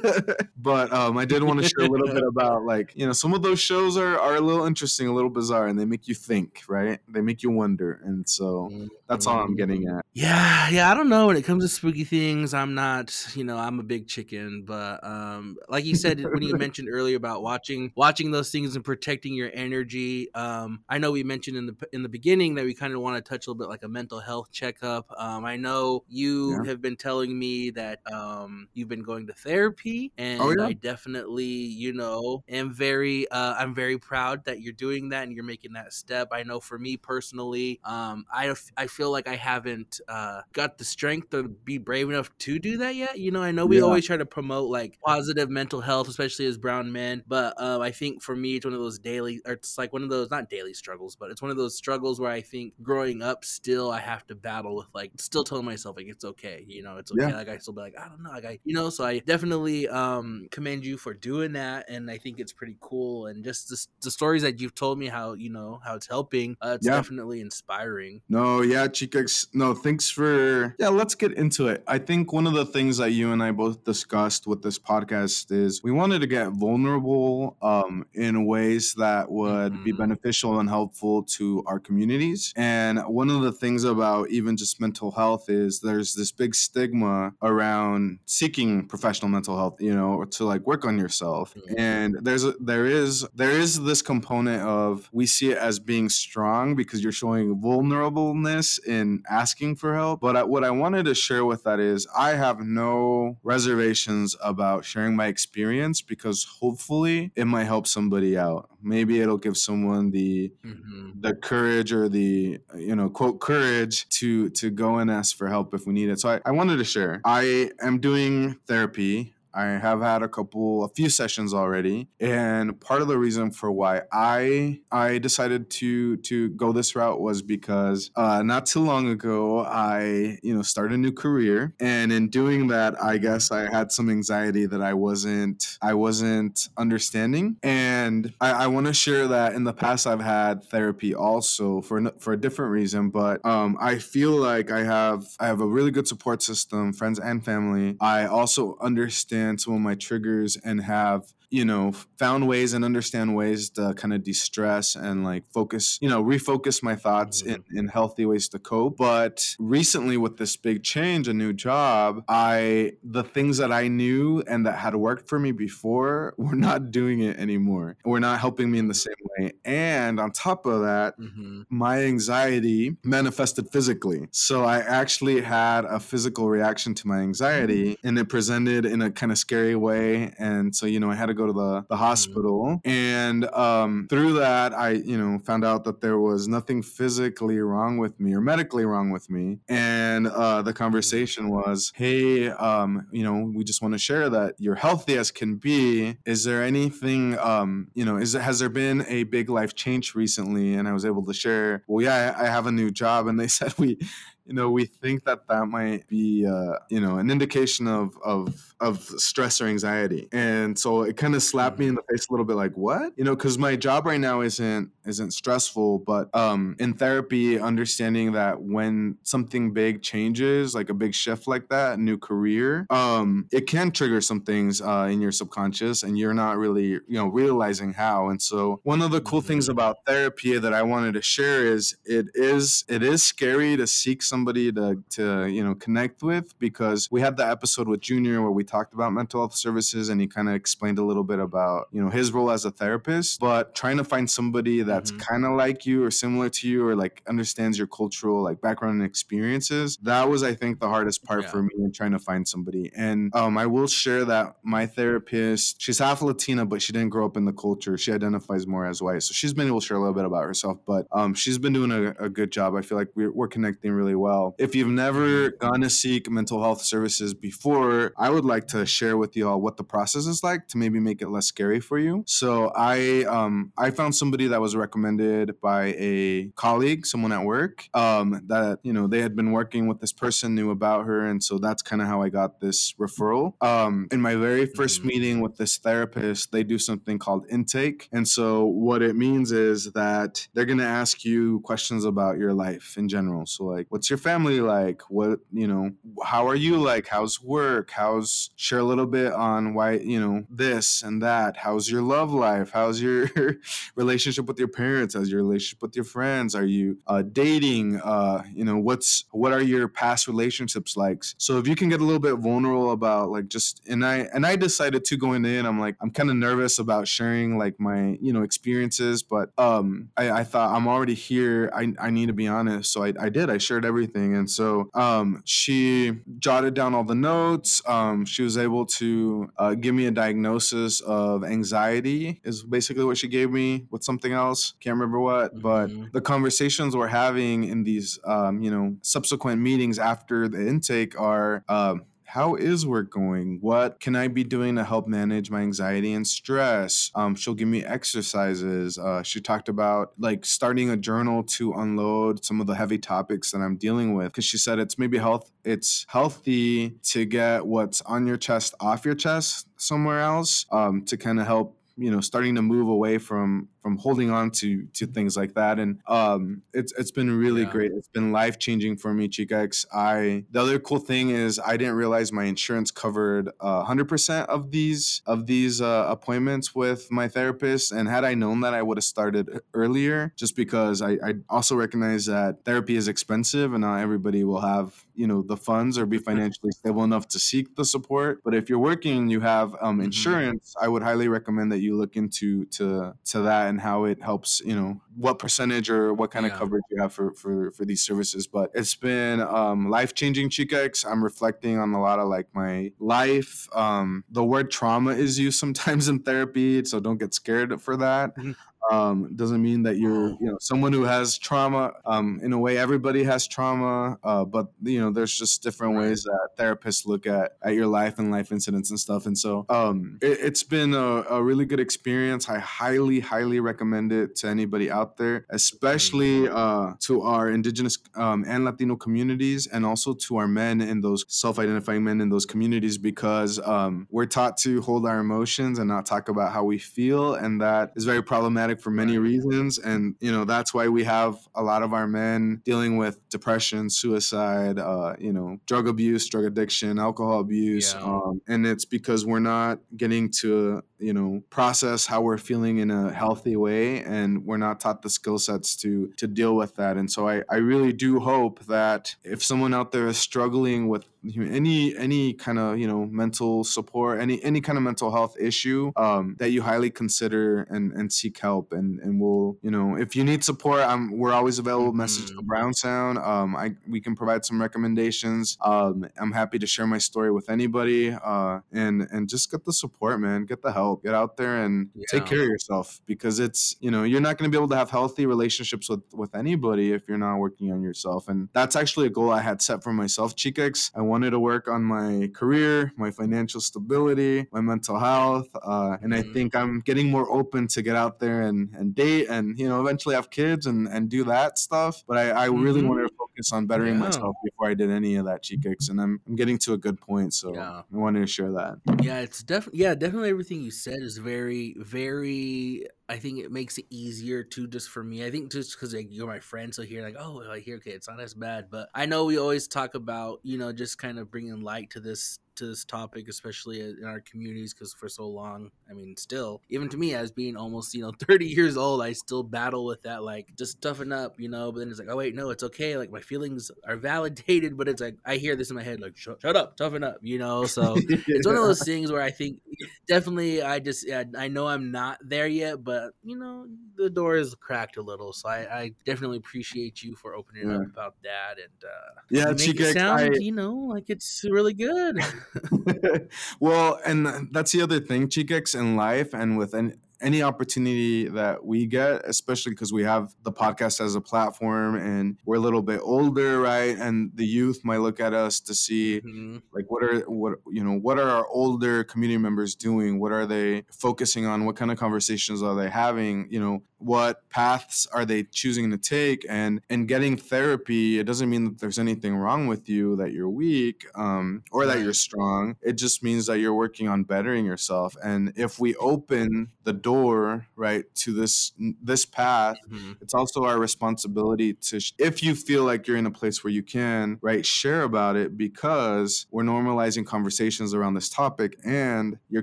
but 0.56 0.92
um 0.92 1.16
i 1.16 1.24
did 1.24 1.42
want 1.42 1.60
to 1.60 1.68
share 1.68 1.86
a 1.86 1.90
little 1.90 2.12
bit 2.12 2.24
about 2.24 2.64
like 2.64 2.92
you 2.94 3.06
know 3.06 3.12
some 3.12 3.32
of 3.34 3.42
those 3.42 3.60
shows 3.60 3.96
are 3.96 4.18
are 4.18 4.36
a 4.36 4.40
little 4.40 4.66
interesting 4.66 5.08
a 5.08 5.12
little 5.12 5.30
bizarre 5.30 5.66
and 5.66 5.78
they 5.78 5.84
make 5.84 6.06
you 6.06 6.14
think 6.14 6.62
right 6.68 7.00
they 7.08 7.20
make 7.20 7.42
you 7.42 7.50
wonder 7.50 8.00
and 8.04 8.28
so 8.28 8.70
that's 9.08 9.26
all 9.26 9.40
i'm 9.40 9.56
getting 9.56 9.88
at 9.88 10.04
Yeah, 10.12 10.70
yeah, 10.70 10.90
I 10.90 10.94
don't 10.94 11.10
know. 11.10 11.26
When 11.26 11.36
it 11.36 11.42
comes 11.42 11.62
to 11.62 11.68
spooky 11.68 12.04
things, 12.04 12.54
I'm 12.54 12.74
not, 12.74 13.14
you 13.34 13.44
know, 13.44 13.58
I'm 13.58 13.78
a 13.78 13.82
big 13.82 14.08
chicken. 14.08 14.62
But 14.64 15.04
um, 15.04 15.58
like 15.68 15.84
you 15.84 15.94
said 15.94 16.24
when 16.36 16.44
you 16.44 16.54
mentioned 16.54 16.88
earlier 16.90 17.16
about 17.16 17.42
watching 17.42 17.92
watching 17.96 18.30
those 18.30 18.50
things 18.50 18.76
and 18.76 18.84
protecting 18.84 19.34
your 19.34 19.50
energy, 19.52 20.32
um, 20.34 20.84
I 20.88 20.98
know 20.98 21.12
we 21.12 21.24
mentioned 21.24 21.56
in 21.56 21.66
the 21.66 21.88
in 21.92 22.02
the 22.02 22.08
beginning 22.08 22.54
that 22.56 22.64
we 22.64 22.74
kind 22.74 22.94
of 22.94 23.00
want 23.00 23.16
to 23.16 23.28
touch 23.28 23.46
a 23.46 23.50
little 23.50 23.58
bit 23.58 23.68
like 23.68 23.82
a 23.82 23.88
mental 23.88 24.20
health 24.20 24.50
checkup. 24.52 25.10
Um, 25.16 25.44
I 25.44 25.56
know 25.56 26.04
you 26.08 26.60
Yeah. 26.60 26.66
have 26.66 26.80
been 26.80 26.96
telling 26.96 27.38
me 27.38 27.70
that 27.70 28.00
um, 28.12 28.68
you've 28.74 28.88
been 28.88 29.02
going 29.02 29.26
to 29.28 29.32
therapy, 29.34 30.12
and 30.16 30.36
Oh, 30.38 30.52
yeah. 30.58 30.68
I 30.68 30.72
definitely, 30.74 31.44
you 31.44 31.92
know, 31.92 32.44
am 32.48 32.72
very, 32.72 33.28
uh, 33.28 33.54
I'm 33.54 33.74
very 33.74 33.98
proud 33.98 34.44
that 34.44 34.60
you're 34.60 34.72
doing 34.72 35.10
that 35.10 35.24
and 35.24 35.32
you're 35.34 35.44
making 35.44 35.72
that 35.74 35.92
step. 35.92 36.28
I 36.32 36.42
know 36.42 36.60
for 36.60 36.78
me 36.78 36.96
personally, 36.96 37.80
um, 37.84 38.24
I 38.30 38.54
I 38.76 38.86
feel 38.86 39.10
like 39.10 39.28
I 39.28 39.36
haven't 39.36 40.00
uh, 40.08 40.42
got 40.52 40.78
the 40.78 40.84
strength 40.84 41.30
to 41.30 41.48
be 41.48 41.78
brave 41.78 42.08
enough 42.08 42.36
to 42.38 42.58
do 42.58 42.78
that 42.78 42.94
yet. 42.94 43.18
You 43.18 43.30
know, 43.30 43.42
I 43.42 43.50
know 43.52 43.66
we 43.66 43.80
Yeah. 43.80 43.80
always 43.80 44.06
try 44.06 44.16
to 44.16 44.26
promote 44.26 44.68
like 44.70 44.98
positive 45.04 45.50
mental 45.50 45.80
health, 45.80 46.08
especially 46.08 46.25
as 46.28 46.58
brown 46.58 46.92
men. 46.92 47.22
But 47.26 47.54
um, 47.60 47.80
I 47.80 47.90
think 47.90 48.22
for 48.22 48.34
me, 48.34 48.56
it's 48.56 48.64
one 48.64 48.74
of 48.74 48.80
those 48.80 48.98
daily, 48.98 49.40
or 49.46 49.52
it's 49.52 49.78
like 49.78 49.92
one 49.92 50.02
of 50.02 50.10
those 50.10 50.30
not 50.30 50.50
daily 50.50 50.74
struggles, 50.74 51.16
but 51.16 51.30
it's 51.30 51.40
one 51.42 51.50
of 51.50 51.56
those 51.56 51.76
struggles 51.76 52.20
where 52.20 52.30
I 52.30 52.40
think 52.40 52.74
growing 52.82 53.22
up, 53.22 53.44
still 53.44 53.90
I 53.90 54.00
have 54.00 54.26
to 54.26 54.34
battle 54.34 54.76
with 54.76 54.86
like 54.94 55.12
still 55.18 55.44
telling 55.44 55.64
myself 55.64 55.96
like 55.96 56.06
it's 56.06 56.24
okay. 56.24 56.64
You 56.66 56.82
know, 56.82 56.96
it's 56.98 57.12
okay. 57.12 57.28
Yeah. 57.28 57.36
Like 57.36 57.48
I 57.48 57.58
still 57.58 57.74
be 57.74 57.80
like 57.80 57.94
I 57.98 58.08
don't 58.08 58.22
know, 58.22 58.30
like 58.30 58.44
I 58.44 58.58
you 58.64 58.74
know. 58.74 58.90
So 58.90 59.04
I 59.04 59.18
definitely 59.20 59.88
um 59.88 60.48
commend 60.50 60.84
you 60.84 60.96
for 60.96 61.14
doing 61.14 61.52
that, 61.52 61.88
and 61.88 62.10
I 62.10 62.18
think 62.18 62.40
it's 62.40 62.52
pretty 62.52 62.76
cool. 62.80 63.26
And 63.26 63.44
just 63.44 63.68
the, 63.68 63.86
the 64.02 64.10
stories 64.10 64.42
that 64.42 64.60
you've 64.60 64.74
told 64.74 64.98
me, 64.98 65.06
how 65.06 65.34
you 65.34 65.50
know 65.50 65.80
how 65.84 65.94
it's 65.94 66.06
helping, 66.08 66.56
uh, 66.60 66.74
it's 66.76 66.86
Yeah. 66.86 66.92
definitely 66.96 67.40
inspiring. 67.40 68.22
No, 68.28 68.62
yeah, 68.62 68.86
Chicas. 68.88 69.46
No, 69.54 69.74
thanks 69.74 70.10
for. 70.10 70.74
Yeah, 70.78 70.88
let's 70.88 71.14
get 71.14 71.32
into 71.32 71.68
it. 71.68 71.82
I 71.86 71.98
think 71.98 72.32
one 72.32 72.46
of 72.46 72.52
the 72.54 72.64
things 72.66 72.96
that 72.98 73.10
you 73.12 73.32
and 73.32 73.42
I 73.42 73.52
both 73.52 73.84
discussed 73.84 74.46
with 74.46 74.62
this 74.62 74.78
podcast 74.78 75.50
is 75.52 75.82
we 75.82 75.92
wanted 75.92 76.15
to 76.18 76.26
get 76.26 76.50
vulnerable 76.52 77.56
um, 77.62 78.06
in 78.14 78.46
ways 78.46 78.94
that 78.94 79.30
would 79.30 79.82
be 79.82 79.92
Mhm. 79.92 79.96
beneficial 79.96 80.58
and 80.60 80.68
helpful 80.68 81.22
to 81.24 81.62
our 81.66 81.78
communities. 81.78 82.52
And 82.56 82.98
one 83.00 83.30
of 83.30 83.42
the 83.42 83.52
things 83.52 83.84
about 83.84 84.30
even 84.30 84.56
just 84.56 84.80
mental 84.80 85.10
health 85.10 85.48
is 85.48 85.80
there's 85.80 86.14
this 86.14 86.32
big 86.32 86.54
stigma 86.54 87.34
around 87.42 88.18
seeking 88.26 88.86
professional 88.88 89.28
mental 89.30 89.56
health, 89.56 89.80
you 89.80 89.94
know, 89.94 90.24
to 90.24 90.44
like 90.44 90.66
work 90.66 90.84
on 90.84 90.98
yourself. 90.98 91.56
Mhm. 91.56 91.76
And 91.78 92.16
there's 92.22 92.44
a, 92.44 92.52
there 92.60 92.86
is 92.86 93.26
there 93.34 93.50
is 93.50 93.82
this 93.82 94.02
component 94.02 94.62
of 94.62 95.08
we 95.12 95.26
see 95.26 95.50
it 95.50 95.58
as 95.58 95.78
being 95.78 96.08
strong 96.08 96.74
because 96.74 97.02
you're 97.02 97.12
showing 97.12 97.60
vulnerableness 97.60 98.84
in 98.86 99.22
asking 99.28 99.76
for 99.76 99.94
help. 99.94 100.20
But 100.20 100.36
I, 100.36 100.42
what 100.44 100.64
I 100.64 100.70
wanted 100.70 101.04
to 101.06 101.14
share 101.14 101.44
with 101.44 101.64
that 101.64 101.80
is 101.80 102.06
I 102.16 102.30
have 102.30 102.60
no 102.60 103.38
reservations 103.42 104.36
about 104.42 104.84
sharing 104.84 105.16
my 105.16 105.26
experience 105.26 105.95
because 106.02 106.44
hopefully 106.44 107.32
it 107.36 107.44
might 107.46 107.64
help 107.64 107.86
somebody 107.86 108.36
out. 108.38 108.70
Maybe 108.82 109.20
it'll 109.20 109.38
give 109.38 109.56
someone 109.56 110.10
the 110.10 110.52
hmm 110.62 111.10
the 111.18 111.34
courage 111.34 111.92
or 111.92 112.08
the 112.08 112.58
you 112.76 112.94
know 112.94 113.08
quote 113.08 113.40
courage 113.40 114.08
to 114.10 114.50
to 114.50 114.70
go 114.70 114.98
and 114.98 115.10
ask 115.10 115.36
for 115.36 115.48
help 115.48 115.74
if 115.74 115.86
we 115.86 115.94
need 115.94 116.10
it. 116.10 116.20
So 116.20 116.28
I, 116.28 116.40
I 116.44 116.50
wanted 116.50 116.76
to 116.78 116.84
share. 116.84 117.20
I 117.24 117.70
am 117.80 118.00
doing 118.00 118.58
therapy 118.66 119.35
I 119.56 119.78
have 119.78 120.00
had 120.00 120.22
a 120.22 120.28
couple, 120.28 120.84
a 120.84 120.88
few 120.88 121.08
sessions 121.08 121.54
already, 121.54 122.08
and 122.20 122.78
part 122.80 123.00
of 123.02 123.08
the 123.08 123.18
reason 123.18 123.50
for 123.50 123.72
why 123.72 124.02
I 124.12 124.80
I 124.92 125.18
decided 125.18 125.70
to 125.70 126.18
to 126.18 126.50
go 126.50 126.72
this 126.72 126.94
route 126.94 127.20
was 127.20 127.42
because 127.42 128.10
uh, 128.16 128.42
not 128.42 128.66
too 128.66 128.80
long 128.80 129.08
ago 129.08 129.60
I 129.60 130.38
you 130.42 130.54
know 130.54 130.62
started 130.62 130.94
a 130.94 130.98
new 130.98 131.12
career, 131.12 131.74
and 131.80 132.12
in 132.12 132.28
doing 132.28 132.68
that, 132.68 133.02
I 133.02 133.18
guess 133.18 133.50
I 133.50 133.70
had 133.70 133.92
some 133.92 134.10
anxiety 134.10 134.66
that 134.66 134.82
I 134.82 134.94
wasn't 134.94 135.78
I 135.80 135.94
wasn't 135.94 136.68
understanding, 136.76 137.56
and 137.62 138.34
I, 138.40 138.64
I 138.64 138.66
want 138.66 138.86
to 138.86 138.94
share 138.94 139.26
that 139.28 139.54
in 139.54 139.64
the 139.64 139.72
past 139.72 140.06
I've 140.06 140.20
had 140.20 140.64
therapy 140.64 141.14
also 141.14 141.80
for 141.80 142.12
for 142.18 142.32
a 142.34 142.40
different 142.40 142.72
reason, 142.72 143.10
but 143.10 143.44
um, 143.44 143.76
I 143.80 143.98
feel 143.98 144.32
like 144.32 144.70
I 144.70 144.84
have 144.84 145.24
I 145.40 145.46
have 145.46 145.60
a 145.60 145.66
really 145.66 145.90
good 145.90 146.06
support 146.06 146.42
system, 146.42 146.92
friends 146.92 147.18
and 147.18 147.44
family. 147.44 147.96
I 148.00 148.26
also 148.26 148.76
understand 148.80 149.45
some 149.60 149.74
of 149.74 149.80
my 149.80 149.94
triggers 149.94 150.56
and 150.64 150.80
have 150.82 151.32
you 151.50 151.64
know 151.64 151.92
found 152.18 152.48
ways 152.48 152.72
and 152.72 152.84
understand 152.84 153.36
ways 153.36 153.70
to 153.70 153.94
kind 153.94 154.12
of 154.12 154.22
de-stress 154.22 154.96
and 154.96 155.24
like 155.24 155.44
focus 155.52 155.98
you 156.00 156.08
know 156.08 156.22
refocus 156.22 156.82
my 156.82 156.94
thoughts 156.96 157.42
in, 157.42 157.56
mm-hmm. 157.56 157.78
in 157.78 157.88
healthy 157.88 158.26
ways 158.26 158.48
to 158.48 158.58
cope. 158.58 158.96
But 158.96 159.56
recently 159.58 160.16
with 160.16 160.36
this 160.36 160.56
big 160.56 160.82
change 160.82 161.28
a 161.28 161.34
new 161.34 161.52
job 161.52 162.24
i 162.28 162.92
the 163.02 163.22
things 163.22 163.58
that 163.58 163.72
i 163.72 163.88
knew 163.88 164.42
and 164.46 164.66
that 164.66 164.78
had 164.78 164.94
worked 164.96 165.28
for 165.28 165.38
me 165.38 165.52
before 165.52 166.34
were 166.38 166.54
not 166.54 166.90
doing 166.90 167.20
it 167.20 167.38
anymore. 167.38 167.96
Were 168.04 168.20
not 168.20 168.40
helping 168.40 168.70
me 168.70 168.78
in 168.78 168.88
the 168.88 168.94
mm-hmm. 168.94 169.10
same 169.38 169.46
way. 169.46 169.52
And 169.64 170.20
on 170.20 170.32
top 170.32 170.66
of 170.66 170.82
that 170.82 171.14
hmm 171.16 171.62
my 171.68 172.02
anxiety 172.04 172.96
manifested 173.04 173.68
physically. 173.70 174.28
So 174.32 174.64
I 174.64 174.78
actually 174.78 175.40
had 175.40 175.84
a 175.84 176.00
physical 176.00 176.48
reaction 176.48 176.94
to 176.94 177.06
my 177.06 177.18
anxiety 177.18 177.92
mm. 177.92 177.96
and 178.04 178.18
it 178.18 178.28
presented 178.28 178.86
in 178.86 179.02
a 179.02 179.10
kind 179.10 179.32
of 179.32 179.38
scary 179.38 179.76
way. 179.76 180.32
And 180.38 180.74
so, 180.74 180.86
you 180.86 181.00
know, 181.00 181.10
I 181.10 181.14
had 181.14 181.26
to 181.26 181.34
go 181.36 181.46
to 181.46 181.52
the, 181.52 181.84
the 181.88 181.96
hospital. 181.96 182.80
And 182.84 183.44
um, 183.46 184.06
through 184.10 184.34
that, 184.34 184.72
I, 184.72 184.92
you 184.92 185.16
know, 185.18 185.38
found 185.40 185.64
out 185.64 185.84
that 185.84 186.00
there 186.00 186.18
was 186.18 186.48
nothing 186.48 186.82
physically 186.82 187.58
wrong 187.58 187.98
with 187.98 188.18
me 188.18 188.34
or 188.34 188.40
medically 188.40 188.84
wrong 188.84 189.10
with 189.10 189.30
me. 189.30 189.58
And 189.68 190.26
uh, 190.26 190.62
the 190.62 190.72
conversation 190.72 191.48
was, 191.48 191.92
hey, 191.94 192.48
um, 192.48 193.06
you 193.12 193.22
know, 193.22 193.50
we 193.54 193.64
just 193.64 193.82
want 193.82 193.94
to 193.94 193.98
share 193.98 194.28
that 194.30 194.54
you're 194.58 194.74
healthy 194.74 195.16
as 195.16 195.30
can 195.30 195.56
be. 195.56 196.16
Is 196.24 196.44
there 196.44 196.62
anything, 196.62 197.38
um, 197.38 197.88
you 197.94 198.04
know, 198.04 198.16
is 198.16 198.32
has 198.32 198.58
there 198.58 198.68
been 198.68 199.04
a 199.08 199.24
big 199.24 199.50
life 199.50 199.74
change 199.74 200.14
recently? 200.14 200.74
And 200.74 200.88
I 200.88 200.92
was 200.92 201.04
able 201.04 201.24
to 201.26 201.34
share, 201.34 201.84
well, 201.86 202.04
yeah, 202.04 202.34
I, 202.36 202.44
I 202.44 202.46
have 202.48 202.66
a 202.66 202.72
new 202.72 202.90
job. 202.90 203.26
And 203.26 203.38
they 203.38 203.48
said 203.56 203.74
we, 203.78 203.98
you 204.46 204.54
know, 204.54 204.70
we 204.70 204.84
think 204.84 205.24
that 205.24 205.46
that 205.48 205.66
might 205.66 206.06
be, 206.06 206.46
uh, 206.46 206.78
you 206.88 207.00
know, 207.00 207.18
an 207.18 207.30
indication 207.30 207.86
of 207.88 208.16
of 208.24 208.74
of 208.80 209.02
stress 209.02 209.60
or 209.60 209.66
anxiety. 209.66 210.28
And 210.32 210.78
so 210.78 211.02
it 211.02 211.16
kind 211.16 211.34
of 211.34 211.42
slapped 211.42 211.78
me 211.78 211.88
in 211.88 211.94
the 211.94 212.02
face 212.08 212.28
a 212.28 212.32
little 212.32 212.46
bit, 212.46 212.56
like 212.56 212.76
what, 212.76 213.12
you 213.16 213.24
know, 213.24 213.34
because 213.34 213.58
my 213.58 213.74
job 213.76 214.06
right 214.06 214.20
now 214.20 214.42
isn't 214.42 214.90
isn't 215.06 215.32
stressful, 215.32 216.00
but 216.00 216.34
um, 216.34 216.76
in 216.78 216.94
therapy, 216.94 217.58
understanding 217.58 218.32
that 218.32 218.60
when 218.60 219.16
something 219.22 219.72
big 219.72 220.02
changes, 220.02 220.74
like 220.74 220.90
a 220.90 220.94
big 220.94 221.14
shift 221.14 221.46
like 221.46 221.68
that, 221.68 221.98
a 221.98 222.00
new 222.02 222.18
career, 222.18 222.86
um, 222.90 223.46
it 223.52 223.66
can 223.66 223.90
trigger 223.90 224.20
some 224.20 224.40
things 224.40 224.80
uh, 224.80 225.08
in 225.10 225.20
your 225.20 225.32
subconscious, 225.32 226.02
and 226.02 226.18
you're 226.18 226.34
not 226.34 226.56
really, 226.58 226.86
you 226.88 227.02
know, 227.08 227.26
realizing 227.28 227.92
how. 227.92 228.28
And 228.28 228.40
so 228.40 228.80
one 228.82 229.02
of 229.02 229.10
the 229.10 229.20
cool 229.20 229.40
things 229.40 229.66
Mhm. 229.68 229.72
about 229.72 229.96
therapy 230.06 230.58
that 230.58 230.72
I 230.74 230.82
wanted 230.82 231.14
to 231.14 231.22
share 231.22 231.64
is 231.66 231.96
it 232.04 232.26
is 232.34 232.84
it 232.88 233.02
is 233.02 233.22
scary 233.22 233.76
to 233.76 233.86
seek 233.86 234.22
somebody 234.22 234.72
to 234.72 235.02
to 235.10 235.46
you 235.46 235.62
know 235.64 235.74
connect 235.74 236.22
with 236.22 236.58
because 236.58 237.08
we 237.10 237.20
had 237.20 237.36
the 237.36 237.46
episode 237.48 237.88
with 237.88 238.00
Junior 238.00 238.42
where 238.42 238.50
we 238.50 238.64
talked 238.64 238.94
about 238.94 239.12
mental 239.12 239.40
health 239.40 239.54
services 239.54 240.08
and 240.08 240.20
he 240.20 240.26
kind 240.26 240.48
of 240.48 240.54
explained 240.54 240.98
a 240.98 241.04
little 241.04 241.24
bit 241.24 241.38
about 241.38 241.88
you 241.92 242.02
know 242.02 242.10
his 242.10 242.32
role 242.32 242.50
as 242.50 242.64
a 242.64 242.70
therapist, 242.70 243.40
but 243.40 243.74
trying 243.74 243.96
to 243.96 244.04
find 244.04 244.30
somebody 244.30 244.82
that's 244.96 245.12
Mhm. 245.12 245.18
kind 245.28 245.44
of 245.44 245.52
like 245.56 245.86
you 245.86 246.04
or 246.04 246.10
similar 246.10 246.48
to 246.48 246.68
you 246.68 246.86
or 246.86 246.94
like 246.96 247.22
understands 247.28 247.76
your 247.78 247.86
cultural 247.86 248.42
like 248.42 248.60
background 248.60 248.94
and 249.00 249.04
experiences. 249.08 249.98
That 250.02 250.28
was 250.28 250.42
I 250.42 250.54
think 250.54 250.80
the 250.80 250.88
hardest 250.88 251.24
part 251.24 251.42
Yeah. 251.42 251.50
for 251.50 251.62
me 251.62 251.70
in 251.78 251.92
trying 251.92 252.12
to 252.12 252.18
find 252.18 252.46
somebody. 252.48 252.90
And 252.96 253.34
um, 253.34 253.56
I 253.58 253.66
will 253.66 253.86
share 253.86 254.24
that 254.24 254.56
my 254.62 254.86
therapist, 254.86 255.80
she's 255.80 255.98
half 255.98 256.22
Latina, 256.22 256.64
but 256.66 256.82
she 256.82 256.92
didn't 256.92 257.10
grow 257.10 257.26
up 257.26 257.36
in 257.36 257.44
the 257.44 257.52
culture. 257.52 257.96
She 257.98 258.12
identifies 258.12 258.66
more 258.66 258.86
as 258.86 259.02
white, 259.02 259.22
so 259.22 259.32
she's 259.32 259.52
been 259.54 259.66
able 259.66 259.80
to 259.80 259.86
share 259.86 259.96
a 259.96 260.00
little 260.00 260.14
bit 260.14 260.24
about 260.24 260.44
herself. 260.44 260.78
But 260.86 261.06
um, 261.12 261.34
she's 261.34 261.58
been 261.58 261.72
doing 261.72 261.90
a, 261.92 262.14
a 262.18 262.28
good 262.28 262.50
job. 262.50 262.74
I 262.74 262.82
feel 262.82 262.98
like 262.98 263.08
we're, 263.14 263.32
we're 263.32 263.48
connecting 263.48 263.92
really 263.92 264.14
well. 264.14 264.54
If 264.58 264.74
you've 264.74 264.88
never 264.88 265.50
gone 265.50 265.80
to 265.82 265.90
seek 265.90 266.30
mental 266.30 266.62
health 266.62 266.82
services 266.82 267.34
before, 267.34 268.12
I 268.16 268.30
would 268.30 268.44
like 268.44 268.66
to 268.68 268.84
share 268.86 269.16
with 269.16 269.36
you 269.36 269.48
all 269.48 269.60
what 269.60 269.76
the 269.76 269.84
process 269.84 270.26
is 270.26 270.42
like 270.42 270.68
to 270.68 270.78
maybe 270.78 271.00
make 271.00 271.22
it 271.22 271.28
less 271.28 271.46
scary 271.46 271.80
for 271.80 271.98
you. 271.98 272.24
So 272.26 272.72
I 272.76 273.24
um, 273.24 273.72
I 273.78 273.90
found 273.90 274.14
somebody 274.14 274.46
that 274.48 274.60
was 274.60 274.76
recommended 274.86 275.60
by 275.60 275.82
a 275.98 276.48
colleague, 276.54 277.04
someone 277.06 277.32
at 277.32 277.44
work, 277.44 277.88
um, 277.94 278.26
that 278.46 278.78
you 278.86 278.92
know 278.92 279.06
they 279.12 279.20
had 279.26 279.34
been 279.40 279.50
working 279.60 279.88
with 279.88 279.98
this 280.00 280.12
person, 280.12 280.54
knew 280.54 280.70
about 280.70 281.00
her, 281.08 281.20
and 281.30 281.42
so 281.42 281.58
that's 281.58 281.82
kind 281.82 282.00
of 282.02 282.06
how 282.08 282.22
I 282.22 282.28
got 282.28 282.60
this 282.60 282.94
referral. 283.04 283.46
Um, 283.72 284.06
in 284.14 284.20
my 284.20 284.34
very 284.36 284.66
1st 284.66 285.02
Mhm. 285.02 285.04
meeting 285.12 285.36
with 285.40 285.56
this 285.56 285.76
therapist, 285.86 286.52
they 286.52 286.62
do 286.74 286.78
something 286.78 287.18
called 287.18 287.42
intake, 287.50 288.08
and 288.12 288.26
so 288.36 288.64
what 288.64 289.02
it 289.02 289.16
means 289.16 289.50
is 289.52 289.80
that 289.92 290.46
they're 290.54 290.70
gonna 290.72 290.92
ask 291.02 291.24
you 291.24 291.60
questions 291.70 292.04
about 292.04 292.38
your 292.38 292.54
life 292.66 292.96
in 292.96 293.08
general. 293.08 293.44
So 293.46 293.64
like, 293.64 293.86
what's 293.90 294.08
your 294.08 294.18
family 294.30 294.60
like? 294.60 295.02
What 295.10 295.40
you 295.52 295.66
know? 295.66 295.84
How 296.32 296.46
are 296.46 296.54
you 296.66 296.74
like? 296.78 297.06
How's 297.08 297.42
work? 297.42 297.90
How's 297.90 298.50
share 298.56 298.78
a 298.86 298.88
little 298.92 299.10
bit 299.18 299.32
on 299.32 299.74
why 299.74 299.88
you 300.12 300.20
know 300.24 300.36
this 300.64 301.02
and 301.02 301.16
that? 301.26 301.56
How's 301.64 301.90
your 301.90 302.02
love 302.02 302.30
life? 302.32 302.70
How's 302.78 303.00
your 303.06 303.20
relationship 303.96 304.44
with 304.46 304.58
your 304.58 304.68
parents? 304.76 305.14
How's 305.14 305.30
your 305.30 305.42
relationship 305.42 305.80
with 305.80 305.96
your 305.96 306.04
friends? 306.04 306.54
Are 306.54 306.64
you 306.64 306.98
uh, 307.06 307.22
dating? 307.22 308.00
Uh, 308.00 308.42
you 308.52 308.64
know, 308.64 308.76
what's 308.76 309.24
what 309.32 309.52
are 309.52 309.62
your 309.62 309.88
past 309.88 310.28
relationships 310.28 310.96
like? 310.96 311.24
So 311.38 311.58
if 311.58 311.66
you 311.66 311.74
can 311.74 311.88
get 311.88 312.00
a 312.00 312.04
little 312.04 312.20
bit 312.20 312.36
vulnerable 312.36 312.92
about 312.92 313.30
like 313.30 313.48
just 313.48 313.82
and 313.88 314.04
I 314.04 314.28
and 314.34 314.44
I 314.44 314.56
decided 314.56 315.04
to 315.06 315.16
going 315.16 315.44
in, 315.44 315.64
I'm 315.66 315.80
like 315.80 315.96
I'm 316.00 316.10
kind 316.10 316.30
of 316.30 316.36
nervous 316.36 316.78
about 316.78 317.08
sharing 317.08 317.58
like 317.58 317.80
my 317.80 318.18
you 318.20 318.32
know 318.32 318.42
experiences, 318.42 319.22
but 319.22 319.50
um 319.58 320.10
I, 320.16 320.30
I 320.30 320.44
thought 320.44 320.74
I'm 320.76 320.86
already 320.86 321.14
here. 321.14 321.70
I 321.74 321.92
I 321.98 322.10
need 322.10 322.26
to 322.26 322.34
be 322.34 322.46
honest, 322.46 322.92
so 322.92 323.02
I, 323.02 323.12
I 323.18 323.28
did. 323.30 323.48
I 323.48 323.58
shared 323.58 323.84
everything, 323.84 324.36
and 324.36 324.48
so 324.48 324.90
um 324.94 325.42
she 325.44 326.20
jotted 326.38 326.74
down 326.74 326.94
all 326.94 327.04
the 327.04 327.14
notes. 327.14 327.80
Um, 327.86 328.24
she 328.26 328.42
was 328.42 328.58
able 328.58 328.84
to 328.86 329.50
uh, 329.56 329.74
give 329.74 329.94
me 329.94 330.06
a 330.06 330.10
diagnosis 330.10 331.00
of 331.00 331.44
anxiety 331.44 332.40
is 332.44 332.62
basically 332.62 333.04
what 333.04 333.16
she 333.16 333.28
gave 333.28 333.50
me 333.50 333.86
with 333.90 334.04
something 334.04 334.32
else 334.32 334.65
else. 334.66 334.74
Can't 334.80 334.94
remember 334.94 335.20
what, 335.20 335.60
but 335.60 335.88
Mhm. 335.90 336.12
the 336.12 336.20
conversations 336.20 336.96
we're 336.96 337.06
having 337.08 337.64
in 337.64 337.84
these, 337.84 338.18
um, 338.24 338.62
you 338.62 338.70
know, 338.70 338.96
subsequent 339.02 339.60
meetings 339.60 339.98
after 339.98 340.48
the 340.48 340.66
intake 340.66 341.18
are. 341.18 341.62
Um, 341.68 342.02
how 342.28 342.56
is 342.56 342.84
work 342.84 343.08
going? 343.10 343.58
What 343.60 344.00
can 344.00 344.16
I 344.16 344.26
be 344.26 344.42
doing 344.42 344.74
to 344.76 344.84
help 344.84 345.06
manage 345.06 345.48
my 345.48 345.60
anxiety 345.60 346.12
and 346.12 346.26
stress? 346.26 347.12
Um, 347.14 347.36
she'll 347.36 347.54
give 347.54 347.68
me 347.68 347.84
exercises. 347.84 348.98
Uh, 348.98 349.22
she 349.22 349.40
talked 349.40 349.68
about 349.68 350.12
like 350.18 350.44
starting 350.44 350.90
a 350.90 350.96
journal 350.96 351.44
to 351.44 351.72
unload 351.72 352.44
some 352.44 352.60
of 352.60 352.66
the 352.66 352.74
heavy 352.74 352.98
topics 352.98 353.52
that 353.52 353.58
I'm 353.60 353.76
dealing 353.76 354.14
with 354.14 354.26
because 354.26 354.44
she 354.44 354.58
said 354.58 354.80
it's 354.80 354.98
maybe 354.98 355.18
health. 355.18 355.50
It's 355.64 356.04
healthy 356.08 356.90
to 357.04 357.24
get 357.24 357.64
what's 357.64 358.02
on 358.02 358.26
your 358.26 358.36
chest 358.36 358.74
off 358.80 359.04
your 359.04 359.14
chest 359.14 359.68
somewhere 359.76 360.20
else 360.20 360.66
um, 360.72 361.02
to 361.04 361.16
kind 361.16 361.38
of 361.38 361.46
help 361.46 361.78
you 361.98 362.10
know 362.10 362.20
starting 362.20 362.54
to 362.56 362.60
move 362.62 362.88
away 362.88 363.16
from 363.16 363.68
from 363.86 363.98
holding 363.98 364.30
on 364.30 364.50
to 364.50 364.84
to 364.98 365.06
things 365.06 365.36
like 365.36 365.54
that 365.54 365.78
and 365.78 366.00
um 366.08 366.60
it's 366.74 366.92
it's 366.98 367.12
been 367.12 367.30
really 367.30 367.62
Yeah. 367.62 367.68
great 367.74 367.92
it's 367.94 368.08
been 368.08 368.32
life 368.32 368.58
changing 368.58 368.96
for 368.96 369.14
me 369.14 369.28
chica 369.28 369.58
X. 369.58 369.86
i 369.92 370.44
the 370.50 370.60
other 370.60 370.80
cool 370.80 370.98
thing 370.98 371.30
is 371.30 371.60
i 371.64 371.76
didn't 371.76 371.94
realize 371.94 372.32
my 372.32 372.46
insurance 372.54 372.90
covered 372.90 373.48
uh, 373.60 373.84
100% 373.84 374.46
of 374.46 374.72
these 374.72 375.22
of 375.24 375.46
these 375.46 375.80
uh, 375.80 376.06
appointments 376.08 376.74
with 376.74 377.00
my 377.12 377.28
therapist 377.28 377.92
and 377.92 378.08
had 378.08 378.24
i 378.24 378.34
known 378.34 378.58
that 378.62 378.74
i 378.74 378.82
would 378.82 378.98
have 378.98 379.04
started 379.04 379.60
earlier 379.72 380.32
just 380.36 380.56
because 380.56 381.00
I, 381.00 381.12
I 381.28 381.34
also 381.48 381.76
recognize 381.76 382.26
that 382.26 382.64
therapy 382.64 382.96
is 382.96 383.06
expensive 383.06 383.72
and 383.72 383.82
not 383.82 384.00
everybody 384.00 384.42
will 384.42 384.62
have 384.62 385.04
you 385.14 385.28
know 385.28 385.42
the 385.42 385.56
funds 385.56 385.96
or 385.96 386.06
be 386.06 386.18
financially 386.18 386.72
stable 386.72 387.04
enough 387.04 387.28
to 387.28 387.38
seek 387.38 387.76
the 387.76 387.84
support 387.84 388.40
but 388.44 388.52
if 388.52 388.68
you're 388.68 388.80
working 388.90 389.16
and 389.18 389.30
you 389.30 389.40
have 389.40 389.68
um, 389.80 389.98
Mhm. 390.00 390.04
insurance 390.06 390.74
i 390.80 390.88
would 390.88 391.04
highly 391.04 391.28
recommend 391.28 391.70
that 391.72 391.78
you 391.86 391.96
look 391.96 392.16
into 392.16 392.64
to 392.76 392.86
to 393.24 393.40
that 393.42 393.68
and 393.68 393.75
how 393.80 394.04
it 394.04 394.22
helps 394.22 394.60
you 394.64 394.74
know 394.74 395.00
what 395.16 395.38
percentage 395.38 395.88
or 395.90 396.12
what 396.12 396.30
kind 396.30 396.44
Yeah. 396.44 396.52
of 396.52 396.58
coverage 396.58 396.84
you 396.90 397.00
have 397.00 397.12
for 397.12 397.32
for 397.34 397.70
for 397.72 397.84
these 397.84 398.02
services 398.02 398.46
but 398.46 398.70
it's 398.74 398.94
been 398.94 399.40
um 399.40 399.88
life 399.90 400.14
changing 400.14 400.50
chica 400.50 400.90
I'm 401.08 401.22
reflecting 401.24 401.78
on 401.78 401.92
a 401.94 402.00
lot 402.00 402.18
of 402.18 402.28
like 402.28 402.48
my 402.54 402.92
life 402.98 403.68
um 403.74 404.24
the 404.30 404.44
word 404.44 404.70
trauma 404.70 405.12
is 405.12 405.38
used 405.38 405.58
sometimes 405.64 406.08
in 406.08 406.20
therapy 406.22 406.84
so 406.84 407.00
don't 407.00 407.18
get 407.18 407.34
scared 407.34 407.80
for 407.80 407.96
that 407.96 408.36
Mhm. 408.36 408.54
Um 408.90 409.34
doesn't 409.36 409.62
mean 409.62 409.82
that 409.82 409.96
you're 409.98 410.30
you 410.40 410.46
know 410.46 410.56
someone 410.60 410.92
who 410.92 411.02
has 411.02 411.38
trauma 411.38 411.92
um 412.04 412.40
in 412.42 412.52
a 412.52 412.58
way 412.58 412.76
everybody 412.78 413.24
has 413.24 413.46
trauma 413.46 414.18
uh 414.22 414.44
but 414.44 414.66
you 414.82 415.00
know 415.00 415.10
there's 415.10 415.36
just 415.36 415.62
different 415.62 415.96
ways 415.96 416.22
that 416.22 416.48
therapists 416.58 417.06
look 417.06 417.26
at 417.26 417.56
at 417.62 417.74
your 417.74 417.86
life 417.86 418.18
and 418.18 418.30
life 418.30 418.52
incidents 418.52 418.90
and 418.90 418.98
stuff 419.00 419.26
and 419.26 419.36
so 419.36 419.64
um 419.68 420.18
it, 420.22 420.38
it's 420.40 420.62
been 420.62 420.94
a, 420.94 421.24
a 421.30 421.42
really 421.42 421.64
good 421.64 421.80
experience. 421.80 422.48
I 422.48 422.58
highly 422.58 423.20
highly 423.20 423.60
recommend 423.60 424.12
it 424.12 424.36
to 424.36 424.48
anybody 424.48 424.90
out 424.90 425.16
there 425.16 425.46
especially 425.50 426.48
uh 426.48 426.92
to 427.00 427.22
our 427.22 427.50
indigenous 427.50 427.98
um, 428.14 428.44
and 428.46 428.64
latino 428.64 428.96
communities 428.96 429.66
and 429.66 429.84
also 429.84 430.14
to 430.14 430.36
our 430.36 430.48
men 430.48 430.80
in 430.80 431.00
those 431.00 431.24
self-identifying 431.28 432.04
men 432.04 432.20
in 432.20 432.28
those 432.28 432.46
communities 432.46 432.98
because 432.98 433.58
um 433.60 434.06
we're 434.10 434.26
taught 434.26 434.56
to 434.58 434.80
hold 434.82 435.06
our 435.06 435.18
emotions 435.18 435.78
and 435.78 435.88
not 435.88 436.06
talk 436.06 436.28
about 436.28 436.52
how 436.52 436.64
we 436.64 436.78
feel 436.78 437.34
and 437.34 437.60
that 437.60 437.92
is 437.96 438.04
very 438.04 438.22
problematic 438.22 438.75
for 438.80 438.90
many 438.90 439.18
reasons 439.18 439.78
and 439.78 440.14
you 440.20 440.30
know 440.32 440.44
that's 440.44 440.72
why 440.74 440.88
we 440.88 441.04
have 441.04 441.36
a 441.54 441.62
lot 441.62 441.82
of 441.82 441.92
our 441.92 442.06
men 442.06 442.60
dealing 442.64 442.96
with 442.96 443.18
depression 443.28 443.88
suicide 443.90 444.78
uh 444.78 445.14
you 445.18 445.32
know 445.32 445.58
drug 445.66 445.88
abuse 445.88 446.28
drug 446.28 446.44
addiction 446.44 446.98
alcohol 446.98 447.40
abuse 447.40 447.94
Yeah. 447.94 448.00
um 448.02 448.40
and 448.48 448.66
it's 448.66 448.84
because 448.84 449.24
we're 449.26 449.38
not 449.40 449.80
getting 449.96 450.30
to 450.40 450.82
you 450.98 451.12
know 451.12 451.42
process 451.50 452.06
how 452.06 452.20
we're 452.22 452.38
feeling 452.38 452.78
in 452.78 452.90
a 452.90 453.12
healthy 453.12 453.56
way 453.56 454.02
and 454.04 454.44
we're 454.46 454.56
not 454.56 454.80
taught 454.80 455.02
the 455.02 455.10
skill 455.10 455.38
sets 455.38 455.76
to 455.76 456.08
to 456.16 456.26
deal 456.26 456.54
with 456.56 456.76
that. 456.76 456.96
And 456.96 457.10
so 457.10 457.28
i 457.28 457.42
i 457.50 457.56
really 457.56 457.92
do 457.92 458.20
hope 458.20 458.64
that 458.66 459.14
if 459.24 459.42
someone 459.44 459.74
out 459.74 459.92
there 459.92 460.06
is 460.08 460.18
struggling 460.18 460.88
with 460.88 461.04
any 461.36 461.96
any 461.96 462.32
kind 462.34 462.58
of 462.58 462.78
you 462.78 462.86
know 462.86 463.04
mental 463.06 463.64
support 463.64 464.20
any 464.20 464.36
any 464.44 464.60
kind 464.60 464.78
of 464.78 464.84
mental 464.84 465.10
health 465.10 465.34
issue 465.40 465.90
um 465.96 466.36
that 466.38 466.50
you 466.50 466.62
highly 466.62 466.88
consider 466.90 467.62
and 467.74 467.92
and 467.92 468.12
seek 468.12 468.38
help. 468.38 468.72
And 468.72 469.00
and 469.00 469.20
we'll 469.20 469.58
you 469.60 469.70
know 469.70 469.96
if 470.04 470.14
you 470.16 470.22
need 470.24 470.44
support 470.44 470.80
i'm 470.80 471.02
we're 471.18 471.32
always 471.32 471.58
available. 471.58 471.92
Message 471.92 472.28
to 472.30 472.34
Mhm. 472.42 472.46
brown 472.46 472.72
sound. 472.74 473.18
Um 473.18 473.56
i 473.56 473.66
we 473.94 474.00
can 474.00 474.14
provide 474.20 474.42
some 474.48 474.58
recommendations. 474.66 475.58
Um 475.60 476.06
i'm 476.22 476.32
happy 476.32 476.58
to 476.60 476.66
share 476.74 476.86
my 476.86 476.98
story 477.10 477.30
with 477.38 477.48
anybody 477.56 478.02
uh 478.32 478.60
and 478.72 478.96
and 479.10 479.28
just 479.28 479.50
get 479.50 479.64
the 479.64 479.72
support 479.82 480.20
man. 480.20 480.44
Get 480.52 480.62
the 480.62 480.72
help 480.72 480.85
get 480.94 481.12
out 481.14 481.36
there 481.36 481.64
and 481.64 481.90
take 482.08 482.24
care 482.24 482.42
of 482.42 482.46
yourself 482.46 483.00
because 483.06 483.40
it's 483.40 483.74
you 483.80 483.90
know 483.90 484.04
you're 484.04 484.20
not 484.20 484.38
going 484.38 484.48
to 484.48 484.56
be 484.56 484.56
able 484.60 484.68
to 484.68 484.76
have 484.76 484.90
healthy 484.90 485.26
relationships 485.26 485.88
with 485.90 486.02
with 486.12 486.32
anybody 486.36 486.92
if 486.92 487.02
you're 487.08 487.18
not 487.18 487.38
working 487.38 487.72
on 487.72 487.82
yourself 487.82 488.28
and 488.28 488.48
that's 488.52 488.76
actually 488.76 489.06
a 489.06 489.10
goal 489.10 489.30
i 489.30 489.40
had 489.40 489.60
set 489.60 489.82
for 489.82 489.92
myself 489.92 490.36
chicx 490.36 490.92
i 490.94 491.00
wanted 491.00 491.30
to 491.30 491.40
work 491.40 491.66
on 491.66 491.82
my 491.82 492.28
career 492.34 492.92
my 492.96 493.10
financial 493.10 493.60
stability 493.60 494.46
my 494.52 494.60
mental 494.60 494.98
health 494.98 495.48
uh, 495.62 495.96
and 496.02 496.14
i 496.14 496.22
Mhm. 496.22 496.32
think 496.32 496.54
i'm 496.54 496.80
getting 496.80 497.10
more 497.10 497.28
open 497.30 497.66
to 497.66 497.82
get 497.82 497.96
out 497.96 498.20
there 498.20 498.42
and 498.42 498.72
and 498.74 498.94
date 498.94 499.26
and 499.28 499.58
you 499.58 499.68
know 499.68 499.80
eventually 499.80 500.14
have 500.14 500.30
kids 500.30 500.66
and 500.66 500.86
and 500.88 501.08
do 501.08 501.24
that 501.24 501.58
stuff 501.58 502.04
but 502.06 502.16
i, 502.16 502.30
I 502.30 502.44
really 502.46 502.82
Mhm. 502.82 502.88
wanted 502.88 503.08
to 503.08 503.14
focus 503.36 503.52
on 503.52 503.66
bettering 503.66 503.96
Yeah. 503.96 503.98
myself 503.98 504.36
before 504.44 504.68
i 504.68 504.74
did 504.74 504.90
any 504.90 505.16
of 505.16 505.26
that 505.26 505.42
chicx 505.42 505.88
and 505.88 506.00
i'm, 506.00 506.20
I'm 506.26 506.36
getting 506.36 506.58
to 506.58 506.72
a 506.72 506.78
good 506.78 507.00
point 507.00 507.34
so 507.34 507.54
Yeah. 507.54 507.82
i 507.92 507.96
wanted 507.96 508.20
to 508.20 508.26
share 508.26 508.52
that 508.52 508.78
Yeah, 509.02 509.20
it's 509.20 509.42
definitely 509.42 509.80
yeah, 509.80 509.94
definitely 509.94 510.30
everything 510.30 510.62
you 510.62 510.70
said 510.70 510.98
is 511.00 511.18
very, 511.18 511.76
very. 511.78 512.86
I 513.08 513.18
think 513.18 513.38
it 513.38 513.52
makes 513.52 513.78
it 513.78 513.86
easier 513.90 514.42
too, 514.42 514.66
just 514.66 514.88
for 514.90 515.04
me. 515.04 515.24
I 515.24 515.30
think 515.30 515.52
just 515.52 515.76
because 515.76 515.94
like, 515.94 516.08
you're 516.10 516.26
my 516.26 516.40
friend, 516.40 516.74
so 516.74 516.82
here 516.82 517.02
like, 517.02 517.14
oh, 517.18 517.34
like 517.34 517.62
here, 517.62 517.76
okay, 517.76 517.92
it's 517.92 518.08
not 518.08 518.20
as 518.20 518.34
bad. 518.34 518.68
But 518.70 518.88
I 518.94 519.06
know 519.06 519.24
we 519.26 519.38
always 519.38 519.68
talk 519.68 519.94
about 519.94 520.40
you 520.42 520.58
know 520.58 520.72
just 520.72 520.98
kind 520.98 521.18
of 521.18 521.30
bringing 521.30 521.60
light 521.60 521.90
to 521.90 522.00
this 522.00 522.38
to 522.56 522.66
this 522.66 522.84
topic, 522.84 523.28
especially 523.28 523.80
in 523.80 524.04
our 524.04 524.20
communities, 524.20 524.74
because 524.74 524.92
for 524.92 525.08
so 525.08 525.26
long, 525.26 525.70
I 525.90 525.94
mean, 525.94 526.16
still, 526.16 526.60
even 526.68 526.88
to 526.90 526.96
me, 526.96 527.14
as 527.14 527.30
being 527.30 527.56
almost 527.56 527.94
you 527.94 528.02
know 528.02 528.12
30 528.26 528.46
years 528.46 528.76
old, 528.76 529.02
I 529.02 529.12
still 529.12 529.42
battle 529.42 529.84
with 529.84 530.02
that, 530.02 530.22
like 530.22 530.54
just 530.56 530.80
toughen 530.80 531.12
up, 531.12 531.38
you 531.38 531.48
know. 531.48 531.72
But 531.72 531.80
then 531.80 531.90
it's 531.90 531.98
like, 531.98 532.08
oh 532.10 532.16
wait, 532.16 532.34
no, 532.34 532.50
it's 532.50 532.62
okay. 532.64 532.96
Like 532.96 533.10
my 533.10 533.20
feelings 533.20 533.70
are 533.86 533.96
validated, 533.96 534.76
but 534.76 534.88
it's 534.88 535.00
like 535.00 535.16
I 535.24 535.36
hear 535.36 535.56
this 535.56 535.70
in 535.70 535.76
my 535.76 535.82
head, 535.82 536.00
like 536.00 536.16
shut, 536.16 536.40
shut 536.42 536.56
up, 536.56 536.76
toughen 536.76 537.04
up, 537.04 537.18
you 537.22 537.38
know. 537.38 537.66
So 537.66 537.94
it's 538.08 538.46
one 538.46 538.56
of 538.56 538.62
those 538.62 538.82
things 538.82 539.12
where 539.12 539.22
I 539.22 539.30
think 539.30 539.60
definitely 540.08 540.62
I 540.62 540.78
just 540.78 541.06
yeah, 541.06 541.24
I 541.36 541.48
know 541.48 541.66
I'm 541.66 541.90
not 541.90 542.18
there 542.22 542.46
yet, 542.46 542.82
but 542.82 543.12
you 543.22 543.38
know 543.38 543.66
the 543.96 544.10
door 544.10 544.36
is 544.36 544.54
cracked 544.54 544.96
a 544.96 545.02
little, 545.02 545.32
so 545.32 545.48
I, 545.48 545.80
I 545.80 545.90
definitely 546.04 546.38
appreciate 546.38 547.02
you 547.02 547.14
for 547.16 547.34
opening 547.34 547.70
up 547.70 547.86
about 547.86 548.14
that 548.22 548.58
and 548.58 548.84
uh, 548.84 549.20
yeah 549.30 549.52
make 549.52 549.80
it 549.80 549.94
sound 549.94 550.20
I, 550.20 550.30
you 550.38 550.52
know 550.52 550.74
like 550.74 551.10
it's 551.10 551.44
really 551.44 551.74
good. 551.74 552.18
well, 553.60 553.98
and 554.06 554.48
that's 554.52 554.72
the 554.72 554.82
other 554.82 555.00
thing, 555.00 555.28
Chicx, 555.28 555.74
in 555.74 555.96
life 555.96 556.34
and 556.34 556.56
with 556.58 556.74
any, 556.74 556.92
any 557.20 557.42
opportunity 557.42 558.28
that 558.28 558.64
we 558.64 558.84
get, 558.86 559.22
especially 559.24 559.72
because 559.72 559.90
we 559.92 560.04
have 560.04 560.34
the 560.42 560.52
podcast 560.52 561.00
as 561.00 561.14
a 561.14 561.20
platform 561.20 561.94
and 561.96 562.36
we're 562.44 562.56
a 562.56 562.60
little 562.60 562.82
bit 562.82 563.00
older, 563.02 563.58
right? 563.60 563.96
And 563.96 564.30
the 564.34 564.44
youth 564.44 564.84
might 564.84 564.98
look 564.98 565.18
at 565.18 565.32
us 565.32 565.58
to 565.60 565.74
see 565.74 566.20
Mhm. 566.20 566.60
like 566.74 566.84
what 566.90 567.02
are 567.02 567.20
what 567.20 567.54
you 567.70 567.82
know 567.82 567.96
what 567.98 568.18
are 568.18 568.28
our 568.28 568.46
older 568.48 569.02
community 569.02 569.38
members 569.38 569.74
doing 569.74 570.18
what 570.20 570.30
are 570.32 570.44
they 570.46 570.84
focusing 570.92 571.46
on 571.46 571.64
what 571.64 571.74
kind 571.76 571.90
of 571.90 571.98
conversations 571.98 572.62
are 572.62 572.74
they 572.74 572.90
having 572.90 573.46
you 573.50 573.60
know 573.60 573.82
what 573.98 574.48
paths 574.50 575.06
are 575.12 575.24
they 575.24 575.42
choosing 575.42 575.90
to 575.90 575.96
take 575.96 576.44
and 576.48 576.80
and 576.90 577.08
getting 577.08 577.36
therapy 577.36 578.18
it 578.18 578.24
doesn't 578.24 578.50
mean 578.50 578.64
that 578.64 578.78
there's 578.78 578.98
anything 578.98 579.34
wrong 579.34 579.66
with 579.66 579.88
you 579.88 580.16
that 580.16 580.32
you're 580.32 580.48
weak 580.50 581.06
um, 581.14 581.62
or 581.72 581.86
that 581.86 582.00
you're 582.00 582.12
strong 582.12 582.76
it 582.82 582.92
just 582.98 583.22
means 583.22 583.46
that 583.46 583.58
you're 583.58 583.74
working 583.74 584.06
on 584.08 584.22
bettering 584.22 584.66
yourself 584.66 585.16
and 585.24 585.52
if 585.56 585.78
we 585.78 585.94
open 585.96 586.70
the 586.84 586.92
door 586.92 587.66
right 587.76 588.04
to 588.14 588.32
this 588.32 588.72
this 589.02 589.24
path 589.24 589.76
Mhm. 589.90 590.16
it's 590.20 590.34
also 590.34 590.64
our 590.64 590.78
responsibility 590.78 591.72
to 591.74 591.98
sh- 592.00 592.12
if 592.18 592.42
you 592.42 592.54
feel 592.54 592.84
like 592.84 593.06
you're 593.06 593.16
in 593.16 593.26
a 593.26 593.30
place 593.30 593.64
where 593.64 593.72
you 593.72 593.82
can 593.82 594.38
right 594.42 594.64
share 594.66 595.02
about 595.02 595.36
it 595.36 595.56
because 595.56 596.46
we're 596.50 596.64
normalizing 596.64 597.24
conversations 597.24 597.94
around 597.94 598.14
this 598.14 598.28
topic 598.28 598.78
and 598.84 599.38
you're 599.48 599.62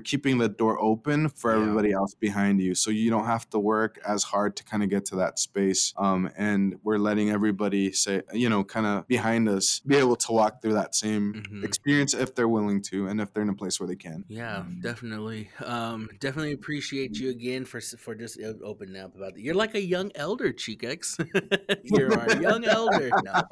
keeping 0.00 0.38
the 0.38 0.48
door 0.48 0.80
open 0.80 1.28
for 1.28 1.54
Yeah. 1.54 1.62
everybody 1.62 1.92
else 1.92 2.14
behind 2.14 2.60
you 2.60 2.74
so 2.74 2.90
you 2.90 3.10
don't 3.10 3.26
have 3.26 3.48
to 3.50 3.58
work 3.58 4.00
as 4.06 4.23
hard 4.24 4.56
to 4.56 4.64
kind 4.64 4.82
of 4.82 4.88
get 4.90 5.04
to 5.06 5.16
that 5.16 5.38
space 5.38 5.92
um, 5.96 6.30
and 6.36 6.76
we're 6.82 6.98
letting 6.98 7.30
everybody 7.30 7.92
say 7.92 8.22
you 8.32 8.48
know 8.48 8.64
kind 8.64 8.86
of 8.86 9.06
behind 9.06 9.48
us 9.48 9.80
be 9.86 9.96
able 9.96 10.16
to 10.16 10.32
walk 10.32 10.60
through 10.62 10.72
that 10.74 10.94
same 10.94 11.34
Mhm. 11.34 11.64
experience 11.64 12.14
if 12.14 12.34
they're 12.34 12.48
willing 12.48 12.80
to 12.82 13.06
and 13.08 13.20
if 13.20 13.32
they're 13.32 13.42
in 13.42 13.48
a 13.48 13.54
place 13.54 13.78
where 13.78 13.86
they 13.86 13.96
can 13.96 14.24
Yeah, 14.28 14.64
definitely. 14.80 15.50
Um, 15.64 16.08
definitely 16.20 16.52
appreciate 16.52 17.18
you 17.18 17.30
again 17.30 17.64
for 17.64 17.80
for 17.80 18.14
just 18.14 18.38
opening 18.64 18.96
up 19.00 19.14
about 19.14 19.36
it. 19.36 19.40
You're 19.40 19.54
like 19.64 19.74
a 19.74 19.80
young 19.82 20.10
elder, 20.14 20.52
Chiquex. 20.52 21.16
You're 21.84 22.12
our 22.18 22.30
young 22.48 22.64
elder. 22.64 23.10
No. 23.24 23.42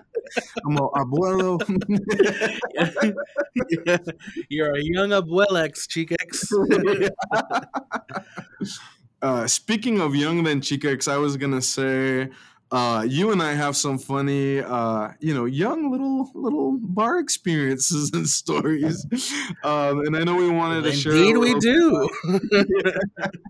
Como 0.64 0.88
abuelo 0.96 1.60
You're 4.48 4.74
a 4.76 4.82
young 4.82 5.10
abuelex, 5.10 5.86
Chiquex. 5.88 6.48
Uh, 9.22 9.46
speaking 9.46 10.00
of 10.00 10.14
young 10.14 10.42
then 10.42 10.60
Chica, 10.60 10.96
I 11.08 11.16
was 11.16 11.36
gonna 11.36 11.62
say 11.62 12.30
uh, 12.72 13.04
you 13.06 13.32
and 13.32 13.42
I 13.42 13.52
have 13.52 13.76
some 13.76 13.98
funny, 13.98 14.60
uh, 14.60 15.10
you 15.20 15.34
know, 15.34 15.44
young 15.44 15.90
little 15.90 16.30
little 16.34 16.78
bar 16.80 17.18
experiences 17.18 18.10
and 18.14 18.26
stories. 18.40 19.06
Um, 19.62 20.00
and 20.06 20.16
I 20.16 20.24
know 20.24 20.36
we 20.36 20.48
wanted 20.48 20.84
to 20.84 20.92
share. 20.92 21.12
Indeed, 21.12 21.36
we 21.36 21.54
do. 21.60 22.08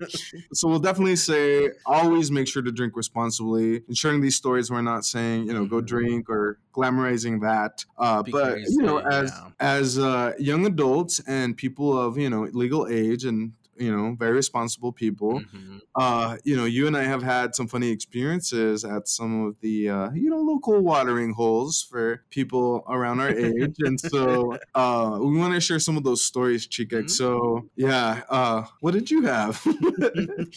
so 0.52 0.68
we'll 0.68 0.80
definitely 0.80 1.16
say 1.16 1.70
always 1.86 2.30
make 2.30 2.48
sure 2.48 2.62
to 2.62 2.72
drink 2.72 2.96
responsibly. 2.96 3.82
And 3.86 3.96
sharing 3.96 4.20
these 4.20 4.36
stories, 4.36 4.70
we're 4.70 4.82
not 4.82 5.04
saying 5.04 5.46
you 5.46 5.52
know 5.52 5.66
go 5.66 5.80
Mhm. 5.80 5.86
drink 5.86 6.28
or 6.30 6.58
glamorizing 6.72 7.40
that. 7.42 7.84
Uh, 7.98 8.22
but 8.22 8.58
you 8.58 8.82
know, 8.82 8.98
as 8.98 9.32
as 9.60 9.98
uh, 9.98 10.32
young 10.38 10.66
adults 10.66 11.20
and 11.26 11.56
people 11.56 11.96
of 11.96 12.18
you 12.18 12.28
know 12.28 12.42
legal 12.52 12.88
age 12.88 13.24
and 13.24 13.52
you 13.76 13.90
know 13.94 14.14
very 14.18 14.32
responsible 14.32 14.92
people 14.92 15.40
Mhm. 15.40 15.80
uh, 15.94 16.36
you 16.44 16.56
know, 16.56 16.64
you 16.64 16.86
and 16.86 16.96
I 16.96 17.02
have 17.04 17.22
had 17.22 17.54
some 17.54 17.68
funny 17.68 17.90
experiences 17.90 18.82
at 18.84 19.08
some 19.08 19.44
of 19.46 19.60
the, 19.60 19.90
uh, 19.90 20.10
you 20.12 20.30
know, 20.30 20.38
local 20.40 20.80
watering 20.80 21.34
holes 21.34 21.82
for 21.82 22.24
people 22.30 22.82
around 22.88 23.20
our 23.20 23.30
age. 23.30 23.76
and 23.80 24.00
so 24.00 24.56
uh, 24.74 25.18
we 25.20 25.36
want 25.36 25.52
to 25.54 25.60
share 25.60 25.78
some 25.78 25.96
of 25.98 26.04
those 26.04 26.24
stories, 26.24 26.66
Chica. 26.66 27.02
Mhm. 27.02 27.10
So, 27.10 27.68
yeah, 27.76 28.22
uh, 28.30 28.64
what 28.80 28.92
did 28.94 29.10
you 29.10 29.22
have? 29.22 29.62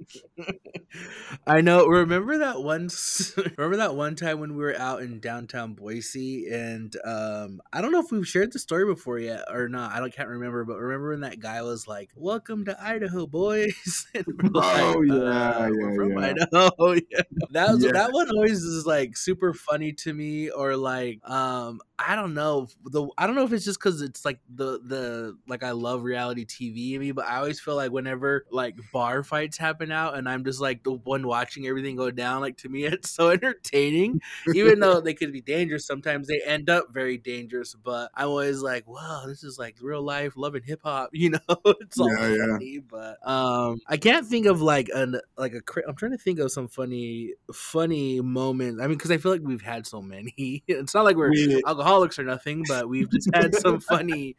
I 1.46 1.60
know. 1.60 1.86
Remember 1.86 2.38
that 2.38 2.62
one? 2.62 2.88
Remember 3.56 3.76
that 3.78 3.94
one 3.94 4.14
time 4.16 4.40
when 4.40 4.52
we 4.56 4.62
were 4.62 4.76
out 4.76 5.02
in 5.02 5.20
downtown 5.20 5.74
Boise, 5.74 6.48
and 6.48 6.94
um, 7.04 7.60
I 7.72 7.80
don't 7.80 7.92
know 7.92 8.00
if 8.00 8.10
we've 8.10 8.26
shared 8.26 8.52
the 8.52 8.58
story 8.58 8.84
before 8.84 9.18
yet 9.18 9.44
or 9.50 9.68
not. 9.68 9.92
I 9.92 10.00
don't 10.00 10.12
can't 10.12 10.28
remember. 10.28 10.64
But 10.64 10.78
remember 10.78 11.10
when 11.10 11.20
that 11.20 11.40
guy 11.40 11.62
was 11.62 11.86
like, 11.86 12.10
"Welcome 12.14 12.64
to 12.66 12.82
Idaho, 12.82 13.26
boys." 13.26 14.06
and 14.14 14.24
we're 14.26 14.50
Oh, 14.54 15.02
yeah, 15.02 15.22
"Uh, 15.22 15.68
we're 15.70 15.94
from 15.94 16.18
yeah. 16.18 16.18
Idaho. 16.18 16.92
yeah. 17.10 17.22
That 17.50 17.70
was 17.70 17.84
Yeah. 17.84 17.92
that 17.92 18.12
one 18.12 18.28
always 18.30 18.62
is 18.62 18.86
like 18.86 19.16
super 19.16 19.54
funny 19.54 19.92
to 19.94 20.12
me, 20.12 20.50
or 20.50 20.76
like 20.76 21.20
um, 21.28 21.80
I 21.98 22.14
don't 22.16 22.34
know 22.34 22.68
the 22.84 23.08
I 23.16 23.26
don't 23.26 23.36
know 23.36 23.44
if 23.44 23.52
it's 23.52 23.64
just 23.64 23.78
because 23.78 24.02
it's 24.02 24.24
like 24.24 24.40
the 24.48 24.80
the 24.84 25.36
like 25.46 25.62
I 25.62 25.70
love 25.72 26.02
reality 26.02 26.44
TV 26.44 26.94
in 26.94 27.00
me, 27.00 27.12
but 27.12 27.26
I 27.26 27.38
always 27.38 27.60
feel 27.60 27.76
like 27.76 27.90
whenever 27.90 28.44
like 28.50 28.76
bar 28.92 29.22
fights 29.22 29.56
happen 29.58 29.90
out 29.92 30.16
and 30.16 30.27
I'm 30.28 30.44
just 30.44 30.60
like 30.60 30.82
the 30.84 30.92
one 30.92 31.26
watching 31.26 31.66
everything 31.66 31.96
go 31.96 32.10
down, 32.10 32.40
like 32.40 32.56
to 32.58 32.68
me 32.68 32.84
it's 32.86 33.10
so 33.10 33.30
entertaining. 33.30 34.20
Even 34.54 34.80
though 34.80 35.00
they 35.00 35.14
could 35.14 35.32
be 35.32 35.40
dangerous, 35.40 35.86
sometimes 35.86 36.26
they 36.28 36.40
end 36.44 36.68
up 36.70 36.92
very 36.92 37.16
dangerous. 37.18 37.74
But 37.74 38.10
I'm 38.14 38.28
always 38.28 38.60
like, 38.62 38.86
wow, 38.86 39.24
this 39.26 39.42
is 39.44 39.58
like 39.58 39.76
real 39.80 40.02
life 40.02 40.34
Love 40.36 40.54
& 40.62 40.64
Hip 40.64 40.80
Hop. 40.84 41.10
You 41.18 41.30
know, 41.30 41.38
it's 41.64 41.98
all 41.98 42.10
Yeah, 42.16 42.28
yeah. 42.28 42.46
funny. 42.52 42.78
But 42.78 43.18
um, 43.28 43.80
I 43.88 43.96
can't 43.96 44.26
think 44.26 44.46
of 44.46 44.62
like 44.62 44.88
an 44.94 45.20
like 45.36 45.52
a. 45.54 45.60
I'm 45.88 45.96
trying 45.96 46.12
to 46.12 46.18
think 46.18 46.38
of 46.38 46.52
some 46.52 46.68
funny 46.68 47.34
funny 47.52 48.20
moments. 48.20 48.80
I 48.80 48.86
mean, 48.86 48.96
because 48.96 49.10
I 49.10 49.16
feel 49.18 49.32
like 49.32 49.42
we've 49.42 49.62
had 49.62 49.86
so 49.86 50.00
many. 50.02 50.62
It's 50.68 50.94
not 50.94 51.04
like 51.04 51.16
we're 51.16 51.30
We- 51.30 51.62
alcoholics 51.66 52.18
or 52.18 52.24
nothing, 52.24 52.64
but 52.68 52.88
we've 52.88 53.10
just 53.10 53.28
had 53.34 53.54
some 53.54 53.80
funny, 53.80 54.36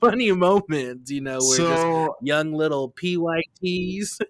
funny 0.00 0.30
moments, 0.32 1.10
you 1.10 1.20
know, 1.20 1.38
where 1.40 1.58
just 1.58 2.10
young 2.22 2.52
little 2.52 2.90
PYTs. 2.90 4.20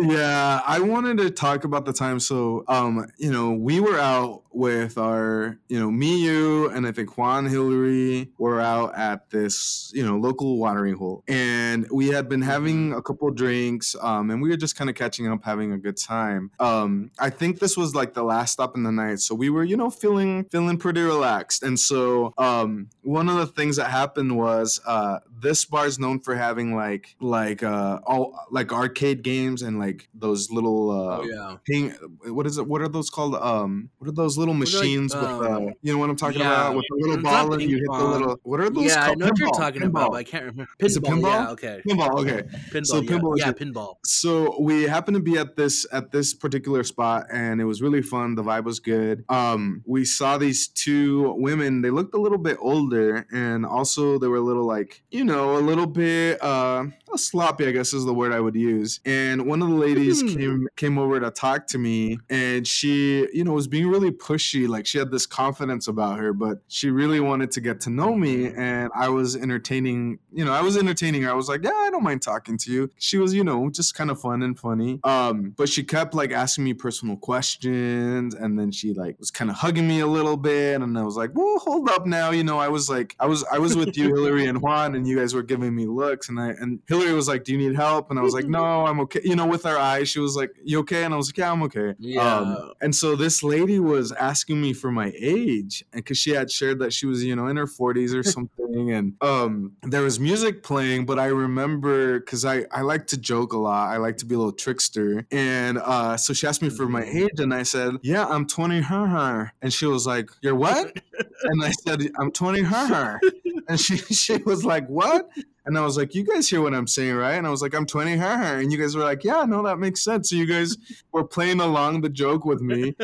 Yeah, 0.00 0.60
I 0.66 0.80
wanted 0.80 1.18
to 1.18 1.30
talk 1.30 1.64
about 1.64 1.84
the 1.84 1.92
time. 1.92 2.20
So, 2.20 2.64
um, 2.68 3.06
you 3.18 3.30
know, 3.30 3.52
we 3.52 3.80
were 3.80 3.98
out 3.98 4.42
with 4.52 4.98
our, 4.98 5.58
you 5.68 5.78
know, 5.78 5.90
me, 5.90 6.24
you, 6.24 6.68
and 6.70 6.86
I 6.86 6.92
think 6.92 7.16
Juan, 7.16 7.46
Hillary 7.46 8.30
were 8.38 8.60
out 8.60 8.96
at 8.96 9.30
this, 9.30 9.92
you 9.94 10.04
know, 10.04 10.16
local 10.16 10.58
watering 10.58 10.96
hole, 10.96 11.22
and 11.28 11.86
we 11.92 12.08
had 12.08 12.28
been 12.28 12.42
having 12.42 12.92
a 12.92 13.02
couple 13.02 13.30
drinks, 13.30 13.94
um, 14.00 14.30
and 14.30 14.42
we 14.42 14.48
were 14.48 14.56
just 14.56 14.76
kind 14.76 14.90
of 14.90 14.96
catching 14.96 15.28
up, 15.28 15.44
having 15.44 15.72
a 15.72 15.78
good 15.78 15.96
time. 15.96 16.50
Um, 16.58 17.10
I 17.18 17.30
think 17.30 17.60
this 17.60 17.76
was 17.76 17.94
like 17.94 18.14
the 18.14 18.24
last 18.24 18.52
stop 18.52 18.76
in 18.76 18.82
the 18.82 18.92
night, 18.92 19.20
so 19.20 19.34
we 19.34 19.50
were, 19.50 19.64
you 19.64 19.76
know, 19.76 19.90
feeling 19.90 20.46
feeling 20.50 20.78
pretty 20.78 21.02
relaxed, 21.02 21.62
and 21.62 21.78
so 21.78 22.32
um, 22.38 22.88
one 23.02 23.28
of 23.28 23.36
the 23.36 23.46
things 23.46 23.76
that 23.76 23.90
happened 23.90 24.36
was 24.36 24.80
uh, 24.86 25.20
this 25.40 25.64
bar 25.64 25.86
is 25.86 25.98
known 25.98 26.20
for 26.20 26.34
having 26.34 26.74
like 26.74 27.14
like 27.20 27.62
uh, 27.62 28.00
all 28.04 28.38
like 28.50 28.72
arcade 28.72 29.22
games 29.22 29.62
and 29.62 29.78
like 29.78 29.89
those 30.14 30.50
little 30.50 30.90
uh, 30.90 31.18
Oh, 31.20 31.24
yeah. 31.24 31.56
ping 31.64 31.90
what 32.36 32.46
is 32.46 32.58
it 32.58 32.66
what 32.66 32.80
are 32.82 32.88
those 32.88 33.10
called 33.10 33.34
um 33.36 33.90
what 33.98 34.08
are 34.08 34.12
those 34.12 34.36
little 34.38 34.54
What 34.54 34.68
are, 34.68 34.72
like, 34.76 34.82
machines 34.82 35.14
with 35.14 35.24
uh 35.24 35.56
um, 35.56 35.74
you 35.82 35.92
know 35.92 35.98
what 35.98 36.10
i'm 36.10 36.16
talking 36.16 36.40
yeah, 36.40 36.46
about 36.68 36.76
with 36.76 36.84
the 36.88 36.96
little 36.96 37.14
it's 37.16 37.22
ball 37.24 37.52
and 37.54 37.62
you 37.62 37.76
hit 37.76 37.86
the 37.86 38.04
little 38.04 38.40
what 38.42 38.60
are 38.60 38.70
those 38.70 38.84
Yeah, 38.86 39.02
I 39.02 39.06
called 39.06 39.18
know 39.18 39.26
what 39.26 39.38
you're 39.38 39.48
Pinball, 39.48 39.56
talking 39.58 39.82
about, 39.82 40.08
pinball. 40.08 40.12
but 40.12 40.16
I 40.16 40.24
can't 40.24 40.44
remember. 40.44 40.68
Is 40.78 40.96
it 40.96 41.02
Pinball, 41.02 41.22
yeah, 41.22 41.50
okay. 41.50 41.82
pinball 41.86 42.20
okay 42.20 42.42
Pinball, 42.70 42.86
So 42.86 43.00
yeah. 43.00 43.10
pinball 43.10 43.34
is 43.38 43.40
yeah, 43.46 43.52
pinball. 43.52 43.94
so 44.04 44.60
we 44.60 44.84
happened 44.84 45.16
to 45.16 45.22
be 45.22 45.36
at 45.38 45.56
this 45.56 45.86
at 45.92 46.12
this 46.12 46.34
particular 46.34 46.84
spot 46.84 47.26
and 47.32 47.60
it 47.60 47.64
was 47.64 47.82
really 47.82 48.02
fun 48.02 48.34
the 48.34 48.42
vibe 48.42 48.64
was 48.64 48.80
good 48.80 49.24
um 49.28 49.82
we 49.86 50.04
saw 50.04 50.38
these 50.38 50.68
two 50.68 51.32
women 51.38 51.82
they 51.82 51.90
looked 51.90 52.14
a 52.14 52.20
little 52.20 52.38
bit 52.38 52.56
older 52.60 53.26
and 53.32 53.64
also 53.66 54.18
they 54.18 54.28
were 54.28 54.36
a 54.36 54.40
little 54.40 54.66
like 54.66 55.02
you 55.10 55.24
know 55.24 55.56
a 55.56 55.60
little 55.60 55.86
bit 55.86 56.42
uh 56.42 56.84
sloppy 57.18 57.66
i 57.66 57.70
guess 57.70 57.92
is 57.92 58.04
the 58.04 58.14
word 58.14 58.32
i 58.32 58.40
would 58.40 58.54
use. 58.54 59.00
And 59.04 59.46
one 59.46 59.62
of 59.62 59.68
the 59.68 59.74
ladies 59.74 60.20
Hmm. 60.22 60.34
came 60.36 60.68
came 60.76 60.98
over 60.98 61.20
to 61.20 61.30
talk 61.30 61.66
to 61.68 61.78
me 61.78 62.18
and 62.28 62.66
she 62.66 63.28
you 63.32 63.44
know 63.44 63.52
was 63.52 63.66
being 63.68 63.88
really 63.88 64.10
pushy 64.10 64.68
like 64.68 64.86
she 64.86 64.98
had 64.98 65.10
this 65.10 65.26
confidence 65.26 65.88
about 65.88 66.18
her 66.18 66.32
but 66.32 66.58
she 66.68 66.90
really 66.90 67.20
wanted 67.20 67.50
to 67.52 67.60
get 67.60 67.80
to 67.82 67.90
know 67.90 68.14
me 68.14 68.46
and 68.56 68.90
i 68.94 69.08
was 69.08 69.36
entertaining 69.36 70.18
you 70.32 70.44
know 70.44 70.52
i 70.52 70.60
was 70.60 70.76
entertaining 70.76 71.22
her. 71.22 71.30
I 71.30 71.34
was 71.34 71.48
like 71.48 71.62
yeah 71.64 71.70
i 71.70 71.90
don't 71.90 72.02
mind 72.02 72.22
talking 72.22 72.56
to 72.58 72.72
you. 72.72 72.90
She 72.98 73.18
was 73.18 73.32
you 73.34 73.44
know 73.44 73.70
just 73.70 73.94
kind 73.94 74.10
of 74.10 74.20
fun 74.20 74.42
and 74.42 74.58
funny. 74.58 75.00
Um 75.04 75.54
but 75.56 75.68
she 75.68 75.82
kept 75.84 76.14
like 76.14 76.32
asking 76.32 76.64
me 76.64 76.74
personal 76.74 77.16
questions 77.16 78.34
and 78.34 78.58
then 78.58 78.70
she 78.72 78.92
like 78.92 79.18
was 79.18 79.30
kind 79.30 79.50
of 79.50 79.56
hugging 79.56 79.86
me 79.86 80.00
a 80.00 80.06
little 80.06 80.36
bit 80.36 80.80
and 80.80 80.98
i 80.98 81.02
was 81.02 81.16
like 81.16 81.30
well 81.34 81.58
hold 81.58 81.88
up 81.90 82.06
now. 82.06 82.30
You 82.30 82.44
know 82.44 82.58
i 82.58 82.68
was 82.68 82.88
like 82.90 83.16
i 83.20 83.26
was 83.26 83.44
i 83.52 83.58
was 83.58 83.76
with 83.76 83.96
you 83.96 84.04
hillary 84.14 84.46
and 84.46 84.60
juan 84.60 84.94
and 84.94 85.06
you 85.06 85.16
guys 85.18 85.34
were 85.34 85.42
giving 85.42 85.74
me 85.74 85.86
looks 85.86 86.28
and 86.28 86.38
i 86.40 86.48
and 86.50 86.80
hillary 86.86 86.99
was 87.12 87.28
like 87.28 87.44
do 87.44 87.52
you 87.52 87.58
need 87.58 87.74
help 87.74 88.10
and 88.10 88.18
i 88.18 88.22
was 88.22 88.34
like 88.34 88.46
no 88.58 88.86
i'm 88.86 89.00
okay 89.00 89.20
you 89.24 89.34
know 89.36 89.46
with 89.46 89.64
her 89.64 89.78
eyes 89.78 90.08
she 90.08 90.20
was 90.20 90.36
like 90.36 90.50
you 90.64 90.78
okay 90.80 91.04
and 91.04 91.12
i 91.14 91.16
was 91.16 91.28
like 91.28 91.36
yeah 91.38 91.50
i'm 91.52 91.62
okay 91.62 91.94
Yeah. 91.98 92.36
um, 92.36 92.72
and 92.80 92.94
so 92.94 93.16
this 93.16 93.42
lady 93.42 93.78
was 93.80 94.12
asking 94.12 94.60
me 94.60 94.72
for 94.72 94.90
my 94.90 95.12
age, 95.18 95.84
and 95.92 96.02
because 96.02 96.18
she 96.18 96.30
had 96.30 96.50
shared 96.50 96.78
that 96.80 96.92
she 96.92 97.06
was, 97.06 97.22
you 97.24 97.36
know, 97.36 97.46
in 97.48 97.56
her 97.56 97.66
40s 97.66 98.14
or 98.14 98.22
something, 98.36 98.90
and 98.92 99.14
um, 99.22 99.72
there 99.82 100.02
was 100.02 100.18
music 100.18 100.62
playing. 100.62 101.04
But 101.06 101.18
I 101.18 101.26
remember 101.26 102.20
because 102.20 102.44
I 102.44 102.64
I 102.72 102.80
like 102.82 103.06
to 103.08 103.16
joke 103.16 103.52
a 103.52 103.58
lot. 103.58 103.88
I 103.92 103.96
like 103.98 104.16
to 104.18 104.26
be 104.26 104.34
a 104.34 104.38
little 104.38 104.52
trickster, 104.52 105.26
and 105.30 105.78
uh, 105.78 106.16
so 106.16 106.32
she 106.32 106.46
asked 106.46 106.62
me 106.62 106.70
for 106.70 106.86
my 106.88 107.04
age, 107.04 107.38
and 107.38 107.52
I 107.52 107.62
said, 107.64 107.94
"Yeah, 108.02 108.26
I'm 108.26 108.46
20." 108.46 108.80
Her, 108.80 109.06
her, 109.06 109.52
and 109.62 109.72
she 109.72 109.86
was 109.86 110.06
like, 110.06 110.30
"You're 110.42 110.54
what?" 110.54 110.86
and 111.44 111.62
I 111.64 111.70
said, 111.70 112.00
"I'm 112.18 112.30
20." 112.32 112.62
Her, 112.62 112.86
her, 112.86 113.20
and 113.68 113.78
she 113.78 113.96
she 113.98 114.36
was 114.38 114.64
like, 114.64 114.86
"What?" 114.88 115.28
And 115.66 115.76
I 115.76 115.82
was 115.82 115.96
like, 115.96 116.14
"You 116.14 116.24
guys 116.24 116.48
hear 116.48 116.60
what 116.60 116.74
I'm 116.74 116.86
saying, 116.86 117.14
right?" 117.14 117.34
And 117.34 117.46
I 117.46 117.50
was 117.50 117.62
like, 117.62 117.74
"I'm 117.74 117.86
20." 117.86 118.16
Her, 118.16 118.36
her, 118.38 118.58
and 118.58 118.72
you 118.72 118.78
guys 118.78 118.96
were 118.96 119.04
like, 119.04 119.24
"Yeah, 119.24 119.44
no, 119.46 119.62
that 119.62 119.78
makes 119.78 120.02
sense." 120.02 120.30
So 120.30 120.36
you 120.36 120.46
guys 120.46 120.76
were 121.12 121.24
playing 121.24 121.60
along 121.60 122.00
the 122.00 122.08
joke 122.08 122.44
with 122.44 122.60
me. 122.60 122.94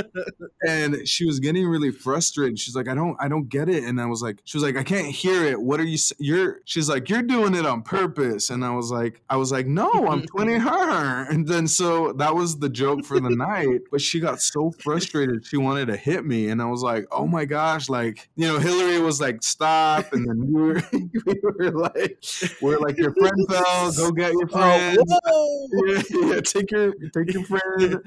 And 0.66 1.06
she 1.08 1.24
was 1.26 1.40
getting 1.40 1.66
really 1.66 1.90
frustrated. 1.90 2.58
She's 2.58 2.74
like 2.76 2.88
i 2.88 2.94
don't 2.94 3.16
i 3.20 3.28
don't 3.28 3.48
get 3.48 3.68
it. 3.68 3.84
And 3.84 4.00
i 4.00 4.06
was 4.06 4.22
like 4.22 4.40
she 4.44 4.56
was 4.56 4.64
like 4.64 4.76
i 4.76 4.82
can't 4.82 5.06
hear 5.06 5.44
it. 5.44 5.60
What 5.60 5.80
are 5.80 5.84
you 5.84 5.98
you're 6.18 6.60
she's 6.64 6.88
like 6.88 7.08
you're 7.08 7.22
doing 7.22 7.54
it 7.54 7.66
on 7.66 7.82
purpose. 7.82 8.50
And 8.50 8.64
i 8.64 8.70
was 8.70 8.90
like 8.90 9.22
i 9.30 9.36
was 9.36 9.52
like 9.52 9.66
no 9.66 9.90
i'm 10.08 10.22
20 10.26 10.54
her 10.54 11.30
and 11.30 11.46
then 11.46 11.66
so 11.66 12.12
that 12.14 12.34
was 12.34 12.58
the 12.58 12.68
joke 12.68 13.04
for 13.04 13.20
the 13.20 13.30
night. 13.30 13.80
But 13.90 14.00
she 14.00 14.20
got 14.20 14.40
so 14.40 14.70
frustrated 14.70 15.44
she 15.46 15.56
wanted 15.56 15.86
to 15.86 15.96
hit 15.96 16.24
me. 16.24 16.48
And 16.48 16.60
i 16.60 16.66
was 16.66 16.82
like 16.82 17.06
oh 17.10 17.26
my 17.26 17.44
gosh. 17.44 17.88
Like 17.88 18.28
you 18.36 18.46
know 18.46 18.58
hillary 18.58 19.00
was 19.00 19.20
like 19.20 19.42
stop. 19.42 20.12
And 20.12 20.28
then 20.28 20.52
we 20.52 20.62
were 20.62 20.82
we 21.26 21.40
were 21.42 21.70
like 21.70 22.24
we're 22.60 22.78
like 22.78 22.96
your 22.98 23.12
friend 23.14 23.36
fell 23.48 23.92
go 23.96 24.10
get 24.10 24.32
your 24.32 24.48
friend 24.48 24.98
Oh, 25.26 25.68
whoa! 25.72 25.82
yeah, 25.86 26.34
yeah, 26.34 26.40
take 26.40 26.70
your 26.70 26.92
take 27.12 27.32
your 27.32 27.44
friend 27.44 28.00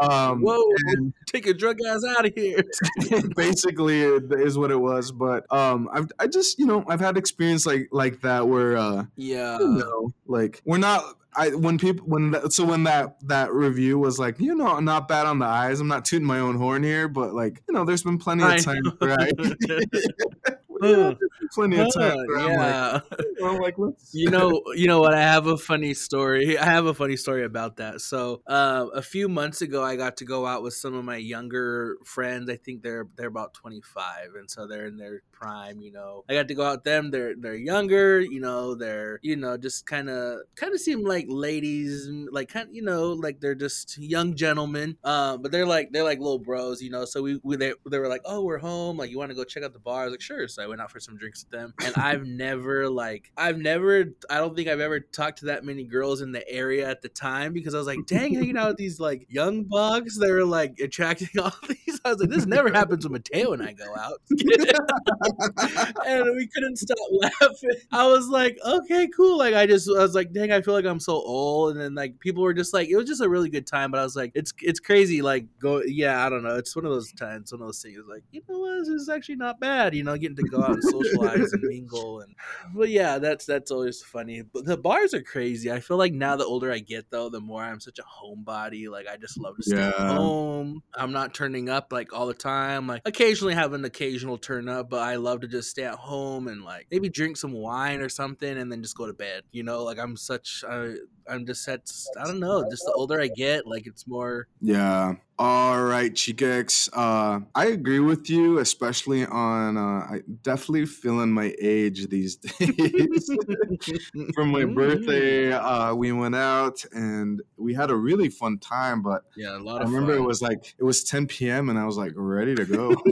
um 0.00 0.42
Whoa! 0.42 0.62
and 0.88 1.12
Take 1.26 1.44
your 1.44 1.54
drug 1.54 1.78
ass 1.86 2.02
out 2.04 2.26
of 2.26 2.32
here. 2.34 2.62
basically 3.36 4.02
it 4.02 4.24
is 4.32 4.56
what 4.56 4.70
it 4.70 4.76
was 4.80 5.12
but 5.12 5.50
um 5.52 5.88
i've 5.92 6.10
i 6.18 6.26
just 6.26 6.58
you 6.58 6.66
know 6.66 6.84
i've 6.88 7.00
had 7.00 7.16
experience 7.16 7.66
like 7.66 7.88
like 7.92 8.20
that 8.22 8.46
where 8.46 8.76
uh 8.76 9.04
Yeah. 9.16 9.58
you 9.58 9.68
know 9.68 10.12
like 10.26 10.62
we're 10.64 10.78
not 10.78 11.02
I 11.38 11.50
when 11.50 11.76
people 11.76 12.06
when 12.06 12.30
that, 12.30 12.52
so 12.54 12.64
when 12.64 12.84
that 12.84 13.18
that 13.28 13.52
review 13.52 13.98
was 13.98 14.18
like 14.18 14.40
you 14.40 14.54
know 14.54 14.78
not 14.80 15.06
bad 15.06 15.26
on 15.26 15.38
the 15.38 15.44
eyes 15.44 15.80
I'm 15.80 15.88
not 15.88 16.06
tooting 16.06 16.26
my 16.26 16.38
own 16.38 16.56
horn 16.56 16.82
here 16.82 17.08
but 17.08 17.34
like 17.34 17.62
you 17.68 17.74
know 17.74 17.84
there's 17.84 18.02
been 18.02 18.16
plenty 18.18 18.42
of 18.42 18.64
times 18.64 18.88
know. 19.00 20.56
Where 20.80 20.88
I 20.88 20.90
you 20.90 20.96
know, 20.96 21.16
plenty 21.52 21.78
of 21.78 21.92
time. 21.92 22.18
Huh, 22.18 22.24
where 22.26 22.38
I'm 22.38 22.50
yeah. 22.50 22.92
like, 23.10 23.42
I'm 23.42 23.60
like, 23.60 23.74
let's. 23.78 24.14
you 24.14 24.30
know 24.30 24.62
you 24.74 24.86
know 24.86 25.00
what? 25.00 25.14
I 25.14 25.20
have 25.20 25.46
a 25.46 25.56
funny 25.56 25.94
story. 25.94 26.58
I 26.58 26.64
have 26.64 26.86
a 26.86 26.94
funny 26.94 27.16
story 27.16 27.44
about 27.44 27.76
that. 27.76 28.00
So 28.00 28.42
uh, 28.46 28.86
a 28.94 29.02
few 29.02 29.28
months 29.28 29.62
ago 29.62 29.82
i 29.82 29.96
got 29.96 30.16
to 30.18 30.24
go 30.24 30.46
out 30.46 30.62
with 30.62 30.74
some 30.74 30.94
of 30.94 31.04
my 31.04 31.16
younger 31.16 31.96
friends. 32.04 32.50
I 32.50 32.56
think 32.56 32.82
they're 32.82 33.06
they're 33.16 33.28
about 33.28 33.54
25 33.54 34.34
and 34.38 34.50
so 34.50 34.66
they're 34.66 34.86
in 34.86 34.96
their 34.96 35.22
prime 35.32 35.80
you 35.80 35.92
know. 35.92 36.24
I 36.28 36.34
got 36.34 36.48
to 36.48 36.54
go 36.54 36.64
out 36.64 36.78
with 36.78 36.84
them. 36.84 37.10
They're 37.10 37.34
they're 37.38 37.54
younger 37.54 38.20
you 38.20 38.40
know. 38.40 38.74
They're 38.74 39.18
you 39.22 39.36
know 39.36 39.56
just 39.56 39.86
kind 39.86 40.08
of 40.08 40.40
kind 40.54 40.72
of 40.72 40.80
seem 40.80 41.04
like 41.04 41.26
ladies 41.28 42.08
like 42.30 42.48
kind 42.48 42.68
you 42.72 42.82
know 42.82 43.12
like 43.12 43.40
they're 43.40 43.54
just 43.54 43.98
young 43.98 44.34
gentlemen. 44.34 44.96
Uh, 45.04 45.36
but 45.36 45.52
they're 45.52 45.66
like 45.66 45.90
they're 45.92 46.04
like 46.04 46.18
little 46.18 46.38
bros 46.38 46.82
you 46.82 46.90
know. 46.90 47.04
So 47.04 47.22
we, 47.22 47.40
we 47.42 47.56
they, 47.56 47.72
they 47.90 47.98
were 47.98 48.08
like 48.08 48.22
oh 48.24 48.42
we're 48.42 48.58
home. 48.58 48.96
Like 48.96 49.10
you 49.10 49.18
want 49.18 49.30
to 49.30 49.36
go 49.36 49.44
check 49.44 49.62
out 49.62 49.72
the 49.72 49.78
bar? 49.78 50.02
I 50.02 50.04
was 50.04 50.12
like 50.12 50.20
sure 50.20 50.48
so 50.48 50.62
i 50.62 50.65
went 50.66 50.80
out 50.80 50.90
for 50.90 51.00
some 51.00 51.16
drinks 51.16 51.44
with 51.44 51.50
them 51.50 51.74
and 51.84 51.94
i've 51.96 52.24
never 52.24 52.88
like 52.88 53.30
i've 53.36 53.58
never 53.58 54.04
i 54.30 54.38
don't 54.38 54.56
think 54.56 54.68
i've 54.68 54.80
ever 54.80 55.00
talked 55.00 55.38
to 55.38 55.46
that 55.46 55.64
many 55.64 55.84
girls 55.84 56.20
in 56.20 56.32
the 56.32 56.48
area 56.48 56.88
at 56.88 57.02
the 57.02 57.08
time 57.08 57.52
because 57.52 57.74
i 57.74 57.78
was 57.78 57.86
like 57.86 58.04
dang 58.06 58.34
hanging 58.34 58.56
out 58.56 58.68
with 58.68 58.76
these 58.76 59.00
like 59.00 59.26
young 59.28 59.64
bugs 59.64 60.18
they 60.18 60.30
were 60.30 60.44
like 60.44 60.78
attracting 60.80 61.28
all 61.42 61.52
these 61.68 62.00
i 62.04 62.10
was 62.10 62.20
like 62.20 62.30
this 62.30 62.46
never 62.46 62.72
happens 62.72 63.04
with 63.04 63.12
mateo 63.12 63.52
and 63.52 63.62
i 63.62 63.72
go 63.72 63.94
out 63.96 64.20
and 66.06 66.36
we 66.36 66.46
couldn't 66.46 66.76
stop 66.76 66.98
laughing. 67.10 67.70
I 67.92 68.06
was 68.06 68.28
like, 68.28 68.58
okay, 68.64 69.08
cool. 69.14 69.38
Like 69.38 69.54
I 69.54 69.66
just 69.66 69.88
I 69.88 70.02
was 70.02 70.14
like, 70.14 70.32
dang, 70.32 70.52
I 70.52 70.60
feel 70.60 70.74
like 70.74 70.84
I'm 70.84 71.00
so 71.00 71.14
old. 71.14 71.72
And 71.72 71.80
then 71.80 71.94
like 71.94 72.18
people 72.20 72.42
were 72.42 72.54
just 72.54 72.72
like, 72.72 72.88
it 72.88 72.96
was 72.96 73.06
just 73.06 73.20
a 73.20 73.28
really 73.28 73.48
good 73.48 73.66
time. 73.66 73.90
But 73.90 74.00
I 74.00 74.04
was 74.04 74.16
like, 74.16 74.32
it's 74.34 74.52
it's 74.62 74.80
crazy. 74.80 75.22
Like 75.22 75.46
go, 75.58 75.82
yeah, 75.86 76.24
I 76.24 76.28
don't 76.28 76.42
know. 76.42 76.56
It's 76.56 76.74
one 76.74 76.84
of 76.84 76.92
those 76.92 77.12
times, 77.12 77.52
one 77.52 77.60
of 77.60 77.68
those 77.68 77.82
things. 77.82 77.98
Like 78.08 78.22
you 78.30 78.42
know 78.48 78.58
what, 78.58 78.78
this 78.80 78.88
is 78.88 79.08
actually 79.08 79.36
not 79.36 79.60
bad. 79.60 79.94
You 79.94 80.04
know, 80.04 80.16
getting 80.16 80.36
to 80.36 80.42
go 80.42 80.55
out 80.62 80.70
and 80.72 80.82
socialize 80.82 81.52
and 81.52 81.62
mingle. 81.68 82.20
And 82.20 82.34
but 82.74 82.88
yeah, 82.88 83.18
that's 83.18 83.46
that's 83.46 83.70
always 83.70 84.02
funny. 84.02 84.42
But 84.42 84.64
the 84.64 84.76
bars 84.76 85.14
are 85.14 85.22
crazy. 85.22 85.70
I 85.72 85.80
feel 85.80 85.96
like 85.96 86.12
now 86.12 86.36
the 86.36 86.44
older 86.44 86.70
I 86.72 86.78
get, 86.78 87.10
though, 87.10 87.28
the 87.28 87.40
more 87.40 87.62
I'm 87.62 87.80
such 87.80 87.98
a 87.98 88.02
homebody. 88.02 88.88
Like 88.88 89.06
I 89.06 89.16
just 89.16 89.38
love 89.38 89.56
to 89.56 89.62
stay 89.62 89.76
Yeah. 89.76 89.88
at 89.88 90.16
home. 90.16 90.82
I'm 90.94 91.12
not 91.12 91.34
turning 91.34 91.68
up 91.68 91.92
like 91.92 92.12
all 92.12 92.26
the 92.26 92.34
time. 92.34 92.86
Like 92.86 93.02
occasionally 93.04 93.54
have 93.54 93.72
an 93.72 93.84
occasional 93.84 94.38
turn 94.38 94.68
up, 94.68 94.90
but 94.90 95.00
I 95.02 95.16
love 95.16 95.40
to 95.40 95.48
just 95.48 95.70
stay 95.70 95.84
at 95.84 95.94
home 95.94 96.48
and 96.48 96.64
like 96.64 96.86
maybe 96.90 97.08
drink 97.08 97.36
some 97.36 97.52
wine 97.52 98.00
or 98.00 98.08
something 98.08 98.56
and 98.58 98.70
then 98.70 98.82
just 98.82 98.96
go 98.96 99.06
to 99.06 99.12
bed. 99.12 99.42
You 99.52 99.62
know, 99.62 99.82
like 99.84 99.98
I'm 99.98 100.16
such 100.16 100.64
I, 100.68 100.94
I'm 101.28 101.46
just 101.46 101.66
at 101.68 101.80
I 102.20 102.24
don't 102.24 102.40
know. 102.40 102.68
Just 102.70 102.84
the 102.84 102.92
older 102.92 103.20
I 103.20 103.28
get, 103.28 103.66
like 103.66 103.86
it's 103.86 104.06
more. 104.06 104.46
Yeah. 104.60 105.14
All 105.38 105.82
right, 105.84 106.14
Chica 106.14 106.64
Uh, 106.94 107.40
I 107.54 107.66
agree 107.66 107.98
with 108.00 108.30
you, 108.30 108.58
especially 108.58 109.26
on. 109.26 109.76
Uh, 109.76 109.80
I 110.10 110.22
definitely 110.42 110.86
feeling 110.86 111.30
my 111.30 111.54
age 111.60 112.08
these 112.08 112.36
days. 112.58 113.30
From 114.34 114.50
my 114.50 114.64
birthday, 114.64 115.52
uh, 115.52 115.94
we 115.94 116.12
went 116.12 116.36
out 116.36 116.82
and 116.92 117.42
we 117.58 117.74
had 117.74 117.90
a 117.90 117.96
really 117.96 118.30
fun 118.30 118.58
time. 118.58 119.02
But 119.02 119.24
Yeah, 119.36 119.58
a 119.58 119.60
lot 119.60 119.82
I 119.82 119.84
remember 119.84 120.14
fun. 120.14 120.22
it 120.22 120.26
was 120.26 120.40
like 120.40 120.74
it 120.78 120.84
was 120.84 121.04
10 121.04 121.26
p.m. 121.26 121.68
and 121.68 121.78
I 121.78 121.84
was 121.84 121.98
like 121.98 122.12
ready 122.16 122.54
to 122.54 122.64
go. 122.64 122.96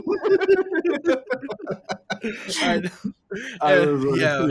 I 2.63 2.79
know. 2.79 2.89
I 3.61 3.79
was 3.79 4.03
like, 4.03 4.19
yeah, 4.19 4.47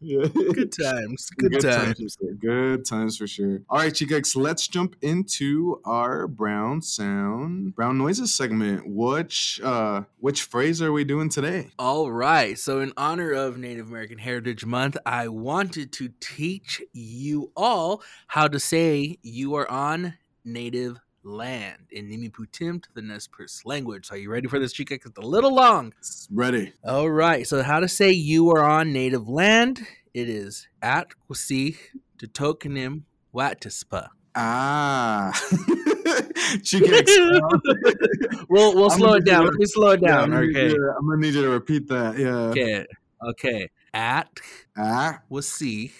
yeah, 0.00 0.26
good 0.52 0.72
times. 0.72 1.30
Good, 1.38 1.60
times. 1.60 1.98
for 1.98 2.24
sure. 2.24 2.34
Good 2.34 2.84
times 2.84 3.16
for 3.16 3.26
sure. 3.26 3.60
All 3.68 3.78
right, 3.78 3.94
Chica, 3.94 4.22
let's 4.36 4.68
jump 4.68 4.96
into 5.02 5.80
our 5.84 6.26
brown 6.26 6.82
sound, 6.82 7.74
brown 7.74 7.98
noises 7.98 8.34
segment. 8.34 8.84
Which 8.86 9.60
uh, 9.62 10.02
which 10.20 10.42
phrase 10.42 10.82
are 10.82 10.92
we 10.92 11.04
doing 11.04 11.28
today? 11.28 11.68
All 11.78 12.10
right. 12.10 12.58
So, 12.58 12.80
in 12.80 12.92
honor 12.96 13.32
of 13.32 13.58
Native 13.58 13.88
American 13.88 14.18
Heritage 14.18 14.64
Month, 14.64 14.96
I 15.04 15.28
wanted 15.28 15.92
to 15.94 16.10
teach 16.20 16.82
you 16.92 17.52
all 17.56 18.02
how 18.28 18.48
to 18.48 18.60
say 18.60 19.18
you 19.22 19.54
are 19.54 19.70
on 19.70 20.14
native 20.44 20.98
land 21.28 21.82
in 21.90 22.08
Nimiputim 22.08 22.82
to 22.82 22.88
the 22.94 23.02
Nez 23.02 23.28
Perce 23.28 23.64
language. 23.64 24.10
Are 24.10 24.16
you 24.16 24.30
ready 24.30 24.48
for 24.48 24.58
this, 24.58 24.72
Chica? 24.72 24.94
It's 24.94 25.06
a 25.16 25.20
little 25.20 25.54
long. 25.54 25.92
Ready. 26.30 26.72
All 26.84 27.10
right. 27.10 27.46
So, 27.46 27.62
how 27.62 27.80
to 27.80 27.88
say 27.88 28.10
you 28.10 28.50
are 28.50 28.64
on 28.64 28.92
native 28.92 29.28
land? 29.28 29.86
It 30.14 30.28
is 30.28 30.66
at 30.82 31.08
Kwasih 31.30 31.76
to 32.18 32.26
Tokenim 32.26 33.02
Watispa. 33.34 34.08
Ah, 34.34 35.32
Chica. 36.62 36.86
we'll 38.48 38.74
we'll 38.74 38.90
I'm 38.90 38.98
slow 38.98 39.14
it 39.14 39.24
down. 39.24 39.42
do 39.44 39.50
Let 39.50 39.58
me 39.58 39.66
slow 39.66 39.90
it 39.90 40.00
Yeah, 40.02 40.08
down. 40.08 40.24
I'm, 40.24 40.30
gonna 40.30 40.46
okay. 40.48 40.68
to- 40.74 40.94
I'm 40.98 41.06
gonna 41.08 41.20
need 41.20 41.34
you 41.34 41.42
to 41.42 41.50
repeat 41.50 41.88
that. 41.88 42.18
Yeah. 42.18 42.50
Okay. 42.50 42.86
Okay. 43.30 43.68
At 43.94 44.28
Ah, 44.76 45.20
Kwasih 45.30 45.90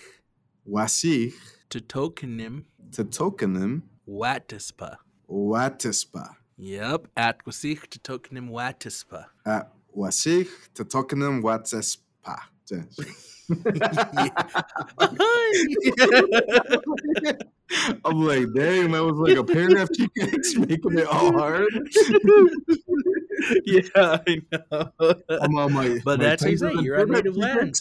wasi 0.68 1.32
to 1.70 1.80
Tokenim 1.80 2.64
to 2.92 3.04
tokenim 3.04 3.82
Watispa. 4.08 4.96
Watispa. 5.28 6.36
Yep, 6.56 7.08
at 7.16 7.44
Wasich 7.44 7.88
to 7.90 7.98
Tokenim 7.98 8.50
Watispa. 8.50 9.26
At 9.46 9.72
Wasich 9.96 10.48
to 10.74 10.84
tokenim 10.84 11.42
watispa. 11.42 12.38
I'm 18.04 18.20
like, 18.22 18.52
dang, 18.54 18.92
that 18.92 19.04
was 19.04 19.16
like 19.16 19.38
a 19.38 19.44
paragraph 19.44 19.88
Chica 19.94 20.10
making 20.58 20.98
it 20.98 21.06
all 21.06 21.32
hard. 21.32 21.68
yeah, 23.64 23.82
I 24.26 24.42
know. 24.52 24.92
I'm 25.28 25.56
on 25.56 25.72
my. 25.72 25.98
But 26.04 26.18
my 26.18 26.24
that's 26.24 26.42
how 26.42 26.48
you 26.50 26.56
say 26.58 26.72
you're 26.80 27.00
on 27.00 27.10
native 27.10 27.36
work, 27.36 27.54
land. 27.56 27.74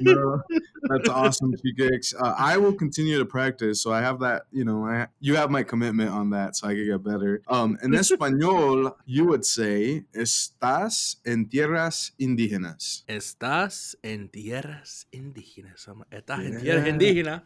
no, 0.00 0.42
that's 0.88 1.08
awesome, 1.08 1.54
Chica. 1.56 1.90
Uh, 2.18 2.34
I 2.38 2.56
will 2.58 2.72
continue 2.72 3.18
to 3.18 3.24
practice, 3.24 3.82
so 3.82 3.92
I 3.92 4.00
have 4.00 4.20
that. 4.20 4.42
You 4.52 4.64
know, 4.64 4.86
I, 4.86 5.08
you 5.20 5.36
have 5.36 5.50
my 5.50 5.62
commitment 5.62 6.10
on 6.10 6.30
that, 6.30 6.56
so 6.56 6.68
I 6.68 6.74
can 6.74 6.86
get 6.86 7.02
better. 7.02 7.42
Um, 7.48 7.78
in 7.82 7.94
Espanol, 7.94 8.96
you 9.06 9.24
would 9.26 9.44
say 9.44 10.04
"Estás 10.14 11.16
en 11.24 11.46
tierras 11.46 12.12
indígenas." 12.20 13.04
Estás 13.08 13.96
en 14.02 14.28
tierras 14.28 15.06
indígenas. 15.12 15.86
I'm- 15.88 16.04
Estás 16.10 16.40
en 16.44 16.60
tierras 16.60 16.88
indígenas. 16.88 17.42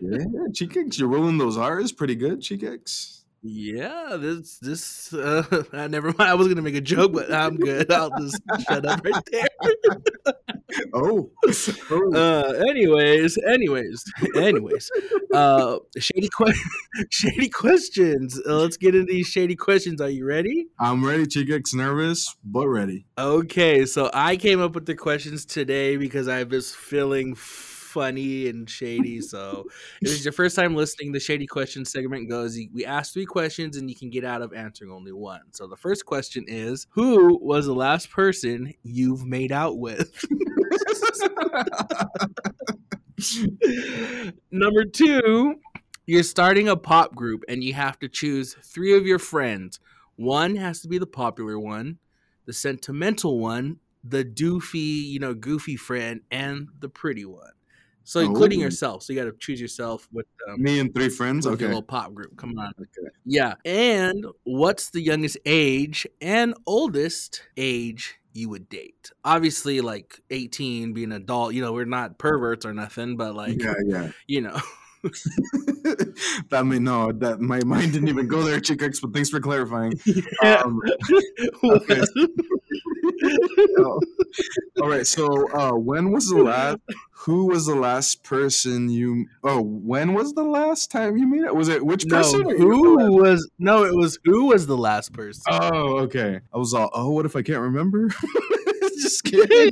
Yeah, 0.00 0.82
you're 0.92 1.08
rolling 1.08 1.38
those 1.38 1.56
R's 1.56 1.92
pretty 1.92 2.14
good, 2.14 2.40
Chica. 2.40 2.78
Yeah, 3.42 4.16
this 4.18 4.58
this 4.58 5.12
uh, 5.12 5.44
never 5.72 6.08
mind. 6.18 6.30
I 6.30 6.34
was 6.34 6.48
gonna 6.48 6.62
make 6.62 6.74
a 6.74 6.80
joke, 6.80 7.12
but 7.12 7.32
I'm 7.32 7.56
good. 7.56 7.90
I'll 7.92 8.10
just 8.18 8.40
shut 8.68 8.84
up 8.84 9.04
right 9.04 9.22
there. 9.30 10.34
Oh, 10.92 11.30
oh. 11.90 12.14
Uh, 12.14 12.52
anyways, 12.68 13.38
anyways, 13.48 14.04
anyways, 14.36 14.90
uh, 15.32 15.78
shady 15.98 16.28
que- 16.36 16.52
shady 17.10 17.48
questions. 17.48 18.38
Uh, 18.46 18.56
let's 18.58 18.76
get 18.76 18.94
into 18.94 19.10
these 19.10 19.26
shady 19.26 19.56
questions. 19.56 20.00
Are 20.00 20.10
you 20.10 20.26
ready? 20.26 20.66
I'm 20.78 21.04
ready, 21.04 21.26
Chica. 21.26 21.60
Nervous, 21.72 22.36
but 22.44 22.68
ready. 22.68 23.06
Okay, 23.16 23.86
so 23.86 24.10
I 24.12 24.36
came 24.36 24.60
up 24.60 24.74
with 24.74 24.84
the 24.84 24.94
questions 24.94 25.46
today 25.46 25.96
because 25.96 26.28
I 26.28 26.42
was 26.42 26.74
feeling 26.74 27.34
funny 27.88 28.48
and 28.48 28.68
shady. 28.68 29.20
So 29.28 29.66
if 30.00 30.08
is 30.10 30.24
your 30.24 30.32
first 30.32 30.56
time 30.56 30.74
listening, 30.74 31.12
the 31.12 31.20
shady 31.20 31.46
questions 31.46 31.90
segment 31.90 32.30
goes: 32.30 32.58
we 32.72 32.84
ask 32.84 33.12
three 33.12 33.26
questions 33.26 33.76
and 33.76 33.90
you 33.90 33.96
can 33.96 34.10
get 34.10 34.24
out 34.24 34.42
of 34.42 34.52
answering 34.54 34.90
only 34.90 35.12
one. 35.12 35.40
So 35.50 35.66
the 35.66 35.76
first 35.76 36.06
question 36.06 36.44
is: 36.46 36.86
Who 36.90 37.38
was 37.42 37.66
the 37.66 37.74
last 37.74 38.10
person 38.10 38.72
you've 38.82 39.26
made 39.26 39.52
out 39.52 39.78
with? 39.78 40.24
Number 44.50 44.84
two, 44.84 45.56
you're 46.06 46.22
starting 46.22 46.68
a 46.68 46.76
pop 46.76 47.14
group 47.14 47.42
and 47.48 47.62
you 47.62 47.74
have 47.74 47.98
to 47.98 48.08
choose 48.08 48.56
three 48.64 48.96
of 48.96 49.06
your 49.06 49.18
friends. 49.18 49.80
One 50.16 50.56
has 50.56 50.80
to 50.80 50.88
be 50.88 50.98
the 50.98 51.06
popular 51.06 51.58
one, 51.58 51.98
the 52.46 52.52
sentimental 52.52 53.38
one, 53.38 53.78
the 54.02 54.24
doofy, 54.24 55.04
you 55.04 55.18
know, 55.18 55.34
goofy 55.34 55.76
friend, 55.76 56.22
and 56.30 56.68
the 56.78 56.88
pretty 56.88 57.24
one. 57.24 57.52
So 58.08 58.20
including 58.20 58.60
Oh. 58.60 58.64
yourself. 58.64 59.02
So 59.02 59.12
you 59.12 59.18
got 59.18 59.26
to 59.26 59.36
choose 59.38 59.60
yourself 59.60 60.08
with 60.10 60.24
um, 60.48 60.62
Me 60.62 60.80
and 60.80 60.94
three 60.94 61.10
friends. 61.10 61.46
Okay. 61.46 61.66
little 61.66 61.82
pop 61.82 62.14
group. 62.14 62.38
Come 62.38 62.58
on. 62.58 62.72
Okay. 62.80 63.10
Yeah. 63.26 63.52
And 63.66 64.24
what's 64.44 64.88
the 64.90 65.02
youngest 65.02 65.36
age 65.44 66.06
and 66.22 66.54
oldest 66.66 67.42
age 67.58 68.18
you 68.32 68.48
would 68.48 68.70
date? 68.70 69.10
Obviously, 69.26 69.82
like 69.82 70.20
18, 70.30 70.94
being 70.94 71.12
an 71.12 71.20
adult, 71.20 71.52
you 71.52 71.60
know, 71.60 71.74
we're 71.74 71.84
not 71.84 72.16
perverts 72.16 72.64
or 72.64 72.72
nothing, 72.72 73.18
but 73.18 73.34
like, 73.34 73.60
Yeah, 73.60 73.74
yeah. 73.84 74.10
you 74.26 74.40
know. 74.40 74.58
that 76.50 76.64
mean 76.66 76.84
no, 76.84 77.12
that 77.12 77.40
my 77.40 77.62
mind 77.64 77.92
didn't 77.92 78.08
even 78.08 78.26
go 78.26 78.42
there, 78.42 78.60
Chickx, 78.60 79.00
but 79.00 79.12
thanks 79.12 79.30
for 79.30 79.40
clarifying. 79.40 79.98
Yeah. 80.42 80.62
Um, 80.64 80.80
okay. 81.64 82.02
Oh. 83.78 84.00
all 84.80 84.88
right, 84.88 85.06
so 85.06 85.26
uh, 85.52 85.72
when 85.72 86.12
was 86.12 86.28
the 86.28 86.42
last? 86.42 86.78
Who 87.10 87.46
was 87.46 87.66
the 87.66 87.74
last 87.74 88.22
person 88.22 88.88
you? 88.88 89.26
Oh, 89.42 89.60
when 89.60 90.14
was 90.14 90.34
the 90.34 90.44
last 90.44 90.90
time 90.90 91.16
you 91.16 91.26
made 91.26 91.42
it? 91.42 91.54
Was 91.54 91.68
it 91.68 91.84
which 91.84 92.06
person? 92.06 92.48
you? 92.48 92.56
who 92.56 93.16
was 93.16 93.48
no? 93.58 93.84
It 93.84 93.94
was 93.94 94.18
who 94.24 94.46
was 94.46 94.66
the 94.66 94.76
last 94.76 95.12
person. 95.12 95.42
Oh, 95.48 95.98
okay. 96.00 96.40
I 96.52 96.58
was 96.58 96.74
all, 96.74 96.90
oh, 96.92 97.10
what 97.10 97.26
if 97.26 97.34
I 97.34 97.42
can't 97.42 97.60
remember? 97.60 98.08
Just 99.00 99.24
kidding. 99.24 99.70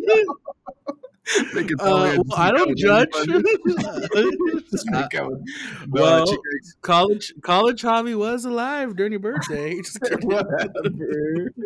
They 1.55 1.67
Uh, 1.79 2.17
well, 2.25 2.25
I 2.37 2.53
don't 2.53 2.77
judge. 2.79 3.09
Just 4.71 4.91
make 4.91 5.15
out 5.15 5.33
No, 5.33 6.03
well, 6.03 6.37
college 6.83 7.33
college 7.43 7.83
hobby 7.83 8.15
was 8.15 8.45
alive 8.45 8.97
during 8.97 9.13
your 9.13 9.21
birthday. 9.21 9.81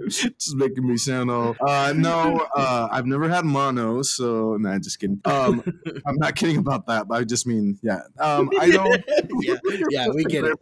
Just 0.09 0.55
making 0.55 0.87
me 0.87 0.97
sound 0.97 1.31
all. 1.31 1.57
Uh, 1.61 1.93
no, 1.97 2.47
uh, 2.57 2.89
I've 2.91 3.07
never 3.07 3.29
had 3.29 3.45
mono, 3.45 4.03
so 4.03 4.57
nah, 4.57 4.79
just 4.79 4.99
kidding. 4.99 5.21
Um, 5.25 5.63
I'm 6.07 6.17
not 6.17 6.37
kidding 6.37 6.57
about 6.57 6.87
that, 6.87 7.09
but 7.09 7.21
I 7.21 7.25
just 7.25 7.47
mean, 7.47 7.79
yeah. 7.83 8.01
Um, 8.19 8.51
I 8.59 8.71
don't. 8.71 9.05
yeah, 9.41 9.57
yeah, 9.91 10.09
we 10.09 10.25
get 10.25 10.45
it. 10.45 10.59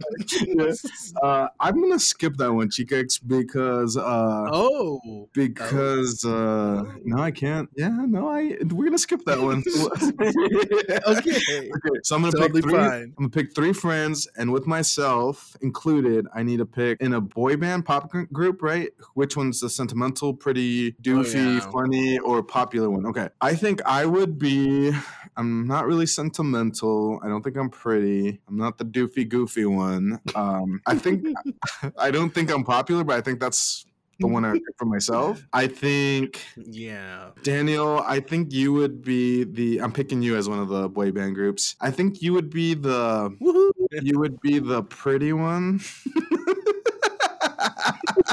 Uh, 1.22 1.48
I'm 1.60 1.80
gonna 1.80 1.98
skip 1.98 2.36
that 2.36 2.52
one, 2.52 2.68
Chicax, 2.68 3.20
because 3.24 3.96
uh, 3.96 4.48
Oh, 4.52 5.28
because 5.32 6.24
uh, 6.24 6.82
no, 7.04 7.22
I 7.22 7.30
can't. 7.30 7.68
Yeah, 7.76 7.90
no, 7.90 8.28
I 8.28 8.56
we're 8.70 8.87
gonna 8.88 8.98
skip 8.98 9.24
that 9.24 9.40
one. 9.40 9.62
okay. 11.18 11.70
Okay, 11.70 12.00
so 12.02 12.16
I'm 12.16 12.22
gonna 12.22 12.32
Totally 12.32 12.62
pick 12.62 12.70
three. 12.70 12.78
fine. 12.78 13.02
I'm 13.02 13.14
gonna 13.16 13.28
pick 13.30 13.54
three 13.54 13.72
friends, 13.72 14.28
and 14.36 14.52
with 14.52 14.66
myself 14.66 15.56
included, 15.60 16.26
I 16.34 16.42
need 16.42 16.58
to 16.58 16.66
pick 16.66 17.00
in 17.00 17.14
a 17.14 17.20
boy 17.20 17.56
band 17.56 17.84
pop 17.84 18.10
group, 18.32 18.62
right? 18.62 18.90
Which 19.14 19.36
one's 19.36 19.60
the 19.60 19.70
sentimental, 19.70 20.34
pretty 20.34 20.92
doofy, 21.02 21.54
yeah. 21.54 21.70
funny, 21.70 22.18
or 22.18 22.42
popular 22.42 22.90
one? 22.90 23.06
Okay, 23.06 23.28
I 23.40 23.54
think 23.54 23.82
I 23.84 24.06
would 24.06 24.38
be. 24.38 24.92
I'm 25.36 25.68
not 25.68 25.86
really 25.86 26.06
sentimental. 26.06 27.20
I 27.22 27.28
don't 27.28 27.42
think 27.42 27.56
I'm 27.56 27.70
pretty. 27.70 28.40
I'm 28.48 28.56
not 28.56 28.78
the 28.78 28.84
doofy, 28.84 29.28
goofy 29.28 29.66
one. 29.66 30.20
Um, 30.34 30.80
I 30.86 30.96
think 30.96 31.24
I 31.98 32.10
don't 32.10 32.34
think 32.34 32.50
I'm 32.50 32.64
popular, 32.64 33.04
but 33.04 33.16
I 33.16 33.20
think 33.20 33.40
that's 33.40 33.86
the 34.18 34.26
one 34.26 34.44
I 34.44 34.52
pick 34.54 34.62
for 34.76 34.84
myself. 34.84 35.46
I 35.52 35.66
think 35.66 36.44
Yeah. 36.56 37.30
Daniel, 37.42 38.00
I 38.06 38.20
think 38.20 38.52
you 38.52 38.72
would 38.72 39.02
be 39.02 39.44
the. 39.44 39.80
I'm 39.80 39.92
picking 39.92 40.22
you 40.22 40.36
as 40.36 40.48
one 40.48 40.58
of 40.58 40.68
the 40.68 40.88
boy 40.88 41.12
band 41.12 41.34
groups. 41.34 41.76
I 41.80 41.90
think 41.90 42.20
you 42.22 42.32
would 42.32 42.50
be 42.50 42.74
the. 42.74 43.30
Woohoo. 43.40 43.70
You 44.02 44.18
would 44.18 44.40
be 44.40 44.58
the 44.58 44.82
pretty 44.82 45.32
one. 45.32 45.80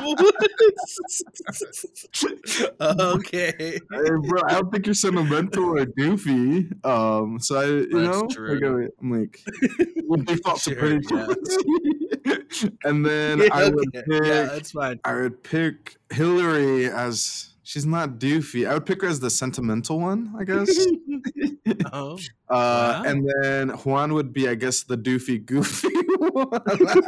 okay. 2.81 3.53
Hey, 3.57 3.79
bro, 3.89 4.41
I 4.47 4.53
don't 4.53 4.71
think 4.71 4.85
you're 4.85 4.95
sentimental 4.95 5.77
or 5.79 5.85
goofy. 5.85 6.69
Um, 6.83 7.39
so 7.39 7.59
I, 7.59 7.65
you 7.65 7.87
That's 7.91 8.21
know, 8.21 8.27
true. 8.27 8.89
I'm 9.01 9.11
like, 9.11 9.39
we'll 10.03 10.23
default 10.23 10.59
to 10.63 10.71
Sure, 10.71 10.79
pretty 10.79 11.07
yeah. 12.25 12.35
and 12.83 13.05
then 13.05 13.39
Yeah, 13.39 13.47
I 13.51 13.69
would 13.69 13.87
okay. 13.95 14.03
pick. 14.09 14.23
yeah, 14.25 14.43
that's 14.43 14.71
fine. 14.71 14.99
I 15.05 15.13
would 15.15 15.43
pick 15.43 15.97
Hillary 16.11 16.87
as. 16.89 17.51
She's 17.67 17.83
not 17.87 18.19
doofy. 18.19 18.69
I 18.69 18.75
would 18.75 18.85
pick 18.85 19.01
her 19.01 19.07
as 19.07 19.19
the 19.19 19.31
sentimental 19.31 19.99
one, 19.99 20.31
I 20.37 20.43
guess. 20.43 20.69
Oh, 21.91 22.19
Uh, 22.49 22.55
Wow. 22.55 23.03
And 23.05 23.29
then 23.41 23.69
Juan 23.69 24.13
would 24.13 24.31
be, 24.33 24.47
I 24.47 24.55
guess, 24.55 24.83
the 24.83 24.97
doofy, 24.97 25.43
goofy 25.45 25.87
one. 26.19 26.47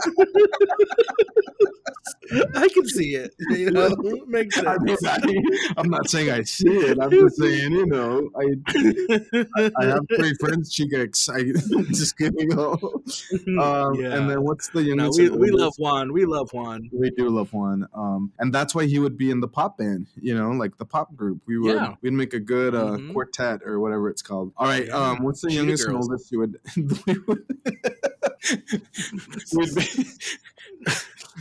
I 2.55 2.67
can 2.67 2.85
see 2.87 3.15
it. 3.15 3.33
You 3.51 3.71
know, 3.71 3.95
makes 4.27 4.55
sense. 4.55 4.67
I 4.67 4.77
mean, 4.79 4.97
I, 5.05 5.73
I'm 5.77 5.89
not 5.89 6.09
saying 6.09 6.29
I 6.29 6.41
see 6.43 6.67
it. 6.67 6.97
I'm 7.01 7.09
just 7.09 7.37
saying, 7.37 7.71
you 7.71 7.85
know, 7.85 8.29
I 8.35 8.55
I 9.79 9.85
have 9.85 10.01
three 10.15 10.33
friends, 10.39 10.73
She 10.73 10.87
gets 10.89 11.29
I 11.29 11.43
just 11.93 12.17
kidding. 12.17 12.51
Um, 12.57 13.93
Yeah. 13.95 14.17
And 14.17 14.29
then 14.29 14.43
what's 14.43 14.67
the 14.69 14.81
No, 14.81 14.87
youngest? 15.05 15.19
we, 15.19 15.29
we 15.29 15.51
love? 15.51 15.73
Juan. 15.77 16.11
We 16.11 16.25
love 16.25 16.51
Juan. 16.51 16.89
We 16.91 17.11
do 17.11 17.29
love 17.29 17.53
Juan. 17.53 17.87
Um, 17.93 18.33
and 18.39 18.51
that's 18.53 18.75
why 18.75 18.85
he 18.87 18.99
would 18.99 19.17
be 19.17 19.31
in 19.31 19.39
the 19.39 19.47
pop 19.47 19.77
band. 19.77 20.07
You 20.19 20.35
know, 20.35 20.51
like 20.51 20.77
the 20.77 20.85
pop 20.85 21.15
group. 21.15 21.39
We 21.45 21.57
would 21.59 21.75
Yeah. 21.75 21.95
we'd 22.01 22.11
make 22.13 22.33
a 22.33 22.39
good 22.41 22.75
uh, 22.75 22.97
Mhm. 22.97 23.13
quartet 23.13 23.61
or 23.63 23.79
whatever 23.79 24.09
it's 24.09 24.21
called. 24.21 24.51
All 24.57 24.67
right. 24.67 24.89
Um, 24.89 25.23
what's 25.27 25.41
the 25.41 25.51
youngest 25.51 25.85
and 25.85 25.97
oldest 25.97 26.31
you 26.31 26.39
would? 26.39 26.57
would 29.53 29.75
be, 29.75 30.05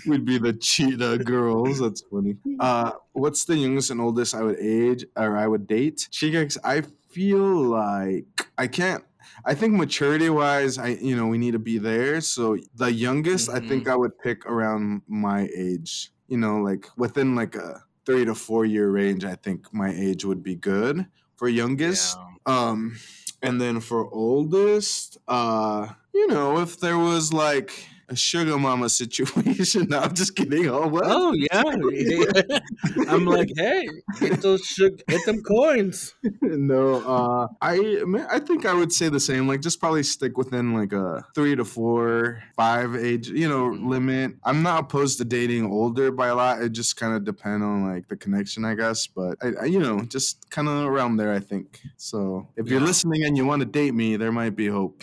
we'd 0.07 0.25
be 0.33 0.39
the 0.39 0.53
cheetah 0.53 1.19
girls. 1.19 1.79
That's 1.79 2.01
funny. 2.03 2.37
Uh, 2.59 2.93
what's 3.13 3.45
the 3.45 3.57
youngest 3.57 3.91
and 3.91 4.01
oldest 4.01 4.35
I 4.35 4.43
would 4.43 4.59
age 4.59 5.05
or 5.17 5.37
I 5.37 5.47
would 5.47 5.69
date? 5.69 6.09
Chicas, 6.11 6.59
I 6.65 6.83
feel 7.11 7.39
like 7.39 8.49
I 8.59 8.67
can't. 8.67 9.05
I 9.45 9.55
think 9.55 9.75
maturity 9.75 10.31
wise, 10.31 10.79
I 10.79 10.89
you 10.89 11.17
know 11.17 11.29
we 11.29 11.39
need 11.39 11.53
to 11.53 11.61
be 11.61 11.79
there. 11.79 12.21
So 12.21 12.57
the 12.75 12.93
youngest, 12.93 13.51
I 13.51 13.61
think 13.61 13.89
I 13.89 13.95
would 13.95 14.19
pick 14.19 14.47
around 14.47 15.03
my 15.07 15.49
age. 15.57 16.11
You 16.27 16.39
know, 16.39 16.59
like 16.59 16.87
within 16.97 17.37
like 17.37 17.55
a 17.55 17.85
three 18.05 18.25
to 18.25 18.35
four 18.35 18.65
year 18.65 18.91
range. 18.91 19.25
I 19.25 19.37
think 19.37 19.73
my 19.73 19.91
age 19.91 20.25
would 20.25 20.43
be 20.43 20.57
good 20.57 21.07
for 21.37 21.49
youngest. 21.49 22.19
Um, 22.47 22.97
and 23.43 23.61
then 23.61 23.81
for 23.81 24.09
oldest, 24.13 25.19
uh, 25.29 25.89
you 26.13 26.27
know, 26.27 26.59
if 26.59 26.81
there 26.81 26.99
was 26.99 27.33
like 27.33 27.87
a 28.09 28.17
sugar 28.17 28.59
mama 28.59 28.89
situation, 28.89 29.87
no, 29.91 30.01
I'm 30.01 30.15
just 30.15 30.37
kidding. 30.37 30.69
Oh, 30.69 30.87
what? 30.87 31.05
Oh 31.07 31.33
yeah. 31.33 31.63
I'm 33.09 33.25
like, 33.25 33.49
hey, 33.57 33.87
get 34.21 34.41
those 34.43 34.65
sugar, 34.65 34.97
get 35.09 35.25
them 35.27 35.43
coins. 35.43 36.15
no, 36.43 36.97
uh, 37.07 37.49
I 37.61 38.03
I 38.31 38.39
think 38.41 38.65
I 38.67 38.75
would 38.75 38.93
say 38.93 39.09
the 39.09 39.21
same. 39.21 39.49
Like, 39.49 39.61
just 39.61 39.81
probably 39.81 40.03
stick 40.03 40.37
within 40.39 40.75
like 40.75 40.93
a 40.93 41.25
three 41.35 41.57
to 41.57 41.65
four, 41.65 42.43
five 42.57 42.95
age, 42.97 43.29
you 43.29 43.49
know, 43.49 43.71
Mhm. 43.71 43.89
limit. 43.89 44.33
I'm 44.45 44.63
not 44.63 44.85
opposed 44.85 45.19
to 45.19 45.25
dating 45.25 45.67
older 45.67 46.11
by 46.13 46.29
a 46.29 46.35
lot. 46.35 46.63
It 46.63 46.71
just 46.71 46.97
kind 46.97 47.15
of 47.15 47.25
depend 47.25 47.63
on 47.63 47.85
like 47.89 48.09
the 48.09 48.17
connection, 48.17 48.65
I 48.65 48.75
guess. 48.75 49.07
But 49.07 49.39
I, 49.43 49.63
I 49.63 49.65
you 49.67 49.79
know, 49.81 50.01
just 50.03 50.49
kind 50.51 50.69
of 50.69 50.85
around 50.87 51.17
there, 51.17 51.33
I 51.33 51.41
think. 51.41 51.81
So 51.97 52.49
if 52.57 52.69
you're 52.69 52.81
listening 52.81 53.25
and 53.25 53.37
you 53.37 53.45
want 53.45 53.61
to 53.61 53.67
date 53.67 53.95
me, 53.95 54.17
there 54.17 54.33
might 54.33 54.55
be 54.57 54.69
hope. 54.69 55.03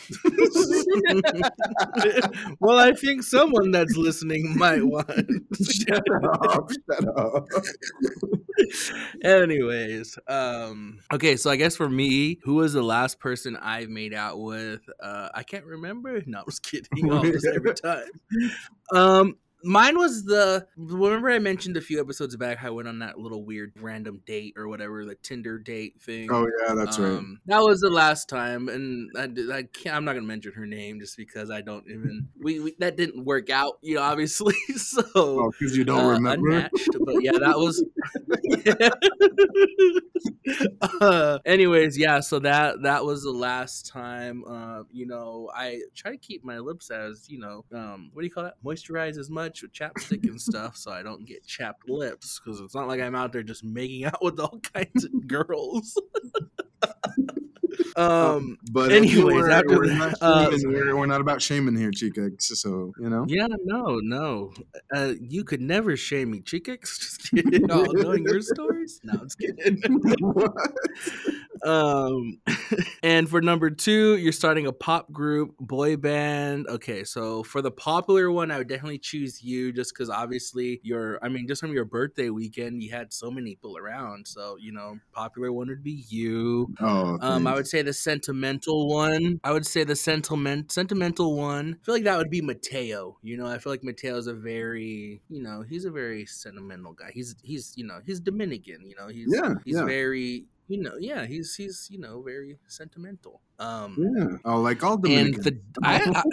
well, 2.59 2.79
I 2.79 2.92
think 2.93 3.23
someone 3.23 3.71
that's 3.71 3.95
listening 3.95 4.57
might 4.57 4.83
want. 4.83 5.09
shut 5.71 6.03
up! 6.23 6.69
Shut 6.89 7.17
up! 7.17 7.47
Anyways, 9.23 10.17
um, 10.27 10.99
okay, 11.11 11.35
so 11.35 11.49
I 11.49 11.55
guess 11.55 11.75
for 11.75 11.89
me, 11.89 12.39
who 12.43 12.55
was 12.55 12.73
the 12.73 12.83
last 12.83 13.19
person 13.19 13.57
I've 13.57 13.89
made 13.89 14.13
out 14.13 14.39
with? 14.39 14.81
Uh, 15.01 15.29
I 15.33 15.43
can't 15.43 15.65
remember. 15.65 16.21
No, 16.25 16.39
I 16.39 16.43
was 16.45 16.59
kidding. 16.59 17.11
Almost 17.11 17.47
every 17.47 17.73
time. 17.75 18.09
Um, 18.93 19.37
mine 19.64 19.97
was 19.97 20.24
the. 20.26 20.68
Remember, 20.78 21.30
I 21.32 21.39
mentioned 21.39 21.78
a 21.78 21.82
few 21.82 21.99
episodes 21.99 22.36
back. 22.36 22.57
how 22.57 22.68
I 22.68 22.72
went 22.72 22.88
on 22.88 22.99
that 22.99 23.18
little 23.20 23.43
weird 23.43 23.74
random 23.80 24.22
date 24.26 24.53
or 24.57 24.68
whatever, 24.68 25.05
the 25.05 25.16
Tinder 25.16 25.57
date 25.59 26.01
thing. 26.01 26.30
Oh 26.32 26.47
yeah, 26.68 26.74
that's 26.76 26.99
right. 26.99 27.11
Um, 27.11 27.39
That 27.45 27.61
was 27.61 27.82
the 27.82 27.89
last 27.89 28.30
time, 28.30 28.70
and 28.70 29.09
I, 29.18 29.24
I 29.57 29.64
can't, 29.64 29.95
I'm 29.95 30.05
not 30.05 30.14
gonna 30.14 30.26
mention 30.26 30.53
her 30.53 30.66
name 30.66 30.99
just 30.99 31.18
because 31.18 31.49
I 31.49 31.61
don't 31.61 31.86
even. 31.89 32.28
We, 32.39 32.59
we 32.59 32.76
that 32.80 32.97
didn't 32.97 33.24
work 33.26 33.49
out, 33.49 33.78
you 33.82 33.95
know, 33.95 34.01
obviously. 34.01 34.55
So 34.76 35.03
Oh, 35.16 35.51
because 35.51 35.78
you 35.78 35.84
don't 35.86 36.03
uh, 36.03 36.09
remember. 36.09 36.49
unmatched, 36.51 36.89
but 37.05 37.24
yeah, 37.24 37.32
that 37.32 37.57
was. 37.57 37.84
uh, 41.01 41.39
anyways, 41.45 41.97
yeah, 41.97 42.20
so 42.20 42.39
that 42.39 42.82
that 42.84 43.05
was 43.05 43.24
the 43.24 43.32
last 43.32 43.88
time. 43.88 44.43
Uh, 44.45 44.84
you 44.91 45.05
know, 45.05 45.49
I 45.55 45.82
try 45.95 46.11
to 46.11 46.18
keep 46.18 46.43
my 46.43 46.59
lips 46.59 46.89
as 46.91 47.30
you 47.30 47.39
know, 47.39 47.66
um, 47.74 48.09
what 48.14 48.22
do 48.22 48.28
you 48.28 48.32
call 48.34 48.43
that? 48.43 48.55
Moisturize 48.64 49.18
as 49.18 49.30
much 49.30 49.52
with 49.61 49.73
chapstick 49.73 50.23
and 50.23 50.41
stuff, 50.41 50.77
so 50.77 50.91
I 50.91 51.03
don't 51.03 51.25
get 51.25 51.45
chapped 51.45 51.89
lips. 51.89 52.39
Because 52.39 52.59
it's 52.59 52.75
not 52.75 52.87
like 52.87 53.01
I'm 53.01 53.15
out 53.15 53.31
there 53.31 53.43
just 53.43 53.63
making 53.63 54.05
out 54.05 54.23
with 54.23 54.39
all 54.39 54.59
kinds 54.73 55.05
of 55.05 55.27
girls. 55.27 55.99
um. 57.95 58.57
But 58.71 58.91
anyways, 58.91 59.24
we're, 59.24 59.49
after 59.49 59.78
we're, 59.78 59.88
that, 59.88 59.97
not 59.97 60.17
uh, 60.21 60.49
we're, 60.63 60.95
we're 60.95 61.05
not 61.05 61.21
about 61.21 61.41
shaming 61.41 61.76
here, 61.76 61.91
Chica. 61.91 62.30
So 62.39 62.93
you 62.99 63.09
know. 63.09 63.26
Yeah, 63.28 63.47
no, 63.65 63.99
no. 64.01 64.53
Uh, 64.93 65.13
you 65.19 65.43
could 65.43 65.61
never 65.61 65.95
shame 65.95 66.32
me, 66.32 66.41
Chickix. 66.41 66.82
Just 66.99 67.32
kidding. 67.32 67.71
Oh, 67.71 67.84
knowing 67.84 68.24
your 68.24 68.41
stories? 68.41 68.99
No, 69.03 69.13
I'm 69.13 69.28
just 69.28 69.39
kidding. 69.39 69.82
um, 71.63 72.39
and 73.03 73.30
for 73.30 73.41
number 73.41 73.69
two, 73.69 74.17
you're 74.17 74.32
starting 74.32 74.67
a 74.67 74.74
pop 74.74 75.11
group, 75.11 75.55
boy 75.59 75.97
band. 75.97 76.67
Okay, 76.67 77.03
so 77.03 77.43
for 77.43 77.61
the 77.61 77.71
popular 77.71 78.32
one, 78.32 78.51
I 78.51 78.57
would 78.57 78.67
definitely 78.67 78.99
choose 78.99 79.43
you, 79.43 79.71
just 79.71 79.93
because 79.93 80.09
obviously 80.09 80.80
you're. 80.84 81.19
I 81.24 81.30
mean, 81.30 81.47
just 81.47 81.61
from 81.61 81.74
your 81.74 81.86
birthday 81.86 82.30
weekend, 82.30 82.82
you 82.84 82.91
had 82.91 83.13
so 83.13 83.32
many 83.32 83.51
people 83.51 83.78
around. 83.78 84.28
So 84.28 84.57
you 84.59 84.71
know, 84.71 84.97
popular 85.13 85.51
one 85.51 85.67
would 85.67 85.84
be 85.84 86.03
you. 86.09 86.74
oh, 86.80 87.17
Um, 87.21 87.47
I 87.47 87.53
thanks. 87.53 87.62
Would 87.64 87.70
say 87.70 87.82
the 87.82 87.93
sentimental 87.93 88.89
one. 88.89 89.39
I 89.41 89.53
would 89.53 89.66
say 89.66 89.86
the 89.86 89.95
sentiment 89.95 90.70
sentimental 90.70 91.38
one. 91.38 91.80
I 91.82 91.86
feel 91.86 91.95
like 91.95 92.03
that 92.03 92.18
would 92.18 92.30
be 92.30 92.41
Mateo. 92.41 93.18
You 93.22 93.38
know, 93.38 93.47
I 93.47 93.57
feel 93.57 93.72
like 93.72 93.86
Mateo's 93.86 94.28
a 94.28 94.34
very, 94.34 95.22
you 95.30 95.41
know, 95.41 95.61
he's 95.61 95.86
a 95.86 95.91
very 95.91 96.26
sentimental 96.26 96.91
guy. 96.91 97.11
He's 97.14 97.36
he's 97.41 97.72
you 97.78 97.86
know 97.86 98.01
he's 98.05 98.20
Dominican. 98.20 98.86
You 98.86 98.95
know, 98.99 99.07
he's 99.07 99.28
Yeah, 99.30 99.53
he's 99.64 99.78
yeah. 99.78 99.86
very. 99.86 100.45
You 100.74 100.82
know, 100.82 100.95
yeah, 100.99 101.26
he's 101.26 101.55
he's 101.55 101.88
you 101.91 101.99
know 101.99 102.21
very 102.21 102.57
sentimental. 102.67 103.41
Um, 103.59 103.95
Yeah. 103.97 104.38
Oh, 104.45 104.61
like 104.61 104.84
all 104.84 104.97
Dominicans. 104.97 105.45
the 105.45 105.59
I, 105.84 106.01
I 106.13 106.24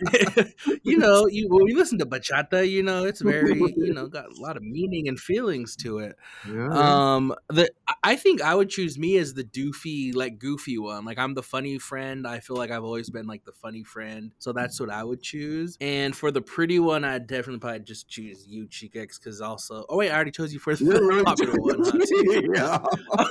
you 0.82 0.98
know, 0.98 1.26
you 1.26 1.48
when 1.48 1.66
you 1.68 1.76
listen 1.76 1.98
to 1.98 2.06
bachata, 2.06 2.68
you 2.68 2.82
know, 2.82 3.04
it's 3.04 3.20
very 3.22 3.74
you 3.80 3.92
know 3.92 4.06
got 4.06 4.26
a 4.26 4.34
lot 4.40 4.56
of 4.56 4.62
meaning 4.62 5.08
and 5.08 5.18
feelings 5.18 5.76
to 5.76 5.98
it. 5.98 6.16
yeah. 6.44 7.00
Um, 7.16 7.34
the 7.48 7.70
I 8.02 8.16
think 8.16 8.42
I 8.42 8.54
would 8.54 8.68
choose 8.70 8.98
me 8.98 9.16
as 9.18 9.34
the 9.34 9.44
doofy, 9.44 10.14
like 10.14 10.38
goofy 10.38 10.78
one. 10.78 11.04
Like 11.04 11.18
I'm 11.18 11.34
the 11.34 11.42
funny 11.42 11.78
friend. 11.78 12.26
I 12.26 12.40
feel 12.40 12.56
like 12.56 12.70
I've 12.70 12.84
always 12.84 13.10
been 13.10 13.26
like 13.26 13.44
the 13.44 13.52
funny 13.52 13.84
friend, 13.84 14.32
so 14.38 14.52
that's 14.52 14.78
what 14.80 14.90
I 14.90 15.04
would 15.04 15.22
choose. 15.22 15.76
And 15.80 16.14
for 16.14 16.30
the 16.30 16.42
pretty 16.42 16.78
one, 16.78 17.04
I'd 17.04 17.26
definitely 17.26 17.60
probably 17.60 17.80
just 17.80 18.08
choose 18.08 18.46
you, 18.46 18.68
Chicx, 18.68 19.18
because 19.18 19.40
also. 19.40 19.84
Oh 19.88 19.96
wait, 19.98 20.10
I 20.10 20.14
already 20.14 20.32
chose 20.32 20.52
you 20.52 20.58
for 20.58 20.74
the 20.74 20.84
Yeah, 20.84 21.22
popular 21.24 21.54
one. 21.58 21.80
Huh? 21.84 21.98
yeah. 22.54 22.78
Um, 23.18 23.26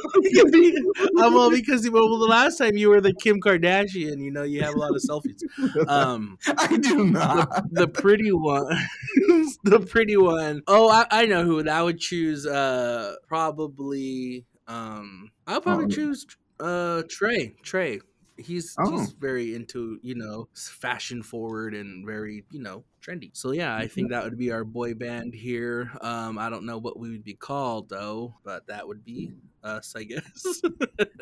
well, 1.33 1.51
because 1.51 1.89
well, 1.89 2.17
the 2.17 2.25
last 2.27 2.57
time 2.57 2.77
you 2.77 2.89
were 2.89 3.01
the 3.01 3.13
Kim 3.13 3.39
Kardashian, 3.39 4.19
you 4.19 4.31
know, 4.31 4.43
you 4.43 4.61
have 4.63 4.75
a 4.75 4.77
lot 4.77 4.91
of 4.95 5.01
selfies. 5.01 5.41
Um, 5.87 6.37
I 6.57 6.77
do 6.77 7.05
not. 7.05 7.49
the, 7.71 7.81
the 7.81 7.87
pretty 7.87 8.31
one, 8.31 8.67
the 9.63 9.79
pretty 9.79 10.17
one. 10.17 10.61
Oh, 10.67 10.89
I, 10.89 11.05
I 11.11 11.25
know 11.25 11.43
who. 11.43 11.67
I 11.67 11.81
would 11.81 11.99
choose. 11.99 12.45
Uh, 12.45 13.15
probably. 13.27 14.45
Um, 14.67 15.31
I'll 15.47 15.61
probably 15.61 15.85
Oh. 15.85 15.89
choose. 15.89 16.25
Uh, 16.59 17.03
Trey. 17.09 17.55
Trey. 17.63 17.99
He's 18.37 18.75
Oh. 18.77 18.99
he's 18.99 19.11
very 19.13 19.55
into 19.55 19.97
you 20.01 20.13
know 20.15 20.49
fashion 20.53 21.23
forward 21.23 21.73
and 21.73 22.05
very 22.05 22.43
you 22.51 22.59
know 22.61 22.83
trendy. 23.01 23.29
So 23.33 23.51
yeah, 23.51 23.73
I 23.75 23.87
think 23.87 24.09
that 24.09 24.25
would 24.25 24.37
be 24.37 24.51
our 24.51 24.65
boy 24.65 24.93
band 24.93 25.33
here. 25.33 25.91
Um, 26.01 26.37
I 26.37 26.49
don't 26.49 26.65
know 26.65 26.77
what 26.77 26.99
we 26.99 27.11
would 27.11 27.23
be 27.23 27.33
called 27.35 27.87
though, 27.87 28.35
but 28.43 28.67
that 28.67 28.87
would 28.89 29.05
be 29.05 29.31
us, 29.65 29.93
I 29.95 30.03
guess. 30.03 30.61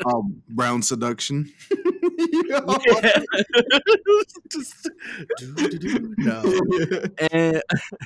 Oh, 0.06 0.30
brown 0.50 0.82
seduction. 0.82 1.50
Just 4.50 4.90
do-do-do. 5.38 6.14
no. 6.18 6.44
And, 7.32 7.62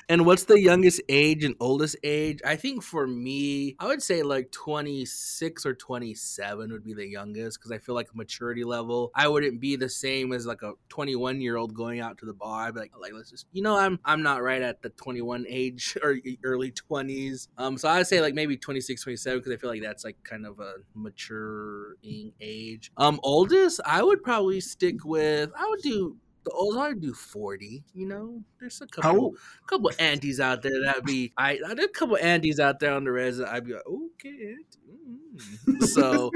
and 0.07 0.25
what's 0.25 0.43
the 0.43 0.61
youngest 0.61 1.01
age 1.09 1.43
and 1.43 1.55
oldest 1.59 1.95
age? 2.03 2.39
I 2.45 2.55
think 2.55 2.83
for 2.83 3.07
me, 3.07 3.75
I 3.79 3.87
would 3.87 4.03
say 4.03 4.21
like 4.21 4.51
26 4.51 5.65
or 5.65 5.73
27 5.73 6.71
would 6.71 6.83
be 6.83 6.93
the 6.93 7.07
youngest 7.07 7.57
because 7.57 7.71
I 7.71 7.79
feel 7.79 7.95
like 7.95 8.13
maturity 8.13 8.63
level, 8.63 9.09
I 9.15 9.27
wouldn't 9.27 9.59
be 9.59 9.75
the 9.75 9.89
same 9.89 10.33
as 10.33 10.45
like 10.45 10.61
a 10.61 10.73
21 10.89 11.41
year 11.41 11.57
old 11.57 11.73
going 11.73 11.99
out 11.99 12.19
to 12.19 12.25
the 12.27 12.33
bar. 12.33 12.67
I'd 12.67 12.75
be 12.75 12.81
like, 12.81 12.91
like 12.99 13.13
let's 13.13 13.31
just, 13.31 13.47
you 13.53 13.63
know, 13.63 13.75
I'm 13.75 13.99
I'm 14.05 14.21
not 14.21 14.43
right 14.43 14.61
at 14.61 14.83
the 14.83 14.89
21 14.89 15.45
age 15.49 15.97
or 16.03 16.15
early 16.43 16.71
20s. 16.71 17.47
Um, 17.57 17.77
so 17.77 17.89
I'd 17.89 18.05
say 18.05 18.21
like 18.21 18.35
maybe 18.35 18.55
26, 18.55 19.01
27 19.01 19.39
because 19.39 19.51
I 19.51 19.57
feel 19.57 19.69
like 19.71 19.81
that's 19.81 20.03
like 20.03 20.17
kind 20.27 20.45
of 20.45 20.59
a 20.59 20.75
maturing 20.93 22.33
age. 22.41 22.91
Um, 22.97 23.19
oldest, 23.23 23.79
I 23.85 24.03
would 24.03 24.23
probably 24.23 24.61
stick 24.61 25.03
with. 25.03 25.51
I 25.57 25.67
would 25.69 25.81
do 25.81 26.17
the 26.47 26.55
oldest. 26.55 26.79
I 26.79 26.89
would 26.89 27.01
do 27.01 27.13
40. 27.13 27.83
You 27.93 28.07
know, 28.07 28.41
there's 28.59 28.81
a 28.81 28.87
couple 28.87 29.35
couple 29.67 29.91
aunties 29.99 30.39
out 30.39 30.61
there 30.61 30.83
that'd 30.83 31.03
be 31.03 31.33
I 31.37 31.59
there's 31.75 31.85
a 31.85 31.89
couple 31.89 32.17
aunties 32.17 32.59
out 32.59 32.79
there 32.79 32.93
on 32.93 33.03
the 33.03 33.11
res 33.11 33.39
I'd 33.39 33.65
be 33.65 33.73
like, 33.73 33.83
okay. 33.87 34.29
auntie, 34.29 35.39
mm." 35.67 35.83
So 35.83 36.31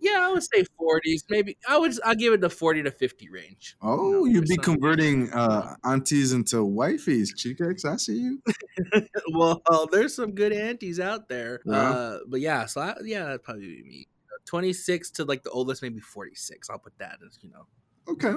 yeah, 0.00 0.20
I 0.20 0.32
would 0.32 0.42
say 0.42 0.64
forties. 0.76 1.24
Maybe 1.28 1.56
I 1.68 1.78
would 1.78 1.92
I'll 2.04 2.14
give 2.14 2.32
it 2.32 2.40
the 2.40 2.50
forty 2.50 2.82
to 2.82 2.90
fifty 2.90 3.28
range. 3.28 3.76
Oh, 3.80 4.24
you'd 4.24 4.46
there's 4.46 4.50
be 4.50 4.56
converting 4.56 5.32
uh, 5.32 5.76
aunties 5.84 6.32
into 6.32 6.56
wifeys, 6.56 7.36
Chicx. 7.36 7.84
I 7.84 7.96
see 7.96 8.18
you. 8.18 8.42
well, 9.32 9.62
there's 9.92 10.14
some 10.14 10.32
good 10.32 10.52
aunties 10.52 11.00
out 11.00 11.28
there. 11.28 11.60
Yeah. 11.64 11.90
Uh 11.90 12.18
but 12.26 12.40
yeah, 12.40 12.66
so 12.66 12.80
I, 12.80 12.94
yeah, 13.04 13.24
that'd 13.24 13.42
probably 13.42 13.66
be 13.66 13.82
me. 13.82 14.08
26 14.46 15.10
to 15.12 15.24
like 15.24 15.42
the 15.42 15.50
oldest, 15.50 15.82
maybe 15.82 16.00
46. 16.00 16.68
I'll 16.70 16.78
put 16.78 16.98
that 16.98 17.18
as, 17.26 17.38
you 17.40 17.50
know. 17.50 17.66
Okay. 18.08 18.32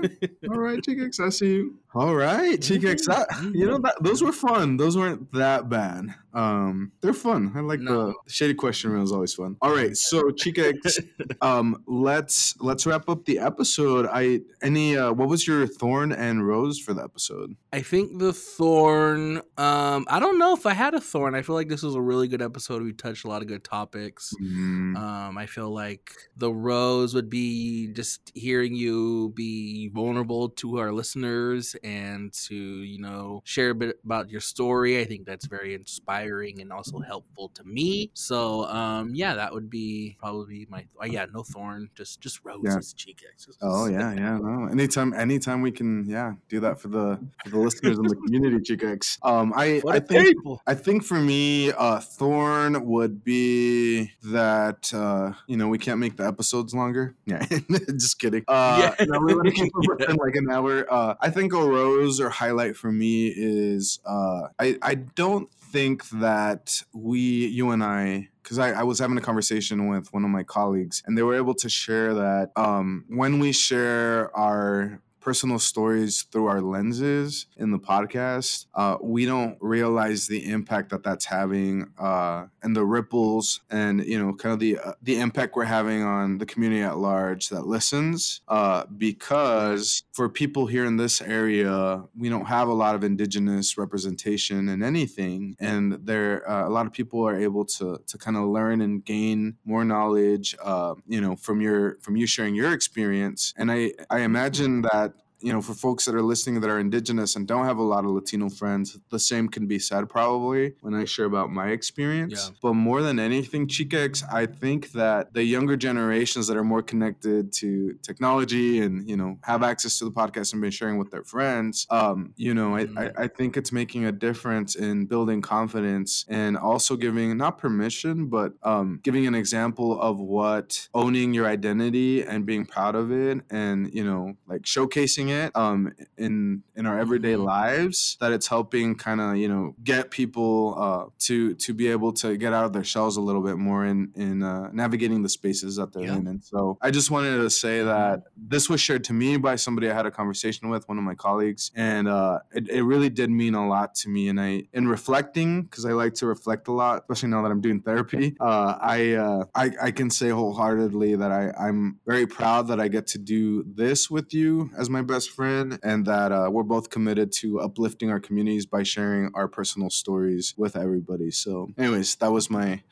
All 0.50 0.60
right, 0.60 0.82
Chicx. 0.84 1.20
I 1.20 1.30
see 1.30 1.48
you. 1.56 1.80
All 1.94 2.16
right, 2.16 2.62
Chicx. 2.62 3.06
That, 3.08 3.28
you 3.54 3.66
know, 3.66 3.78
that, 3.80 3.96
those 4.02 4.22
were 4.22 4.32
fun. 4.32 4.78
Those 4.78 4.96
weren't 4.96 5.32
that 5.34 5.68
bad. 5.68 6.06
Um, 6.34 6.92
they're 7.02 7.14
fun. 7.14 7.52
I 7.56 7.62
like 7.62 7.80
No. 7.80 8.08
the 8.08 8.14
shady 8.32 8.54
question 8.54 8.92
room 8.92 9.04
is 9.04 9.12
always 9.12 9.34
fun. 9.34 9.58
All 9.62 9.76
right, 9.76 9.96
so 9.98 10.30
Chicx, 10.32 11.00
um, 11.42 11.84
let's 11.88 12.56
let's 12.60 12.86
wrap 12.86 13.10
up 13.10 13.26
the 13.26 13.40
episode. 13.40 14.08
I 14.12 14.42
any 14.62 14.96
uh, 14.96 15.12
what 15.14 15.28
was 15.28 15.48
your 15.48 15.66
thorn 15.68 16.12
and 16.12 16.48
rose 16.48 16.80
for 16.80 16.94
the 16.94 17.04
episode? 17.04 17.56
I 17.74 17.82
think 17.82 18.20
the 18.20 18.34
thorn. 18.34 19.38
Um, 19.58 20.06
I 20.08 20.20
don't 20.20 20.38
know 20.38 20.54
if 20.54 20.66
I 20.66 20.74
had 20.74 20.94
a 20.94 21.02
thorn. 21.02 21.34
I 21.36 21.42
feel 21.42 21.56
like 21.56 21.68
this 21.70 21.82
was 21.84 21.96
a 21.96 22.02
really 22.02 22.28
good 22.28 22.42
episode. 22.42 22.84
We 22.84 22.94
touched 22.94 23.26
a 23.26 23.28
lot 23.28 23.42
of 23.42 23.48
good 23.48 23.64
topics. 23.64 24.34
Mm, 24.42 24.96
Um, 24.98 25.38
I 25.38 25.46
feel 25.48 25.74
like 25.74 26.12
the 26.36 26.54
rose 26.54 27.16
would 27.16 27.30
be 27.30 27.88
just 27.94 28.32
hearing 28.36 28.76
you 28.76 29.34
be 29.36 29.57
vulnerable 29.94 30.50
to 30.50 30.80
our 30.80 30.92
listeners 30.92 31.76
and 31.84 32.32
to 32.48 32.56
you 32.56 33.00
know 33.00 33.42
share 33.46 33.72
a 33.72 33.76
bit 33.76 34.00
about 34.04 34.30
your 34.30 34.42
story. 34.42 35.00
I 35.00 35.06
think 35.06 35.26
that's 35.26 35.46
very 35.48 35.74
inspiring 35.74 36.62
and 36.62 36.72
also 36.72 37.00
helpful 37.00 37.50
to 37.56 37.64
me. 37.64 38.10
So 38.14 38.66
um, 38.66 39.14
yeah, 39.16 39.36
that 39.36 39.54
would 39.54 39.70
be 39.70 40.18
probably 40.20 40.68
my. 40.70 40.86
Oh, 41.00 41.06
yeah, 41.06 41.26
no 41.34 41.44
thorn, 41.44 41.90
just 41.96 42.22
just 42.22 42.40
roses, 42.44 42.94
cheek 42.94 43.24
Just- 43.38 43.58
Oh 43.62 43.88
yeah, 43.88 44.14
yeah. 44.14 44.38
No, 44.38 44.68
anytime, 44.68 45.14
anytime 45.14 45.62
we 45.62 45.72
can, 45.72 46.06
yeah, 46.08 46.34
do 46.50 46.60
that 46.62 46.80
for 46.80 46.88
the 46.90 47.20
for 47.44 47.50
the 47.50 47.58
listeners 47.60 47.98
in 47.98 48.04
the 48.08 48.16
community, 48.16 48.60
Chicx. 48.76 49.18
Um, 49.24 49.54
I 49.56 49.80
For 49.82 49.94
I 49.94 50.00
think 50.00 50.24
people. 50.28 50.62
I 50.68 50.74
think 50.74 51.04
for 51.04 51.20
me, 51.20 51.72
uh, 51.72 52.00
Thorn 52.00 52.86
would 52.86 53.24
be 53.24 54.12
that 54.24 54.92
uh, 54.94 55.34
you 55.48 55.58
know 55.58 55.68
we 55.68 55.78
can't 55.78 56.00
make 56.00 56.18
the 56.18 56.26
episodes 56.28 56.74
longer. 56.74 57.16
Yeah, 57.28 57.46
just 57.98 58.20
kidding. 58.20 58.44
Uh, 58.48 58.94
Yeah. 59.00 59.06
no, 59.06 59.20
we 59.20 59.34
within 59.88 60.16
like 60.18 60.36
an 60.36 60.50
hour. 60.50 60.92
Uh, 60.92 61.16
I 61.22 61.30
think 61.30 61.54
a 61.54 61.58
rose 61.58 62.20
or 62.20 62.30
highlight 62.30 62.76
for 62.76 62.92
me 62.92 63.28
is 63.28 64.00
uh, 64.06 64.48
I 64.60 64.78
I 64.82 64.96
don't 64.96 65.52
think 65.52 66.08
that 66.10 66.82
we 66.94 67.20
you 67.20 67.72
and 67.72 67.84
I 67.84 68.30
because 68.42 68.60
I, 68.60 68.72
I 68.72 68.84
was 68.84 69.00
having 69.00 69.18
a 69.18 69.22
conversation 69.22 69.88
with 69.88 70.14
one 70.14 70.24
of 70.24 70.30
my 70.30 70.44
colleagues 70.44 71.04
and 71.06 71.18
they 71.18 71.24
were 71.24 71.36
able 71.36 71.54
to 71.56 71.68
share 71.68 72.14
that 72.14 72.52
um, 72.56 73.04
when 73.10 73.40
we 73.40 73.52
share 73.52 74.36
our 74.38 75.02
personal 75.28 75.60
stories 75.60 76.22
through 76.32 76.46
our 76.46 76.62
lenses 76.62 77.48
in 77.58 77.70
the 77.70 77.78
podcast, 77.78 78.66
uh, 78.76 78.96
we 79.02 79.26
don't 79.26 79.58
realize 79.60 80.26
the 80.26 80.50
impact 80.50 80.90
that 80.90 81.04
that's 81.04 81.26
having 81.26 81.86
uh, 82.00 82.46
and 82.64 82.74
the 82.74 82.86
ripples 82.86 83.60
and 83.70 84.06
you 84.06 84.18
know 84.18 84.34
kind 84.34 84.54
of 84.54 84.60
the 84.60 84.80
uh, 84.80 84.94
the 85.02 85.20
impact 85.20 85.54
we're 85.58 85.66
having 85.66 86.02
on 86.02 86.38
the 86.38 86.46
community 86.46 86.82
at 86.82 86.98
large 86.98 87.50
that 87.50 87.68
listens. 87.68 88.40
Uh, 88.48 88.86
because 88.98 90.04
for 90.14 90.30
people 90.30 90.66
here 90.66 90.86
in 90.86 90.96
this 90.96 91.22
area, 91.22 92.02
we 92.18 92.30
don't 92.30 92.46
have 92.46 92.70
a 92.70 92.74
lot 92.74 92.96
of 92.96 93.04
indigenous 93.04 93.78
representation 93.78 94.70
in 94.70 94.82
anything, 94.82 95.58
and 95.60 95.92
there 96.06 96.50
uh, 96.50 96.66
a 96.66 96.72
lot 96.72 96.86
of 96.86 96.94
people 96.94 97.28
are 97.28 97.36
able 97.36 97.66
to 97.66 98.00
to 98.08 98.18
kind 98.18 98.38
of 98.38 98.46
learn 98.46 98.80
and 98.80 99.04
gain 99.04 99.58
more 99.66 99.84
knowledge. 99.84 100.56
Uh, 100.64 100.96
you 101.06 101.20
know, 101.20 101.36
from 101.36 101.60
your 101.60 101.98
from 102.00 102.16
you 102.16 102.26
sharing 102.26 102.56
your 102.56 102.72
experience, 102.72 103.54
and 103.58 103.70
I 103.70 103.92
I 104.10 104.20
imagine 104.20 104.84
that 104.84 105.17
you 105.40 105.54
know, 105.54 105.62
for 105.62 105.74
folks 105.74 106.06
that 106.06 106.16
are 106.16 106.22
listening 106.22 106.60
that 106.62 106.70
are 106.70 106.80
indigenous 106.80 107.36
and 107.36 107.48
don't 107.48 107.66
have 107.66 107.78
a 107.78 107.84
lot 107.84 108.06
of 108.06 108.12
Latino 108.12 108.50
friends, 108.50 108.98
the 109.10 109.20
same 109.20 109.48
can 109.48 109.68
be 109.68 109.80
said 109.80 110.10
probably 110.10 110.74
when 110.82 110.94
I 110.94 111.06
share 111.06 111.26
about 111.26 111.52
my 111.52 111.70
experience. 111.70 112.50
Yeah. 112.50 112.56
But 112.62 112.74
more 112.74 113.02
than 113.02 113.20
anything, 113.20 113.68
Chica 113.68 114.10
I 114.32 114.46
think 114.46 114.92
that 114.92 115.34
the 115.34 115.44
younger 115.44 115.76
generations 115.76 116.48
that 116.48 116.58
are 116.58 116.64
more 116.64 116.82
connected 116.82 117.52
to 117.54 117.94
technology 118.04 118.80
and, 118.80 119.10
you 119.10 119.18
know, 119.18 119.38
have 119.44 119.64
access 119.64 119.98
to 120.00 120.06
the 120.06 120.12
podcast 120.12 120.54
and 120.54 120.62
been 120.62 120.72
sharing 120.72 120.98
with 120.98 121.12
their 121.12 121.24
friends, 121.24 121.86
um, 121.90 122.34
you 122.36 122.54
know, 122.54 122.76
I, 122.76 122.86
Mhm. 122.86 122.98
I, 123.18 123.24
I 123.24 123.28
think 123.28 123.58
it's 123.58 123.72
making 123.72 124.06
a 124.06 124.12
difference 124.12 124.76
in 124.76 125.06
building 125.06 125.42
confidence 125.42 126.26
and 126.30 126.58
also 126.58 126.96
giving 126.96 127.36
not 127.38 127.58
permission, 127.58 128.28
but 128.28 128.54
um, 128.64 129.00
giving 129.04 129.28
an 129.28 129.36
example 129.36 130.00
of 130.00 130.20
what 130.20 130.88
owning 130.94 131.34
your 131.34 131.46
identity 131.48 132.24
and 132.24 132.46
being 132.46 132.66
proud 132.66 132.96
of 132.96 133.12
it 133.12 133.42
and, 133.50 133.94
you 133.94 134.04
know, 134.04 134.34
like 134.48 134.62
showcasing 134.62 135.27
it 135.30 135.56
um, 135.56 135.94
in 136.18 136.64
in 136.76 136.86
our 136.86 136.98
everyday 137.00 137.34
Mhm. 137.34 137.44
lives 137.46 138.18
that 138.20 138.32
it's 138.32 138.48
helping 138.48 138.96
kind 138.96 139.20
of 139.22 139.38
you 139.38 139.48
know 139.48 139.76
get 139.84 140.12
people 140.12 140.76
uh, 140.78 141.06
to 141.20 141.54
to 141.56 141.74
be 141.74 141.88
able 141.88 142.12
to 142.14 142.38
get 142.38 142.54
out 142.54 142.66
of 142.66 142.74
their 142.74 142.84
shells 142.84 143.18
a 143.18 143.22
little 143.22 143.42
bit 143.42 143.58
more 143.58 143.86
in 143.86 144.12
in 144.16 144.44
uh, 144.44 144.70
navigating 144.72 145.24
the 145.24 145.30
spaces 145.30 145.76
that 145.78 145.94
they're 145.94 146.04
Yeah. 146.06 146.16
in 146.18 146.28
and 146.28 146.44
so 146.44 146.78
I 146.82 146.92
just 146.92 147.10
wanted 147.12 147.38
to 147.38 147.50
say 147.50 147.84
that 147.84 148.24
this 148.36 148.70
was 148.70 148.80
shared 148.82 149.04
to 149.06 149.14
me 149.14 149.38
by 149.38 149.56
somebody 149.56 149.90
I 149.90 149.94
had 149.94 150.06
a 150.06 150.12
conversation 150.12 150.70
with 150.70 150.88
one 150.88 150.98
of 150.98 151.04
my 151.04 151.16
colleagues 151.16 151.72
and 151.76 152.08
uh, 152.08 152.40
it, 152.52 152.70
it 152.70 152.84
really 152.84 153.10
did 153.10 153.30
mean 153.30 153.54
a 153.56 153.68
lot 153.68 153.96
to 154.02 154.10
me 154.10 154.30
and 154.30 154.40
I 154.40 154.64
in 154.74 154.88
reflecting 154.88 155.64
because 155.64 155.86
I 155.86 155.94
like 156.04 156.14
to 156.16 156.26
reflect 156.28 156.68
a 156.68 156.72
lot 156.72 156.96
especially 157.02 157.30
now 157.30 157.42
that 157.44 157.52
I'm 157.52 157.62
doing 157.62 157.82
therapy 157.82 158.36
uh, 158.40 158.78
I, 158.80 159.14
uh, 159.26 159.44
I 159.56 159.66
I 159.88 159.92
can 159.92 160.10
say 160.10 160.30
wholeheartedly 160.30 161.16
that 161.16 161.32
I 161.32 161.44
I'm 161.68 162.00
very 162.06 162.28
proud 162.28 162.68
that 162.70 162.80
I 162.80 162.88
get 162.88 163.08
to 163.08 163.18
do 163.18 163.64
this 163.82 164.10
with 164.16 164.34
you 164.34 164.70
as 164.78 164.90
my 164.90 165.02
best 165.02 165.17
friend 165.26 165.80
and 165.82 166.06
that 166.06 166.32
uh, 166.32 166.50
we're 166.52 166.64
both 166.64 166.90
committed 166.90 167.32
to 167.32 167.60
uplifting 167.60 168.12
our 168.12 168.20
communities 168.20 168.66
by 168.66 168.84
sharing 168.84 169.32
our 169.34 169.48
personal 169.48 169.90
stories 169.90 170.54
with 170.58 170.76
everybody. 170.76 171.32
So 171.32 171.70
anyways 171.78 172.16
that 172.18 172.32
was 172.32 172.50
my 172.50 172.84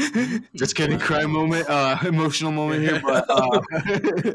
Just 0.54 0.74
kidding, 0.74 0.98
cry 0.98 1.26
moment, 1.26 1.68
uh, 1.68 1.96
emotional 2.04 2.52
moment 2.52 2.82
here, 2.82 3.00
but 3.04 3.24
uh, 3.28 3.60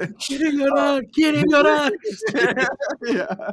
kidding 0.19 0.61
or 0.61 1.01
kidding 1.13 1.53
or 1.53 1.91
yeah. 3.05 3.51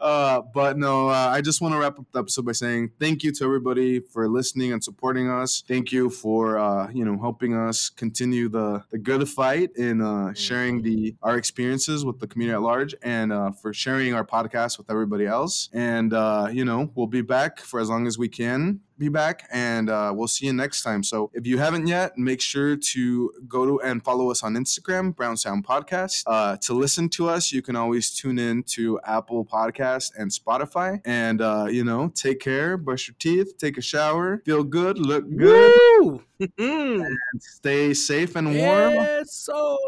Uh, 0.00 0.42
but 0.52 0.76
no, 0.76 1.08
uh, 1.08 1.30
I 1.32 1.40
just 1.40 1.60
want 1.60 1.74
to 1.74 1.78
wrap 1.78 1.98
up 1.98 2.06
the 2.12 2.18
episode 2.20 2.44
by 2.44 2.52
saying 2.52 2.90
thank 3.00 3.22
you 3.22 3.32
to 3.32 3.44
everybody 3.44 4.00
for 4.00 4.28
listening 4.28 4.72
and 4.72 4.82
supporting 4.82 5.30
us. 5.30 5.62
Thank 5.66 5.92
you 5.92 6.10
for 6.10 6.58
uh, 6.58 6.90
you 6.92 7.04
know 7.04 7.18
helping 7.18 7.54
us 7.54 7.88
continue 7.88 8.48
the 8.48 8.82
the 8.90 8.98
good 8.98 9.28
fight 9.28 9.70
in 9.76 10.00
uh, 10.00 10.34
sharing 10.34 10.82
the 10.82 11.14
our 11.22 11.36
experiences 11.36 12.04
with 12.04 12.18
the 12.20 12.26
community 12.26 12.54
at 12.54 12.62
large, 12.62 12.94
and 13.02 13.32
uh, 13.32 13.52
for 13.52 13.72
sharing 13.72 14.14
our 14.14 14.24
podcast 14.24 14.78
with 14.78 14.90
everybody 14.90 15.26
else. 15.26 15.68
And 15.72 16.12
uh, 16.12 16.48
you 16.52 16.64
know, 16.64 16.90
we'll 16.94 17.06
be 17.06 17.22
back 17.22 17.60
for 17.60 17.80
as 17.80 17.88
long 17.88 18.06
as 18.06 18.18
we 18.18 18.28
can 18.28 18.80
be 18.98 19.08
back 19.08 19.48
and 19.52 19.90
uh, 19.90 20.12
we'll 20.14 20.28
see 20.28 20.46
you 20.46 20.52
next 20.52 20.82
time. 20.82 21.02
So 21.02 21.30
if 21.34 21.46
you 21.46 21.58
haven't 21.58 21.86
yet, 21.86 22.16
make 22.16 22.40
sure 22.40 22.76
to 22.76 23.32
go 23.48 23.66
to 23.66 23.80
and 23.80 24.02
follow 24.04 24.30
us 24.30 24.42
on 24.42 24.54
Instagram, 24.54 25.14
Brown 25.14 25.36
Sound 25.36 25.66
Podcast. 25.66 26.22
Uh, 26.26 26.56
to 26.58 26.74
listen 26.74 27.08
to 27.10 27.28
us, 27.28 27.52
you 27.52 27.62
can 27.62 27.76
always 27.76 28.10
tune 28.14 28.38
in 28.38 28.62
to 28.64 29.00
Apple 29.04 29.44
Podcast 29.44 30.12
and 30.16 30.30
Spotify. 30.30 31.00
And 31.04 31.40
uh, 31.40 31.66
you 31.70 31.84
know, 31.84 32.10
take 32.14 32.40
care, 32.40 32.76
brush 32.76 33.08
your 33.08 33.16
teeth, 33.18 33.58
take 33.58 33.78
a 33.78 33.82
shower, 33.82 34.42
feel 34.44 34.64
good, 34.64 34.98
look 34.98 35.24
good, 35.36 35.76
Woo! 36.00 36.22
and 36.58 37.16
stay 37.40 37.94
safe 37.94 38.36
and 38.36 38.46
warm. 38.56 38.94
Yes, 38.94 39.34
so. 39.34 39.78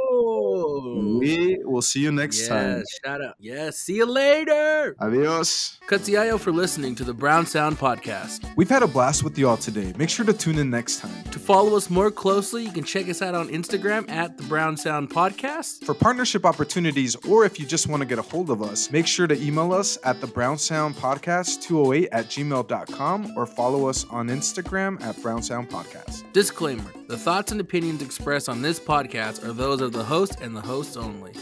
We 1.21 1.59
will 1.65 1.83
see 1.83 2.01
you 2.01 2.13
next 2.13 2.41
yes, 2.41 2.49
time. 2.49 2.83
shout 3.05 3.25
out. 3.25 3.35
Yes, 3.39 3.79
see 3.79 3.95
you 3.95 4.07
later. 4.07 4.97
Adios. 5.01 5.79
Cutsiayo 5.89 6.39
for 6.39 6.53
listening 6.53 6.95
to 6.97 7.05
the 7.05 7.15
Brown 7.15 7.47
Sound 7.47 7.79
Podcast. 7.79 8.49
We've 8.57 8.69
had 8.69 8.83
a 8.83 8.87
blast 8.97 9.23
with 9.23 9.39
you 9.39 9.47
all 9.47 9.59
today. 9.59 9.93
Make 9.99 10.09
sure 10.09 10.25
to 10.25 10.33
tune 10.33 10.57
in 10.57 10.71
next 10.71 11.01
time. 11.01 11.23
To 11.25 11.39
follow 11.39 11.77
us 11.77 11.91
more 11.91 12.11
closely, 12.11 12.65
you 12.65 12.73
can 12.73 12.83
check 12.83 13.11
us 13.11 13.21
out 13.21 13.35
on 13.35 13.51
Instagram 13.51 14.09
at 14.09 14.39
the 14.39 14.45
Brown 14.45 14.75
Sound 14.75 15.11
Podcast. 15.11 15.85
For 15.85 15.93
partnership 15.93 16.47
opportunities, 16.47 17.15
or 17.29 17.45
if 17.45 17.61
you 17.61 17.67
just 17.67 17.89
want 17.89 18.01
to 18.01 18.07
get 18.07 18.19
a 18.19 18.23
hold 18.23 18.49
of 18.49 18.63
us, 18.63 18.91
make 18.91 19.07
sure 19.07 19.27
to 19.27 19.39
email 19.39 19.75
us 19.75 19.99
at 20.03 20.23
the 20.23 20.27
Brown 20.27 20.57
Sound 20.57 20.95
Podcast 20.95 21.61
208 21.61 22.09
at 22.11 22.25
gmail.com 22.31 23.35
or 23.37 23.45
follow 23.45 23.87
us 23.87 24.07
on 24.09 24.29
Instagram 24.29 24.99
at 25.03 25.21
Brown 25.21 25.43
Sound 25.43 25.69
Podcast. 25.69 26.25
Disclaimer 26.33 26.91
The 27.09 27.19
thoughts 27.19 27.53
and 27.53 27.61
opinions 27.61 28.01
expressed 28.01 28.49
on 28.49 28.63
this 28.63 28.81
podcast 28.81 29.45
are 29.45 29.53
those 29.53 29.83
of 29.83 29.93
the 29.93 30.05
host 30.05 30.41
and 30.41 30.57
the 30.57 30.63
host 30.63 30.97
only. 30.97 31.35